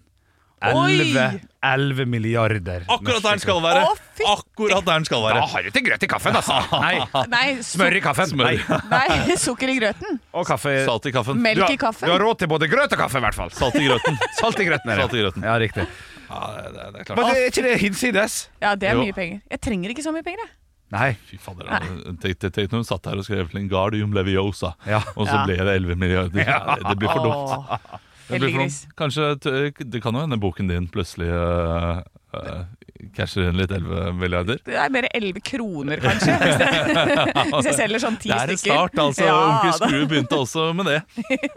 11, 0.67 1.41
11 1.63 2.07
milliarder. 2.09 2.85
Akkurat 2.89 3.21
der 3.23 3.37
den 3.37 3.43
skal 3.43 3.59
være! 3.61 3.83
Å, 3.85 3.93
Akkurat 4.33 4.87
der 4.87 5.03
den 5.03 5.05
skal 5.05 5.21
være. 5.23 5.43
Da 5.43 5.51
har 5.53 5.67
du 5.67 5.69
ikke 5.69 5.83
grøt 5.91 6.07
i 6.07 6.09
kaffen, 6.11 6.39
altså! 6.41 6.57
Nei, 6.87 7.27
Nei, 7.29 7.45
smør 7.67 7.99
i 7.99 8.03
kaffen. 8.03 8.31
Smør. 8.33 8.57
Nei. 8.57 8.81
Nei, 8.95 9.37
sukker 9.41 9.71
i 9.75 9.77
grøten. 9.79 10.19
Og 10.33 10.49
kaffe. 10.49 10.73
Salt 10.89 11.11
i 11.11 11.15
kaffen. 11.15 11.43
Melk 11.45 11.69
i 11.69 11.79
kaffen. 11.81 12.09
du 12.09 12.15
har 12.17 12.25
råd 12.25 12.41
til 12.43 12.51
både 12.51 12.71
grøt 12.73 12.97
og 12.97 13.03
kaffe, 13.05 13.21
i 13.21 13.27
hvert 13.27 13.37
fall. 13.37 13.53
Salt 13.55 13.77
i 13.79 13.85
grøten. 13.85 14.17
Salt 14.41 14.63
i 14.65 14.69
grøten. 14.71 14.91
er 14.95 15.03
det. 15.03 15.05
Salt 15.05 15.19
i 15.19 15.25
grøten. 15.27 15.47
Ja, 15.47 15.59
riktig. 15.61 15.87
Ja, 16.31 16.39
det, 16.57 16.73
det, 16.75 16.87
det 16.93 17.01
er 17.01 17.05
klart. 17.05 17.19
Men 17.19 17.27
det 17.31 17.41
er 17.43 17.51
ikke 17.51 17.63
det 17.67 17.75
hinsides? 17.81 18.37
Ja, 18.63 18.75
det 18.75 18.89
er 18.91 18.95
Jo. 18.99 19.05
mye 19.07 19.13
penger. 19.17 19.41
Jeg 19.51 19.61
trenger 19.61 19.91
ikke 19.95 20.03
så 20.07 20.13
mye 20.15 20.23
penger, 20.27 20.43
jeg. 20.47 20.53
Nei. 20.95 21.13
Fy 21.27 21.37
fader, 21.43 21.67
Tenk 21.67 22.21
tenk- 22.39 22.53
tenk 22.55 22.71
når 22.71 22.79
hun 22.79 22.85
satt 22.87 23.07
her 23.11 23.19
og 23.19 23.25
skrev 23.27 23.49
Lingardium 23.55 24.13
Leviosa, 24.15 24.75
Ja. 24.87 25.01
og 25.17 25.27
så 25.27 25.35
Ja. 25.41 25.45
ble 25.47 25.57
det 25.57 25.75
11 25.83 25.97
milliarder. 25.99 26.45
Ja, 26.47 26.77
det 26.89 26.99
blir 26.99 27.11
for 27.11 27.25
dumt. 27.27 27.57
Åh. 27.57 27.79
Det 28.29 28.41
blir 28.41 28.51
for 28.51 28.59
Heldiggris. 28.59 28.77
Kanskje 28.99 29.27
t- 29.43 29.85
Det 29.91 30.03
kan 30.03 30.15
jo 30.15 30.21
hende 30.21 30.39
boken 30.39 30.69
din 30.69 30.87
plutselig 30.89 31.27
uh, 31.31 32.03
casher 33.17 33.49
inn 33.51 33.59
litt 33.59 33.73
11 33.73 34.13
milliarder. 34.19 34.61
Det 34.67 34.77
er 34.79 34.93
mer 34.93 35.09
11 35.11 35.43
kroner, 35.47 36.03
kanskje. 36.03 36.37
Hvis, 36.43 36.61
det, 36.61 36.69
hvis 37.55 37.71
jeg 37.71 37.79
selger 37.81 38.03
sånn 38.03 38.19
ti 38.23 38.31
Det 38.33 38.39
er 38.39 38.55
en 38.55 38.61
start, 38.63 39.01
altså. 39.07 39.27
Ja, 39.27 39.37
Onkel 39.47 39.73
da. 39.73 39.77
Skrue 39.81 40.11
begynte 40.13 40.41
også 40.41 40.69
med 40.77 40.91
det. 40.91 41.01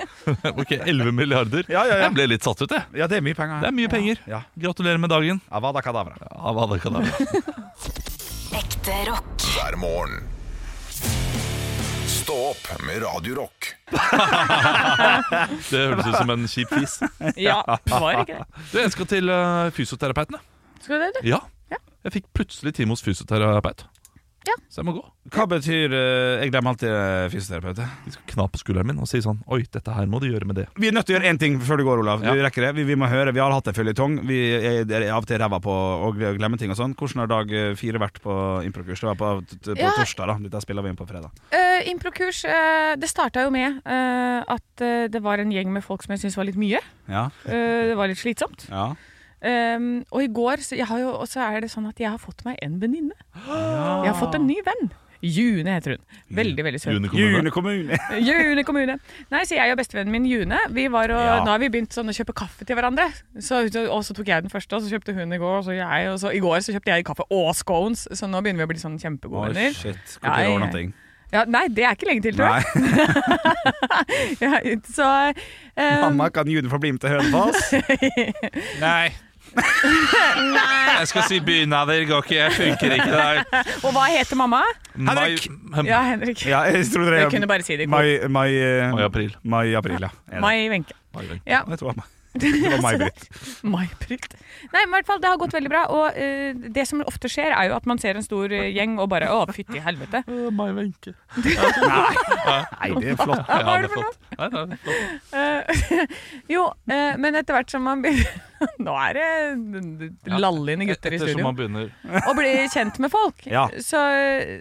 ok, 0.61 0.73
11 0.79 1.13
milliarder. 1.15 1.63
Ja, 1.67 1.85
ja, 1.85 1.95
ja. 1.95 2.01
Jeg 2.07 2.17
ble 2.17 2.27
litt 2.33 2.47
satt 2.47 2.61
ut, 2.63 2.73
jeg. 2.75 2.85
Ja, 3.01 3.09
det 3.11 3.19
er 3.19 3.25
mye 3.25 3.37
penger. 3.37 3.63
Det 3.63 3.71
er 3.71 3.77
mye 3.81 3.91
penger. 3.91 4.23
Ja. 4.29 4.43
Gratulerer 4.67 5.01
med 5.01 5.13
dagen. 5.13 5.41
Avada 5.49 5.83
Kadavra. 5.85 6.17
Avada 6.29 6.79
kadavra. 6.81 7.29
Ekte 8.59 8.99
rock. 9.09 9.47
hver 9.53 9.79
morgen. 9.79 10.27
Stå 12.09 12.35
opp 12.51 12.67
med 12.85 13.01
Radiorock. 13.01 13.73
Det 15.69 15.79
høres 15.79 16.05
ut 16.05 16.17
som 16.17 16.29
en 16.29 16.45
kjip 16.49 16.73
fis. 16.75 16.99
Ja, 17.41 17.63
var 17.89 18.21
ikke 18.21 18.37
det? 18.43 18.63
Du, 18.69 18.77
jeg 18.77 18.91
skal 18.93 19.09
til 19.09 19.31
uh, 19.33 19.69
fysioterapeuten. 19.73 20.37
jeg. 20.37 20.58
Skal 20.81 20.99
du 20.99 21.05
det, 21.07 21.13
du? 21.21 21.29
Ja. 21.35 21.43
Jeg 21.99 22.13
fikk 22.15 22.29
plutselig 22.33 22.71
time 22.77 22.95
hos 22.95 23.01
fysioterapeut. 23.03 23.81
Ja. 24.47 24.53
Så 24.71 24.79
jeg 24.79 24.85
må 24.87 24.93
gå. 24.95 25.01
Hva 25.35 25.43
betyr 25.51 25.91
eh, 25.93 26.39
Jeg 26.45 26.49
glemmer 26.53 26.71
alltid 26.71 26.87
eh, 26.89 27.25
fysioterapeut. 27.29 27.81
De 28.05 28.13
skal 28.15 28.23
kna 28.31 28.45
på 28.49 28.61
skulderen 28.61 28.87
min 28.87 29.01
og 29.03 29.09
si 29.11 29.19
sånn 29.21 29.41
Oi, 29.51 29.65
dette 29.67 29.91
her 29.93 30.07
må 30.09 30.21
du 30.23 30.29
gjøre 30.29 30.47
med 30.47 30.55
det. 30.61 30.63
Vi 30.79 30.87
er 30.87 30.95
nødt 30.95 31.09
til 31.09 31.13
å 31.13 31.19
gjøre 31.19 31.27
én 31.33 31.37
ting 31.41 31.57
før 31.59 31.81
du 31.81 31.83
går, 31.83 31.99
Olav. 32.05 32.23
Ja. 32.23 32.31
Vi 32.33 32.45
rekker 32.45 32.63
det. 32.65 32.69
Vi, 32.79 32.85
vi 32.87 32.95
må 32.97 33.09
høre, 33.11 33.33
vi 33.35 33.41
har 33.43 33.51
hatt 33.51 33.67
en 33.67 33.75
føljetong. 33.75 34.15
Vi 34.31 34.39
er 34.55 34.87
er 34.87 35.05
av 35.11 35.25
og 35.25 35.27
til 35.29 35.41
ræva 35.43 35.59
på 35.61 35.75
å 36.07 36.13
glemme 36.15 36.57
ting 36.57 36.71
og 36.71 36.79
sånn. 36.79 36.95
Hvordan 36.97 37.25
har 37.25 37.29
dag 37.33 37.51
eh, 37.51 37.75
fire 37.77 37.99
vært 38.01 38.23
på 38.23 38.37
improkurs? 38.71 39.03
Det 39.03 39.11
var 39.11 39.19
på, 39.19 39.33
t- 39.43 39.59
t- 39.59 39.75
på 39.75 39.83
Ja. 39.83 39.91
torsdag, 39.99 40.31
da. 40.31 40.37
Dette 40.47 40.63
spiller 40.63 40.87
vi 40.87 40.95
inn 40.95 41.01
på 41.03 41.09
fredag. 41.11 41.35
Uh, 41.51 41.83
Improkurs, 41.91 42.41
eh, 42.47 42.95
det 42.95 43.11
starta 43.11 43.43
jo 43.43 43.51
med 43.53 43.83
eh, 43.83 44.39
at 44.55 44.87
eh, 44.87 45.05
det 45.11 45.19
var 45.27 45.43
en 45.43 45.51
gjeng 45.51 45.75
med 45.75 45.83
folk 45.85 46.07
som 46.07 46.15
jeg 46.15 46.23
syntes 46.23 46.39
var 46.39 46.47
litt 46.47 46.57
mye. 46.63 46.79
Ja. 47.11 47.27
Eh, 47.43 47.91
det 47.91 47.99
var 47.99 48.07
litt 48.07 48.23
slitsomt. 48.23 48.69
ja. 48.71 48.93
Um, 49.39 49.91
og 50.11 50.23
i 50.23 50.31
går 50.35 50.63
så, 50.65 50.75
jeg 50.75 50.87
har 50.89 50.99
jo, 50.99 51.13
og 51.15 51.27
så 51.31 51.45
er 51.47 51.63
det 51.63 51.69
sånn 51.71 51.87
at 51.87 51.99
jeg 52.01 52.11
har 52.11 52.19
fått 52.19 52.43
meg 52.47 52.59
en 52.65 52.79
venninne. 52.81 53.15
Jeg 53.47 54.09
har 54.11 54.17
fått 54.19 54.35
en 54.35 54.47
ny 54.49 54.59
venn. 54.65 54.89
June 55.19 55.67
heter 55.67 55.97
hun. 55.97 56.03
Veldig, 56.35 56.63
veldig 56.63 56.79
søt. 56.79 56.93
June 56.93 57.09
kommune. 57.09 57.31
June 57.35 57.51
kommune. 57.51 57.97
June 58.29 58.63
kommune. 58.63 58.95
Nei, 59.33 59.41
så 59.47 59.57
jeg 59.57 59.73
og 59.73 59.79
bestevennen 59.81 60.13
min 60.15 60.27
June 60.29 60.59
Vi 60.71 60.85
var 60.91 61.11
og, 61.11 61.19
Ja. 61.19 61.41
Nå 61.43 61.51
har 61.51 61.59
vi 61.59 61.67
begynt 61.73 61.95
sånn 61.95 62.07
å 62.11 62.15
kjøpe 62.15 62.35
kaffe 62.39 62.67
til 62.67 62.79
hverandre. 62.79 63.09
Så, 63.43 63.65
og 63.67 63.99
så 64.07 64.15
tok 64.15 64.31
jeg 64.31 64.47
den 64.47 64.53
første, 64.53 64.77
og 64.77 64.85
så 64.85 64.95
kjøpte 64.95 65.15
hun 65.17 65.35
i 65.35 65.41
går. 65.41 65.57
Og 65.59 65.67
så 65.67 65.75
jeg, 65.75 66.07
og 66.13 66.21
så 66.23 66.31
i 66.31 66.39
går 66.43 66.63
så 66.63 66.75
kjøpte 66.77 66.95
jeg 66.95 67.07
kaffe 67.11 67.27
og 67.27 67.51
scones. 67.59 68.07
Så 68.15 68.31
nå 68.31 68.39
begynner 68.45 68.63
vi 68.63 68.69
å 68.69 68.71
bli 68.71 68.81
sånn 68.81 68.99
kjempegode 69.01 69.51
venner. 69.51 69.75
shit. 69.75 70.19
Ja, 70.23 70.39
jeg-? 70.47 70.91
Ja, 71.29 71.43
nei, 71.45 71.67
det 71.69 71.83
er 71.85 71.93
ikke 71.93 72.07
lenge 72.09 72.25
til, 72.25 72.39
tror 72.39 72.55
jeg. 72.57 72.63
Ja, 74.39 74.57
så 74.87 75.07
um, 75.29 75.99
Mamma, 76.07 76.29
kan 76.33 76.47
June 76.49 76.71
få 76.71 76.79
bli 76.81 76.95
med 76.95 77.03
til 77.03 77.11
Hønefoss? 77.13 77.73
Nei. 78.85 79.11
Jeg 80.99 81.07
skal 81.07 81.23
si 81.29 81.39
bunader 81.39 82.03
går 82.09 82.23
ikke, 82.25 82.35
jeg 82.35 82.51
funker 82.57 82.95
ikke 82.97 83.11
der. 83.13 83.41
Og 83.83 83.93
hva 83.95 84.05
heter 84.11 84.39
mamma? 84.39 84.61
Henrik! 84.95 85.47
Mai, 85.71 85.85
Ja, 85.87 86.01
Henrik. 86.11 86.45
Ja, 86.45 86.61
jeg 86.67 86.85
tror 86.91 87.07
dere 87.07 87.23
Jeg 87.23 87.31
kunne 87.33 87.47
bare 87.49 87.65
si 87.65 87.77
det. 87.79 87.89
Mai, 87.89 88.19
mai, 88.27 88.49
eh, 88.59 88.91
mai 88.93 89.03
april. 89.07 89.35
mai, 89.43 89.65
april, 89.79 89.99
ja. 90.01 90.39
Mai 90.43 90.69
Wenche. 90.69 90.95
Ja. 91.45 91.63
Jeg 91.67 91.77
tror 91.79 91.91
det 91.91 91.91
var 91.93 92.01
mai. 92.03 92.09
Det 92.39 92.49
var 92.69 92.81
May-Britt. 92.83 93.23
May-Britt. 93.65 94.33
Nei, 94.69 94.83
men 94.85 94.91
i 94.91 94.95
hvert 94.99 95.07
fall, 95.09 95.21
det 95.23 95.29
har 95.31 95.39
gått 95.41 95.53
veldig 95.55 95.69
bra. 95.71 95.79
Og 95.89 96.17
eh, 96.19 96.53
det 96.75 96.83
som 96.85 97.01
ofte 97.09 97.29
skjer, 97.31 97.49
er 97.57 97.69
jo 97.71 97.77
at 97.79 97.87
man 97.89 97.97
ser 98.01 98.19
en 98.19 98.25
stor 98.25 98.53
eh, 98.53 98.67
gjeng 98.75 98.99
og 99.01 99.09
bare 99.09 99.31
Å, 99.33 99.39
fytti 99.55 99.81
helvete. 99.81 100.21
Mai 100.53 100.69
Wenche. 100.77 101.15
Nei, 101.39 102.91
det 103.01 103.15
er 103.15 103.17
flott. 103.19 103.49
Ja, 103.49 103.57
det 103.65 103.81
det 103.81 103.89
er 103.89 103.93
flott. 103.95 104.19
Nei, 104.37 104.49
det 104.53 104.61
er 104.61 104.83
flott. 104.85 105.33
Eh, 105.41 106.05
jo, 106.55 106.67
eh, 106.91 107.17
men 107.17 107.39
etter 107.41 107.57
hvert 107.57 107.73
som 107.73 107.85
man 107.87 108.05
begynner 108.05 108.45
Nå 108.83 108.91
er 108.99 109.15
det 109.15 110.33
lallende 110.35 110.85
gutter 110.89 111.13
i 111.13 111.17
Ettersom 111.17 111.31
studio. 111.31 111.45
man 111.47 111.55
begynner 111.55 112.25
Å 112.27 112.33
bli 112.35 112.49
kjent 112.73 112.97
med 112.99 113.11
folk, 113.13 113.45
Ja. 113.47 113.69
så, 113.79 114.01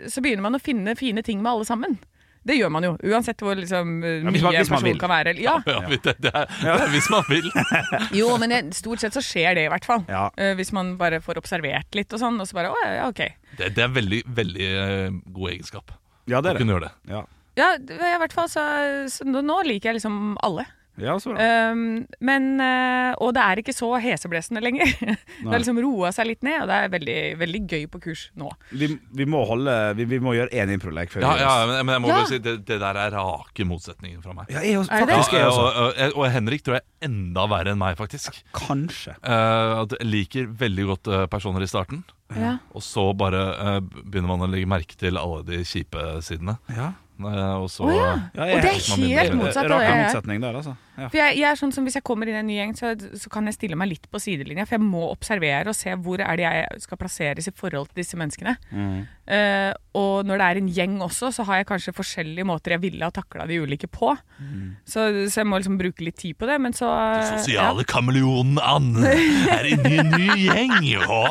så 0.06 0.22
begynner 0.22 0.44
man 0.46 0.54
å 0.58 0.62
finne 0.62 0.94
fine 0.98 1.24
ting 1.26 1.42
med 1.42 1.50
alle 1.52 1.66
sammen. 1.68 1.98
Det 2.46 2.54
gjør 2.58 2.70
man 2.70 2.84
jo, 2.86 2.92
uansett 3.10 3.40
hvor 3.44 3.56
liksom, 3.58 4.02
eh, 4.04 4.18
Ja, 4.22 4.30
mye 4.30 4.32
hvis 4.32 4.42
man- 4.42 4.54
hvis 4.54 4.70
man 4.70 4.82
person 4.82 4.98
kan 5.02 5.10
være. 5.10 5.34
Ja, 5.42 5.56
ja, 5.66 5.80
det, 5.88 5.98
det, 6.22 6.30
er, 6.34 6.46
det 6.62 6.70
er 6.74 6.86
hvis 6.94 7.08
man 7.10 7.24
vil. 7.28 7.50
jo, 8.18 8.28
men 8.38 8.50
det, 8.54 8.60
stort 8.78 9.00
sett 9.00 9.12
så 9.16 9.20
skjer 9.24 9.54
det 9.58 9.64
i 9.66 9.72
hvert 9.72 9.84
fall. 9.84 10.04
Ja. 10.08 10.30
Eh, 10.38 10.54
hvis 10.58 10.72
man 10.72 10.96
bare 11.00 11.20
får 11.24 11.40
observert 11.42 11.94
litt 11.98 12.12
og 12.12 12.20
sånn, 12.22 12.40
og 12.40 12.46
så 12.48 12.54
bare 12.60 12.70
Å 12.72 12.78
ja, 12.86 13.08
ok. 13.08 13.24
Det, 13.58 13.72
er 13.78 13.88
veldig, 13.92 14.22
veldig 14.38 14.68
uh, 14.78 15.18
god 15.34 15.50
egenskap. 15.56 15.92
Ja, 16.28 16.40
det 16.40 16.50
Å 16.50 16.54
er 16.54 16.54
det. 16.54 16.62
kunne 16.62 16.76
gjøre 16.78 16.88
det. 16.88 16.94
Ja, 17.16 17.24
Ja, 17.58 17.72
i 17.74 18.18
hvert 18.22 18.32
fall 18.32 18.46
så, 18.48 18.62
så 19.10 19.24
nå 19.26 19.56
liker 19.66 19.90
jeg 19.90 19.98
liksom 19.98 20.36
alle. 20.46 20.64
Ja 20.98 21.14
så 21.22 21.32
bra. 21.34 21.46
Um, 21.72 21.80
men, 22.20 22.46
eh, 22.60 23.12
og 23.22 23.32
det 23.36 23.42
er 23.44 23.60
ikke 23.62 23.74
så 23.76 23.90
heseblesende 24.02 24.62
lenger. 24.64 24.90
det 25.02 25.46
har 25.48 25.58
liksom 25.62 25.78
roa 25.84 26.10
seg 26.14 26.26
litt 26.30 26.42
ned, 26.46 26.60
og 26.64 26.68
det 26.70 26.78
er 26.84 26.92
veldig, 26.94 27.16
veldig 27.42 27.60
gøy 27.70 27.86
på 27.92 28.00
kurs 28.08 28.24
nå. 28.38 28.50
Vi, 28.72 28.88
vi 29.14 29.26
må 29.30 29.44
holde 29.48 29.74
Vi, 29.98 30.04
vi 30.10 30.18
må 30.22 30.34
gjøre 30.36 30.50
én 30.58 30.72
improlek 30.74 31.10
før 31.14 31.22
Ja, 31.26 31.32
vi 31.34 31.42
ja, 31.44 31.48
gjør 31.48 31.62
oss. 31.62 31.70
men, 31.72 31.86
men 31.86 31.94
jeg 31.96 32.02
må 32.04 32.08
Ja. 32.12 32.18
bare 32.20 32.30
si 32.32 32.38
det, 32.48 32.56
det 32.68 32.80
der 32.82 33.00
er 33.04 33.16
rake 33.16 33.66
motsetninger 33.70 34.20
fra 34.24 34.34
meg. 34.40 34.50
Ja, 34.54 34.60
jeg 34.66 34.78
også, 34.82 34.92
Er 34.92 35.00
det 35.04 35.08
det? 35.08 35.16
faktisk. 35.16 35.32
Jeg 35.38 35.46
og, 35.46 35.58
også. 35.64 35.88
og, 36.08 36.18
og, 36.18 36.28
Henrik 36.34 36.64
tror 36.66 36.78
jeg 36.78 36.84
er 36.84 37.08
enda 37.10 37.46
verre 37.54 37.74
enn 37.74 37.78
meg, 37.82 37.96
faktisk. 38.00 38.42
Kanskje. 38.58 39.16
Eh, 39.22 39.74
at 39.82 39.96
jeg 40.00 40.08
liker 40.12 40.48
veldig 40.66 40.88
godt 40.94 41.12
eh, 41.14 41.26
personer 41.30 41.62
i 41.62 41.70
starten, 41.70 42.04
Ja. 42.36 42.58
og 42.76 42.82
så 42.84 43.06
bare 43.16 43.42
eh, 43.56 43.80
begynner 44.04 44.28
man 44.34 44.42
å 44.44 44.50
legge 44.52 44.68
merke 44.68 44.96
til 45.00 45.16
alle 45.16 45.44
de 45.48 45.62
kjipe 45.64 46.18
sidene. 46.26 46.58
Ja. 46.76 46.90
Eh, 47.18 47.54
og 47.58 47.66
så 47.72 47.86
Å 47.88 47.94
ja. 47.94 48.10
Ja, 48.36 48.44
Og 48.54 48.60
det 48.62 48.74
er 48.74 49.22
helt 49.24 49.34
motsatt 49.38 49.64
av 49.64 49.70
det 49.70 49.72
Raka 49.72 49.86
jeg 49.88 49.94
er. 49.96 50.02
motsetning 50.04 50.42
der, 50.44 50.58
altså. 50.60 50.74
Ja. 50.98 51.08
For 51.08 51.20
jeg, 51.20 51.36
jeg 51.38 51.46
er 51.46 51.58
sånn 51.60 51.72
som 51.74 51.86
Hvis 51.86 51.98
jeg 51.98 52.06
kommer 52.06 52.26
inn 52.28 52.34
i 52.34 52.40
en 52.40 52.48
ny 52.50 52.56
gjeng, 52.58 52.74
så, 52.78 52.92
så 52.96 53.30
kan 53.32 53.46
jeg 53.46 53.54
stille 53.54 53.78
meg 53.78 53.92
litt 53.92 54.08
på 54.10 54.20
sidelinja. 54.22 54.66
For 54.66 54.78
jeg 54.78 54.84
må 54.84 55.04
observere 55.12 55.70
og 55.70 55.78
se 55.78 55.94
hvor 55.94 56.22
er 56.24 56.40
det 56.40 56.46
jeg 56.46 56.82
skal 56.84 57.00
plasseres 57.00 57.50
i 57.50 57.54
forhold 57.54 57.92
til 57.92 58.02
disse 58.02 58.18
menneskene. 58.18 58.56
Mm. 58.72 58.98
Uh, 59.28 59.72
og 59.98 60.24
når 60.24 60.40
det 60.40 60.46
er 60.46 60.58
en 60.60 60.70
gjeng 60.72 60.94
også, 61.04 61.30
så 61.34 61.44
har 61.48 61.60
jeg 61.60 61.68
kanskje 61.68 61.94
forskjellige 61.96 62.46
måter 62.48 62.74
jeg 62.74 62.82
ville 62.86 63.04
ha 63.04 63.12
takla 63.14 63.46
de 63.48 63.58
ulike 63.60 63.90
på. 63.92 64.14
Mm. 64.38 64.78
Så, 64.88 65.06
så 65.28 65.42
jeg 65.42 65.48
må 65.50 65.60
liksom 65.60 65.78
bruke 65.80 66.04
litt 66.06 66.18
tid 66.20 66.38
på 66.38 66.48
det. 66.48 66.58
Men 66.62 66.76
så 66.76 66.88
Sosiale 67.28 67.84
kameleonen 67.88 68.60
Anne 68.62 69.14
er 69.54 69.68
inne 69.72 69.92
i 69.92 70.00
en 70.02 70.12
ny 70.14 70.38
gjeng. 70.48 70.76
Ja, 70.88 71.22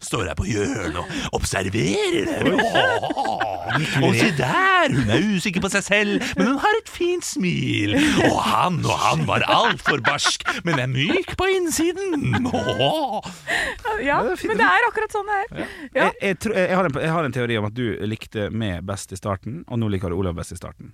står 0.00 0.30
her 0.30 0.38
på 0.38 0.48
hjørnet 0.48 1.02
og 1.02 1.40
observerer 1.40 2.46
dem. 2.46 2.60
Ja. 2.64 3.54
Og 4.04 4.14
se 4.14 4.30
der, 4.38 4.92
hun 4.92 5.10
er 5.10 5.24
usikker 5.34 5.62
på 5.64 5.70
seg 5.72 5.84
selv, 5.86 6.24
men 6.38 6.52
hun 6.52 6.58
har 6.62 6.78
et 6.78 6.90
fint 6.92 7.26
smil. 7.26 7.96
Og 8.28 8.38
han 8.44 8.80
og 8.84 9.03
han 9.04 9.24
var 9.28 9.44
altfor 9.50 10.02
barsk, 10.04 10.46
men 10.66 10.80
er 10.82 10.90
myk 10.90 11.36
på 11.38 11.48
innsiden. 11.58 12.34
Ja. 12.44 13.20
Ja, 14.04 14.18
men 14.24 14.58
det 14.58 14.66
er 14.66 14.86
akkurat 14.88 15.14
sånn 15.14 15.28
det 15.28 15.36
er. 15.36 15.46
Ja. 15.54 15.66
Jeg, 15.94 16.12
jeg, 16.20 16.38
tror- 16.42 16.56
jeg, 16.58 16.74
har 16.76 16.88
en, 16.88 16.98
jeg 17.04 17.12
har 17.14 17.28
en 17.28 17.34
teori 17.36 17.56
om 17.60 17.68
at 17.68 17.76
du 17.76 17.84
likte 18.08 18.48
meg 18.50 18.82
best 18.88 19.14
i 19.14 19.18
starten, 19.18 19.62
og 19.68 19.80
nå 19.80 19.88
liker 19.92 20.12
du 20.12 20.18
Olav 20.18 20.36
best 20.38 20.54
i 20.54 20.58
starten. 20.58 20.92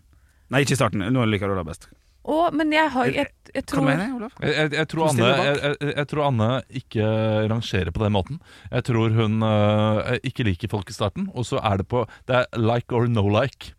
Nei, 0.51 0.65
ikke 0.65 0.75
i 0.77 0.81
starten. 0.81 1.05
Nå 1.15 1.27
liker 1.31 1.51
du 1.51 1.57
Olav 1.57 1.69
best. 1.71 1.89
Og, 2.29 2.53
men 2.53 2.73
jeg 2.75 2.91
har 2.93 3.09
jeg, 3.09 3.31
jeg 3.49 3.63
Hva 3.63 3.69
tror 3.71 3.87
mener 3.87 4.11
Olav? 4.19 4.35
Jeg, 4.45 4.53
jeg, 4.53 4.73
jeg, 4.77 4.89
tror 4.93 5.07
Anne, 5.09 5.29
jeg, 5.31 5.55
jeg, 5.57 5.93
jeg 5.97 6.09
tror 6.11 6.25
Anne 6.27 6.49
ikke 6.83 7.13
rangerer 7.53 7.93
på 7.97 8.03
den 8.05 8.15
måten. 8.17 8.41
Jeg 8.69 8.87
tror 8.91 9.17
hun 9.17 9.47
øh, 9.47 10.11
ikke 10.29 10.47
liker 10.51 10.73
folk 10.73 10.93
i 10.93 10.97
starten, 10.97 11.31
og 11.33 11.49
så 11.49 11.63
er 11.65 11.81
det 11.81 11.89
på 11.89 12.05
Det 12.29 12.43
er 12.43 12.61
like 12.61 12.95
or 12.95 13.09
no 13.09 13.25
like. 13.33 13.73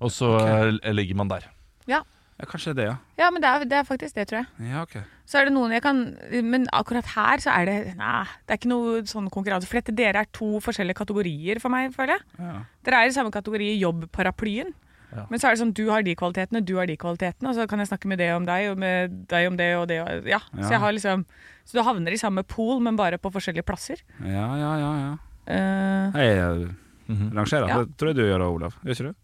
Og 0.00 0.14
så 0.14 0.30
okay. 0.38 0.94
ligger 0.94 1.18
man 1.18 1.32
der. 1.32 1.50
Ja. 1.90 2.04
Ja, 2.40 2.46
kanskje 2.48 2.72
det, 2.78 2.84
ja. 2.88 2.96
Ja, 3.20 3.26
men 3.30 3.42
det 3.44 3.48
er, 3.50 3.64
det 3.68 3.76
er 3.76 3.84
faktisk 3.84 4.16
det, 4.16 4.24
tror 4.30 4.40
jeg. 4.40 4.70
Ja, 4.70 4.82
ok. 4.86 4.94
Så 5.28 5.38
er 5.38 5.46
det 5.46 5.52
noen 5.54 5.70
jeg 5.76 5.82
kan 5.84 5.98
Men 6.42 6.64
akkurat 6.74 7.06
her 7.14 7.42
så 7.44 7.52
er 7.52 7.68
det 7.68 7.74
Nei, 7.98 8.24
det 8.48 8.54
er 8.54 8.58
ikke 8.58 8.70
noe 8.72 9.02
sånn 9.06 9.28
konkurranse. 9.30 9.68
For 9.68 9.78
dette, 9.78 9.92
dere 9.94 10.24
er 10.24 10.30
to 10.34 10.56
forskjellige 10.64 10.96
kategorier 11.02 11.60
for 11.62 11.70
meg, 11.74 11.92
føler 11.94 12.16
jeg. 12.16 12.24
Ja. 12.40 12.54
Dere 12.88 13.02
er 13.04 13.10
i 13.12 13.14
samme 13.18 13.34
kategori 13.34 13.68
i 13.74 13.80
jobbparaplyen. 13.82 14.72
Ja. 15.10 15.24
Men 15.28 15.40
så 15.42 15.48
er 15.50 15.56
det 15.56 15.60
sånn, 15.64 15.72
du 15.74 15.84
har 15.90 16.04
de 16.06 16.12
kvalitetene, 16.18 16.60
du 16.64 16.76
har 16.78 16.86
de 16.86 16.94
kvalitetene, 17.00 17.50
og 17.50 17.56
så 17.58 17.64
kan 17.70 17.82
jeg 17.82 17.88
snakke 17.90 18.06
med 18.10 18.20
det 18.22 18.28
om 18.30 18.44
deg, 18.46 18.68
og 18.70 18.78
med 18.78 19.16
deg 19.30 19.48
om 19.50 19.56
det 19.58 19.70
og 19.76 19.88
det. 19.90 19.96
Og, 20.04 20.28
ja. 20.30 20.38
Ja. 20.54 20.62
Så 20.62 20.70
jeg 20.76 20.82
har 20.84 20.94
liksom 20.94 21.24
Så 21.66 21.76
du 21.78 21.82
havner 21.86 22.14
i 22.14 22.18
samme 22.20 22.42
pool, 22.46 22.78
men 22.82 22.96
bare 22.98 23.18
på 23.18 23.30
forskjellige 23.34 23.66
plasser. 23.66 24.00
Ja, 24.24 24.46
ja, 24.58 24.70
ja. 24.80 24.92
ja. 25.04 25.10
Eh, 25.50 26.20
Jeg 26.22 26.36
jeg, 26.40 26.70
jeg 27.10 27.32
rangerer. 27.36 27.68
Ja. 27.68 27.82
Det 27.84 27.96
tror 27.98 28.10
jeg 28.14 28.16
du 28.16 28.24
gjør, 28.26 28.46
Olav. 28.48 28.74
Gjør 28.84 28.96
ikke 28.96 29.10
du? 29.10 29.14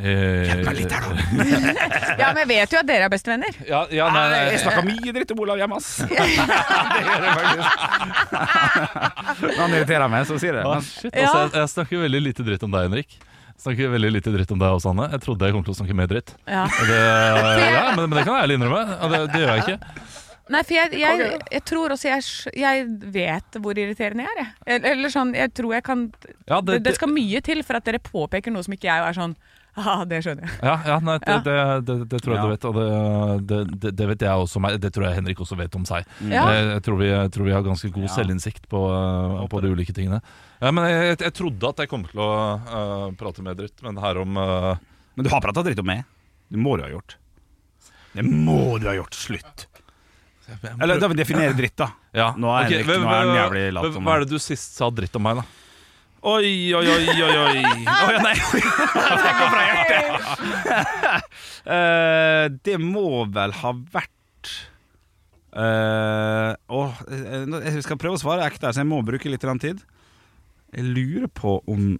Hjelp 0.00 0.64
meg 0.66 0.78
litt 0.78 0.92
her, 0.94 1.02
ja, 2.22 2.28
men 2.32 2.40
jeg 2.42 2.48
vet 2.52 2.72
jo 2.74 2.78
at 2.80 2.88
dere 2.88 3.08
er 3.08 3.12
bestevenner. 3.12 3.58
Ja, 3.68 3.82
ja, 3.92 4.06
nei, 4.14 4.22
nei, 4.32 4.38
Jeg 4.54 4.62
snakker 4.64 4.86
mye 4.88 5.12
dritt 5.18 5.34
om 5.34 5.42
Olav 5.44 5.60
hjemme, 5.60 5.76
ass. 5.76 5.90
det 6.08 7.02
gjør 7.08 7.26
jeg 7.26 7.34
faktisk. 7.42 7.66
Når 9.42 9.60
han 9.60 9.76
irriterer 9.76 10.08
meg, 10.14 10.24
så 10.30 10.38
sier 10.40 10.56
jeg 10.56 10.62
det. 10.62 10.64
Men, 10.70 10.86
shit, 10.86 11.12
altså, 11.12 11.42
jeg, 11.44 11.52
jeg 11.60 11.72
snakker 11.76 12.02
veldig 12.06 12.22
lite 12.30 12.46
dritt 12.48 12.66
om 12.66 12.74
deg, 12.74 12.88
Henrik. 12.88 13.18
Snakker 13.62 13.92
veldig 13.92 14.10
lite 14.16 14.32
dritt 14.34 14.50
om 14.56 14.58
deg 14.62 14.74
også, 14.78 14.90
Anne. 14.94 15.10
Jeg 15.12 15.22
trodde 15.22 15.46
jeg 15.46 15.54
kom 15.54 15.62
til 15.66 15.74
å 15.74 15.78
snakke 15.78 15.94
mer 15.98 16.08
dritt. 16.10 16.32
Ja. 16.50 16.64
Det, 16.88 16.98
ja, 16.98 17.84
men, 17.94 18.08
men 18.08 18.16
det 18.18 18.24
kan 18.26 18.34
jeg 18.38 18.48
ærlig 18.48 18.56
innrømme. 18.58 18.82
og 18.98 19.12
Det, 19.12 19.20
det 19.34 19.42
gjør 19.44 19.52
jeg 19.52 19.64
ikke. 19.66 19.78
Nei, 20.52 20.60
for 20.66 20.74
jeg, 20.74 20.98
jeg, 20.98 21.28
jeg 21.54 21.62
tror 21.70 21.92
også 21.94 22.08
jeg, 22.10 22.24
jeg 22.58 22.86
vet 23.14 23.58
hvor 23.62 23.78
irriterende 23.78 24.24
jeg 24.26 24.32
er. 24.34 24.40
Jeg. 24.42 24.50
Eller- 24.74 24.96
Eller 24.96 25.12
sånn, 25.14 25.30
jeg 25.38 25.52
tror 25.54 25.76
jeg 25.76 25.84
kan 25.86 26.02
Ja, 26.50 26.58
det, 26.60 26.80
det 26.82 26.96
skal 26.98 27.12
mye 27.14 27.40
til 27.46 27.62
for 27.64 27.78
at 27.78 27.86
dere 27.86 28.00
påpeker 28.02 28.52
noe 28.52 28.64
som 28.66 28.74
ikke 28.74 28.90
jeg 28.90 29.06
er 29.06 29.16
sånn 29.16 29.36
Ja, 29.82 29.92
det 30.04 30.18
skjønner 30.24 30.44
jeg. 30.44 30.56
Ja, 30.60 30.74
ja 30.84 30.96
nei, 31.00 31.14
det, 31.22 31.32
Ja. 31.32 31.38
det, 31.46 31.86
det, 31.88 31.94
det 32.12 32.18
tror 32.20 32.34
jeg 32.34 32.40
Ja. 32.40 32.44
du 32.44 32.50
vet, 32.52 32.64
og 32.68 32.74
det, 32.76 33.46
det, 33.48 33.60
det, 33.80 33.92
det 33.96 34.08
vet 34.10 34.24
jeg 34.26 34.42
også. 34.44 34.60
om 34.60 34.66
Det 34.82 34.90
tror 34.92 35.06
jeg 35.08 35.16
Henrik 35.16 35.40
også 35.40 35.56
vet 35.56 35.76
om 35.78 35.86
seg. 35.88 36.04
Ja. 36.28 36.42
Jeg, 36.52 36.66
jeg, 36.74 36.82
tror 36.84 36.98
vi, 37.00 37.08
jeg 37.08 37.30
tror 37.32 37.48
vi 37.48 37.54
har 37.56 37.64
ganske 37.64 37.90
god 37.94 38.04
Ja. 38.04 38.12
selvinnsikt 38.18 38.68
på, 38.68 38.82
uh, 38.92 39.46
på 39.48 39.62
de 39.64 39.72
ulike 39.72 39.94
tingene. 39.96 40.20
Ja, 40.60 40.70
men 40.76 40.84
jeg, 40.90 41.00
jeg, 41.14 41.18
jeg 41.24 41.32
trodde 41.40 41.70
at 41.72 41.80
jeg 41.86 41.88
kom 41.88 42.04
til 42.04 42.20
å 42.20 42.30
uh, 42.60 43.08
prate 43.16 43.42
med 43.48 43.56
dritt, 43.62 43.80
men 43.82 43.96
her 44.04 44.20
om 44.20 44.36
uh, 44.36 44.76
Men 45.16 45.24
du 45.24 45.32
har 45.32 45.40
prata 45.40 45.64
dritt 45.64 45.80
om 45.80 45.88
meg. 45.88 46.04
Det 46.52 46.60
må 46.60 46.76
du 46.76 46.84
ha 46.84 46.90
gjort. 46.92 47.16
Det 48.12 48.22
må 48.28 48.76
du 48.78 48.86
ha 48.90 48.94
gjort. 48.98 49.16
Slutt. 49.16 49.66
Eller 50.82 50.98
da 51.00 51.08
vil 51.08 51.16
vi 51.16 51.22
definere 51.22 51.54
dritt, 51.56 51.78
da. 51.80 51.86
Ja, 52.12 52.34
Nå 52.36 52.50
er 52.52 52.66
okay, 52.66 52.82
Henrik- 52.82 52.90
hva- 52.92 53.00
nå 53.00 53.08
er 53.08 53.20
han 53.24 53.36
jævlig 53.38 53.62
lat 53.72 53.94
Hva 54.04 54.14
er 54.18 54.24
det 54.26 54.28
du 54.34 54.38
sist 54.42 54.74
sa 54.76 54.90
dritt 54.92 55.16
om 55.16 55.22
meg, 55.24 55.38
da? 55.40 55.44
Oi, 56.22 56.70
oi, 56.74 56.86
oi, 56.86 57.06
oi, 57.10 57.36
oi. 57.36 57.62
Oh, 57.82 58.10
ja, 58.14 58.18
nei. 58.22 58.34
Det 59.22 59.32
kom 59.38 59.48
fra 59.50 59.62
hjertet. 59.66 60.28
Uh, 61.66 62.44
det 62.68 62.76
må 62.78 63.24
vel 63.34 63.54
ha 63.58 63.72
vært 63.96 64.52
uh, 65.58 66.54
åh, 66.70 67.00
eh, 67.10 67.56
Jeg 67.74 67.82
skal 67.88 67.98
prøve 67.98 68.20
å 68.20 68.22
svare 68.22 68.46
ekte, 68.46 68.70
så 68.70 68.84
jeg 68.84 68.90
må 68.92 69.00
bruke 69.06 69.32
litt 69.32 69.42
tid. 69.64 69.82
Jeg 70.72 70.86
lurer 70.94 71.26
på 71.26 71.58
om 71.68 71.96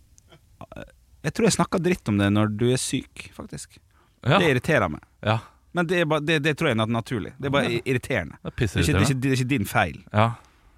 Jeg 1.26 1.34
tror 1.34 1.48
jeg 1.48 1.56
snakka 1.58 1.82
dritt 1.82 2.06
om 2.08 2.22
det 2.22 2.30
når 2.30 2.54
du 2.54 2.68
er 2.70 2.78
syk, 2.78 3.26
faktisk. 3.34 3.80
Ja. 4.22 4.38
Det 4.38 4.52
irriterer 4.52 4.86
meg. 4.92 5.02
Ja, 5.26 5.40
Men 5.74 5.90
det, 5.90 5.98
er 6.04 6.06
bare, 6.06 6.22
det, 6.22 6.38
det 6.46 6.54
tror 6.58 6.70
jeg 6.70 6.78
er 6.78 6.86
naturlig. 6.94 7.34
Det 7.42 7.50
er 7.50 7.54
bare 7.58 7.74
irriterende. 7.82 8.38
det 8.38 8.52
er 8.54 8.54
Det 8.54 8.70
er, 8.70 8.86
ikke, 8.86 8.86
det, 8.86 8.94
er 8.94 9.02
ikke, 9.10 9.20
det 9.26 9.30
er 9.32 9.40
ikke 9.40 9.50
din 9.50 9.66
feil. 9.66 9.98
Ja. 10.14 10.28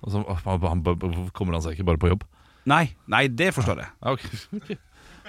Og 0.00 0.12
så 0.16 0.24
åh, 0.24 0.40
han, 0.48 0.64
han, 0.64 0.80
han- 0.86 1.28
kommer 1.36 1.58
han 1.58 1.64
seg 1.64 1.76
ikke 1.76 1.92
bare 1.92 2.00
på 2.00 2.08
jobb? 2.14 2.24
Nei, 2.70 2.84
nei, 3.10 3.26
det 3.28 3.50
forstår 3.56 3.82
jeg. 3.82 3.90
Ja, 4.00 4.12
okay. 4.14 4.40
ok. 4.58 4.72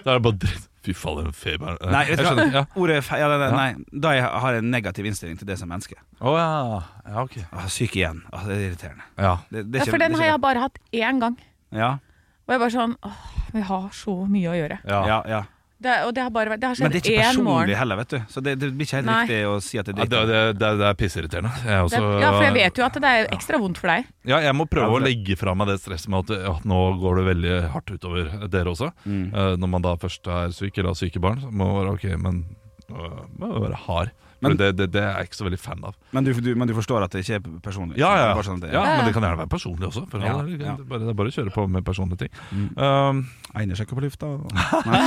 Da 0.04 0.12
er 0.12 0.18
det 0.20 0.24
bare 0.28 0.40
dritt. 0.46 0.70
Fy 0.86 0.94
faen, 0.94 1.24
den 1.26 1.34
feberen. 1.34 1.80
Nei, 1.82 2.04
vet 2.12 2.20
jeg 2.22 2.28
du 2.30 2.42
hva? 2.44 2.46
Ja. 2.54 2.62
Ordet 2.78 3.00
fe 3.08 3.18
ja, 3.18 3.26
nei, 3.32 3.48
nei, 3.56 4.00
da 4.06 4.12
jeg 4.14 4.28
har 4.30 4.54
jeg 4.54 4.62
en 4.62 4.68
negativ 4.70 5.08
innstilling 5.10 5.40
til 5.40 5.48
det 5.50 5.56
som 5.58 5.72
menneske. 5.72 5.98
Å 6.22 6.34
ja. 6.38 6.50
ja, 7.08 7.24
ok. 7.24 7.40
Ah, 7.50 7.66
syk 7.74 7.96
igjen. 7.98 8.20
Ah, 8.30 8.44
det 8.46 8.54
er 8.60 8.66
irriterende. 8.68 9.08
Ja. 9.18 9.32
Det, 9.50 9.64
det 9.72 9.80
er 9.82 9.88
ikke- 9.88 9.96
for 9.96 10.04
den 10.06 10.18
har 10.20 10.30
jeg 10.30 10.42
bare 10.46 10.62
hatt 10.68 10.78
én 10.94 11.24
gang. 11.24 11.40
Ja, 11.74 11.96
Og 12.46 12.54
jeg 12.54 12.62
bare 12.62 12.76
sånn 12.76 12.94
åh, 13.02 13.22
vi 13.56 13.62
har 13.66 13.88
så 13.98 14.14
mye 14.30 14.52
å 14.52 14.58
gjøre. 14.60 14.78
Ja. 14.86 15.00
ja, 15.10 15.18
ja. 15.32 15.42
Det, 15.86 15.96
og 16.08 16.14
det 16.18 16.24
har 16.26 16.32
bare 16.34 16.52
vært 16.56 16.62
Det 16.64 16.70
har 16.72 16.82
Men 16.82 16.94
det 16.94 17.00
er 17.00 17.06
ikke 17.06 17.22
personlig 17.22 17.46
morgen. 17.46 17.76
heller, 17.82 18.00
vet 18.02 18.14
du. 18.16 18.18
Så 18.34 18.42
det, 18.46 18.56
det 18.62 18.72
blir 18.74 18.88
ikke 18.88 18.98
helt 19.00 19.10
Nei. 19.10 19.20
riktig 19.26 19.40
å 19.50 19.56
si 19.62 19.80
at 19.82 19.86
det 19.90 19.94
er 19.94 20.00
ditt. 20.02 20.16
Ja, 20.18 20.24
det, 20.32 20.42
det, 20.60 20.72
det 20.82 20.88
er 20.90 20.98
pisseirriterende. 21.02 21.52
Jeg, 21.62 21.70
er 21.76 21.78
Det, 21.78 22.02
også, 22.02 22.02
ja, 22.26 22.32
for 22.36 22.46
jeg 22.48 22.56
vet 22.58 22.82
jo 22.82 22.86
at 22.88 23.00
det 23.06 23.14
er 23.20 23.30
ekstra 23.38 23.62
vondt 23.62 23.82
for 23.82 23.94
deg. 23.94 24.10
Ja, 24.26 24.42
jeg 24.48 24.58
må 24.58 24.66
prøve 24.72 24.90
Ja, 24.90 24.98
å 24.98 25.04
legge 25.06 25.38
fra 25.40 25.54
meg 25.58 25.70
det 25.72 25.78
stresset 25.84 26.10
med 26.14 26.26
at, 26.34 26.46
at 26.56 26.68
nå 26.74 26.82
går 27.04 27.22
det 27.22 27.26
veldig 27.30 27.56
hardt 27.76 27.96
utover 27.96 28.34
dere 28.50 28.74
også. 28.74 28.92
Mm. 29.06 29.26
Uh, 29.36 29.54
når 29.62 29.74
man 29.78 29.86
da 29.86 29.96
først 30.02 30.28
er 30.42 30.54
syk 30.58 30.78
eller 30.82 30.92
har 30.96 31.00
syke 31.00 31.22
barn, 31.24 31.42
så 31.44 31.52
må 31.54 31.70
man 31.70 31.82
være 31.84 31.96
ok, 32.00 32.06
men 32.26 32.44
uh, 32.90 33.24
må 33.40 33.52
være 33.68 33.82
hard. 33.86 34.14
Men- 34.42 34.58
det, 34.58 34.68
det, 34.78 34.88
det 34.94 35.02
er 35.02 35.16
jeg 35.22 35.30
ikke 35.30 35.38
så 35.40 35.46
veldig 35.48 35.60
fan 35.60 35.84
av. 35.88 35.96
Men, 36.12 36.24
du, 36.28 36.34
du, 36.34 36.50
men 36.56 36.68
du 36.68 36.74
forstår 36.76 37.04
at 37.06 37.12
det 37.16 37.24
ikke 37.24 37.36
er 37.40 37.46
personlig? 37.64 37.98
Ja, 37.98 38.12
ja, 38.20 38.42
sånn 38.44 38.60
det- 38.62 38.74
ja, 38.74 38.84
men 38.84 39.06
det 39.08 39.14
kan 39.16 39.24
gjerne 39.24 39.40
være 39.40 39.50
personlig 39.52 39.88
også. 39.88 40.04
For 40.12 40.20
Ja, 40.20 40.36
det, 40.44 40.60
er 40.62 40.84
bare, 40.84 41.00
det 41.06 41.10
er 41.14 41.18
bare 41.22 41.32
å 41.32 41.36
kjøre 41.38 41.54
på 41.56 41.68
med 41.72 41.86
personlige 41.88 42.26
ting. 42.26 42.34
Mm. 42.52 42.68
Um, 42.78 43.22
Einer 43.56 43.80
ikke 43.82 43.96
på 43.96 44.04
lufta. 44.04 44.28
Nei. 44.92 45.04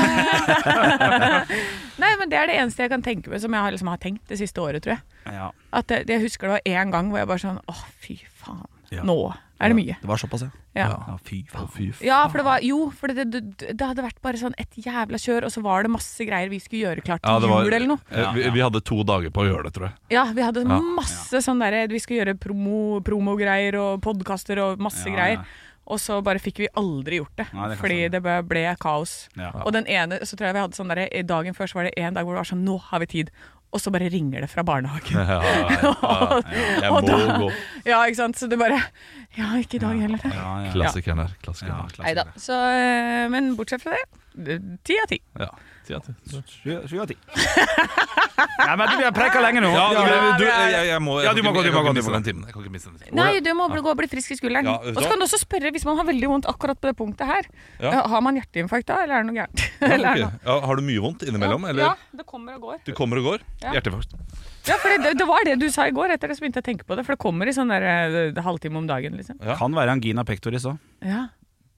Nei, 2.02 2.12
men 2.18 2.30
Det 2.30 2.38
er 2.38 2.46
det 2.50 2.56
eneste 2.60 2.82
jeg 2.86 2.92
kan 2.92 3.02
tenke 3.04 3.30
meg 3.32 3.40
som 3.42 3.52
jeg 3.54 3.64
har, 3.66 3.74
liksom, 3.74 3.90
har 3.92 4.00
tenkt 4.02 4.24
det 4.30 4.38
siste 4.40 4.62
året, 4.62 4.82
tror 4.84 4.96
jeg. 4.96 5.34
Ja. 5.34 5.50
At 5.72 5.88
det, 5.90 6.04
Jeg 6.08 6.22
husker 6.24 6.48
det 6.48 6.56
var 6.58 6.64
én 6.84 6.92
gang 6.94 7.10
hvor 7.12 7.18
jeg 7.20 7.28
bare 7.28 7.42
sånn 7.42 7.60
Å, 7.68 7.76
fy 8.00 8.18
faen. 8.40 8.64
Ja. 8.94 9.02
Nå 9.04 9.18
er 9.60 9.72
det 9.72 9.76
mye. 9.78 9.96
Det 10.00 10.06
var 10.08 10.20
såpass, 10.20 10.44
ja. 10.46 10.50
Ja. 10.78 10.88
ja 11.08 11.16
fy 11.26 11.40
faen. 11.50 11.68
fy 11.74 11.88
Ja, 12.06 12.20
for 12.30 12.38
det 12.38 12.44
var 12.46 12.62
Jo, 12.62 12.90
for 12.94 13.10
det, 13.10 13.24
det, 13.32 13.42
det, 13.74 13.80
hadde 13.82 14.04
vært 14.04 14.20
bare 14.22 14.38
sånn 14.38 14.54
et 14.58 14.76
jævla 14.78 15.18
kjør, 15.18 15.48
og 15.48 15.54
så 15.54 15.62
var 15.64 15.82
det 15.82 15.90
masse 15.90 16.26
greier 16.28 16.50
vi 16.52 16.60
skulle 16.62 16.84
gjøre 16.86 17.04
klart 17.06 17.24
til 17.24 17.32
ja, 17.32 17.50
var, 17.50 17.64
jul 17.66 17.74
eller 17.74 17.90
noe. 17.90 17.98
eh, 18.12 18.32
vi, 18.36 18.48
vi 18.54 18.62
hadde 18.62 18.82
to 18.86 19.00
dager 19.02 19.34
på 19.34 19.42
å 19.42 19.48
gjøre 19.48 19.66
det, 19.66 19.74
tror 19.74 19.88
jeg. 19.88 19.96
Ja, 20.14 20.24
vi 20.32 20.44
hadde 20.46 20.62
Ja. 20.68 20.78
masse 20.98 21.42
sånn 21.42 21.58
derre 21.58 21.86
Vi 21.90 21.98
skulle 21.98 22.22
gjøre 22.22 22.36
promo, 22.38 23.00
promogreier 23.02 23.74
og 23.80 24.02
podkaster 24.04 24.60
og 24.62 24.78
masse 24.78 25.06
Ja, 25.08 25.14
greier. 25.16 25.42
ja. 25.42 25.64
Og 25.88 25.96
så 25.96 26.18
bare 26.22 26.36
fikk 26.36 26.58
vi 26.60 26.66
aldri 26.76 27.16
gjort 27.16 27.36
det, 27.40 27.46
Nei, 27.56 27.68
det 27.70 27.78
fordi 27.80 27.98
det 28.12 28.20
ble, 28.20 28.34
ble 28.44 28.64
kaos. 28.78 29.28
Ja. 29.40 29.54
Og 29.64 29.72
den 29.72 29.86
ene, 29.88 30.18
så 30.20 30.36
tror 30.36 30.50
jeg 30.50 30.56
vi 30.58 30.60
hadde 30.60 30.76
sånn 30.76 30.90
der, 30.92 31.06
Dagen 31.24 31.56
før 31.56 31.70
så 31.70 31.78
var 31.80 31.88
det 31.88 31.94
en 31.96 32.12
dag 32.12 32.26
hvor 32.28 32.36
det 32.36 32.42
var 32.42 32.50
sånn 32.50 32.64
Nå 32.66 32.76
har 32.90 33.00
vi 33.00 33.06
tid. 33.06 33.30
Og 33.72 33.80
så 33.84 33.90
bare 33.92 34.08
ringer 34.08 34.40
det 34.40 34.48
fra 34.50 34.62
barnehagen. 34.64 35.18
Ja, 35.28 35.40
ja, 35.42 35.68
ja. 35.68 36.42
Jeg 36.84 36.92
må 36.94 37.00
da- 37.04 37.38
gå. 37.42 37.48
Ja, 37.84 37.98
ikke 38.08 38.16
sant. 38.22 38.38
Så 38.40 38.48
det 38.48 38.58
bare 38.58 38.78
Ja, 39.36 39.50
ikke 39.60 39.76
i 39.76 39.82
dag 39.82 39.98
heller. 40.00 40.22
Ja, 40.24 40.52
ja. 40.64 40.72
Klassikeren 40.72 41.20
her. 41.24 41.34
Klassikeren 41.44 41.76
Ja, 41.76 41.82
her. 41.82 41.92
klassiker. 41.98 42.32
Så, 42.40 42.56
eh, 42.78 43.26
men 43.34 43.50
bortsett 43.58 43.82
fra 43.84 43.92
det, 43.98 44.06
det- 44.62 44.78
ti 44.88 44.96
av 45.02 45.08
ti. 45.12 45.20
Ja. 45.90 45.98
Av 46.00 46.42
ti. 46.48 46.76
Sju 46.88 47.00
av 47.02 47.08
ti. 47.10 47.16
Nei, 48.38 48.74
men 48.78 48.84
du, 48.86 48.94
vi 49.00 49.04
har 49.06 49.14
preika 49.14 49.40
lenge 49.42 49.62
nå. 49.64 49.70
Ja, 49.74 49.86
du, 49.90 50.26
du, 50.38 50.44
jeg, 50.46 50.82
jeg 50.92 51.02
må, 51.02 51.16
Ja, 51.24 51.32
du 51.34 51.40
må 51.42 51.50
gå, 51.54 51.62
du 51.66 51.72
må 51.74 51.80
gå, 51.82 51.92
du 51.96 52.02
må. 52.06 52.12
Jeg 52.14 52.52
kan 52.52 52.62
ikke 52.62 52.72
miste 52.74 52.90
den 52.92 53.00
timen. 53.00 53.16
Nei, 53.18 53.40
du 53.42 53.50
må 53.58 53.66
gå 53.72 53.80
og 53.82 53.98
bli 53.98 54.08
frisk 54.10 54.34
i 54.34 54.38
skulderen. 54.38 54.68
Ja, 54.70 54.76
og 54.78 55.00
så 55.00 55.08
kan 55.10 55.18
du 55.18 55.26
også 55.26 55.40
spørre 55.42 55.72
hvis 55.74 55.86
man 55.88 55.98
har 55.98 56.06
veldig 56.06 56.30
vondt 56.30 56.50
akkurat 56.50 56.78
på 56.78 56.90
det 56.90 56.94
punktet 56.98 57.26
her. 57.30 57.48
Ja. 57.80 57.96
Ja, 57.98 58.02
Har 58.12 58.22
man 58.24 58.38
hjerteinfarkt 58.38 58.86
da, 58.90 59.00
eller 59.04 59.18
er 59.18 59.24
det 59.26 59.30
noe 59.32 59.38
gærent? 59.40 59.64
Ja, 60.44 60.58
har 60.68 60.78
du 60.78 60.84
mye 60.86 61.02
vondt 61.02 61.24
innimellom, 61.26 61.66
eller? 61.72 61.88
Ja, 61.88 62.20
det 62.20 62.26
kommer 62.30 62.58
og 62.58 62.68
går. 62.68 62.78
Du 62.86 62.92
kommer 62.98 63.22
og 63.22 63.32
går? 63.32 63.46
Ja. 63.64 63.74
Hjerteinfarkt. 63.78 64.14
Ja, 64.68 64.76
for 64.82 64.92
det, 64.92 65.14
det 65.18 65.26
var 65.28 65.48
det 65.48 65.56
du 65.62 65.66
sa 65.72 65.88
i 65.88 65.94
går, 65.96 66.12
etter 66.14 66.30
det 66.30 66.36
så 66.38 66.44
begynte 66.44 66.60
jeg 66.60 66.66
å 66.66 66.70
tenke 66.70 66.86
på 66.86 66.98
det. 66.98 67.06
For 67.08 67.16
det 67.16 67.22
kommer 67.24 67.48
i 67.48 67.56
sånn 67.56 67.72
der 67.72 67.86
eh, 67.88 68.40
halvtime 68.44 68.78
om 68.82 68.86
dagen, 68.90 69.16
liksom. 69.18 69.38
Ja. 69.42 69.56
Kan 69.58 69.74
være 69.76 69.94
angina 69.96 70.24
pectoris 70.28 70.66
òg. 70.68 70.76
Ja. 71.02 71.26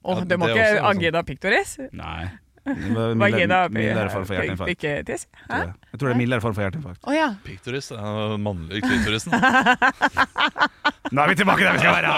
Å, 0.01 0.15
Ja, 0.17 0.25
det 0.27 0.37
må 0.41 0.49
det 0.49 0.55
er 0.57 0.61
ikke 0.61 0.79
også 0.81 0.89
angina 0.91 1.21
pectoris? 1.25 1.75
Nei. 1.95 2.31
Vagina 2.65 3.67
Mildere 3.73 4.09
form 4.13 4.25
for 4.27 4.37
hjerteinfarkt. 4.37 4.83
Jeg. 4.83 5.05
Jeg 5.07 5.99
tror 5.99 6.07
det 6.07 6.13
er 6.13 6.19
mildere 6.19 6.41
form 6.43 6.53
for 6.55 6.65
hjerteinfarkt. 6.65 7.01
Oh, 7.07 7.15
ja. 7.15 7.31
Pictoris 7.45 7.91
er 7.95 8.35
den 8.35 8.43
mannlige 8.45 8.83
klitorisen. 8.85 9.33
Nå 11.11 11.23
er 11.23 11.33
vi 11.33 11.39
tilbake 11.41 11.65
der 11.65 11.73
vi 11.75 11.81
skal 11.81 11.97
være! 11.97 12.11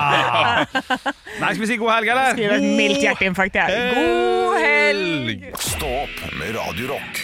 Nei, 1.39 1.53
skal 1.53 1.61
vi 1.63 1.69
si 1.71 1.79
god 1.81 1.93
helg, 1.95 2.11
eller? 2.13 2.35
Skriv 2.35 2.57
et 2.57 2.67
mildt 2.81 3.05
hjerteinfarkt, 3.05 3.61
jeg. 3.61 3.93
God 3.95 4.59
helg! 4.61 5.47
Stå 5.63 5.93
opp 6.03 6.19
med 6.37 6.53
Radio 6.59 6.91
Rock. 6.93 7.23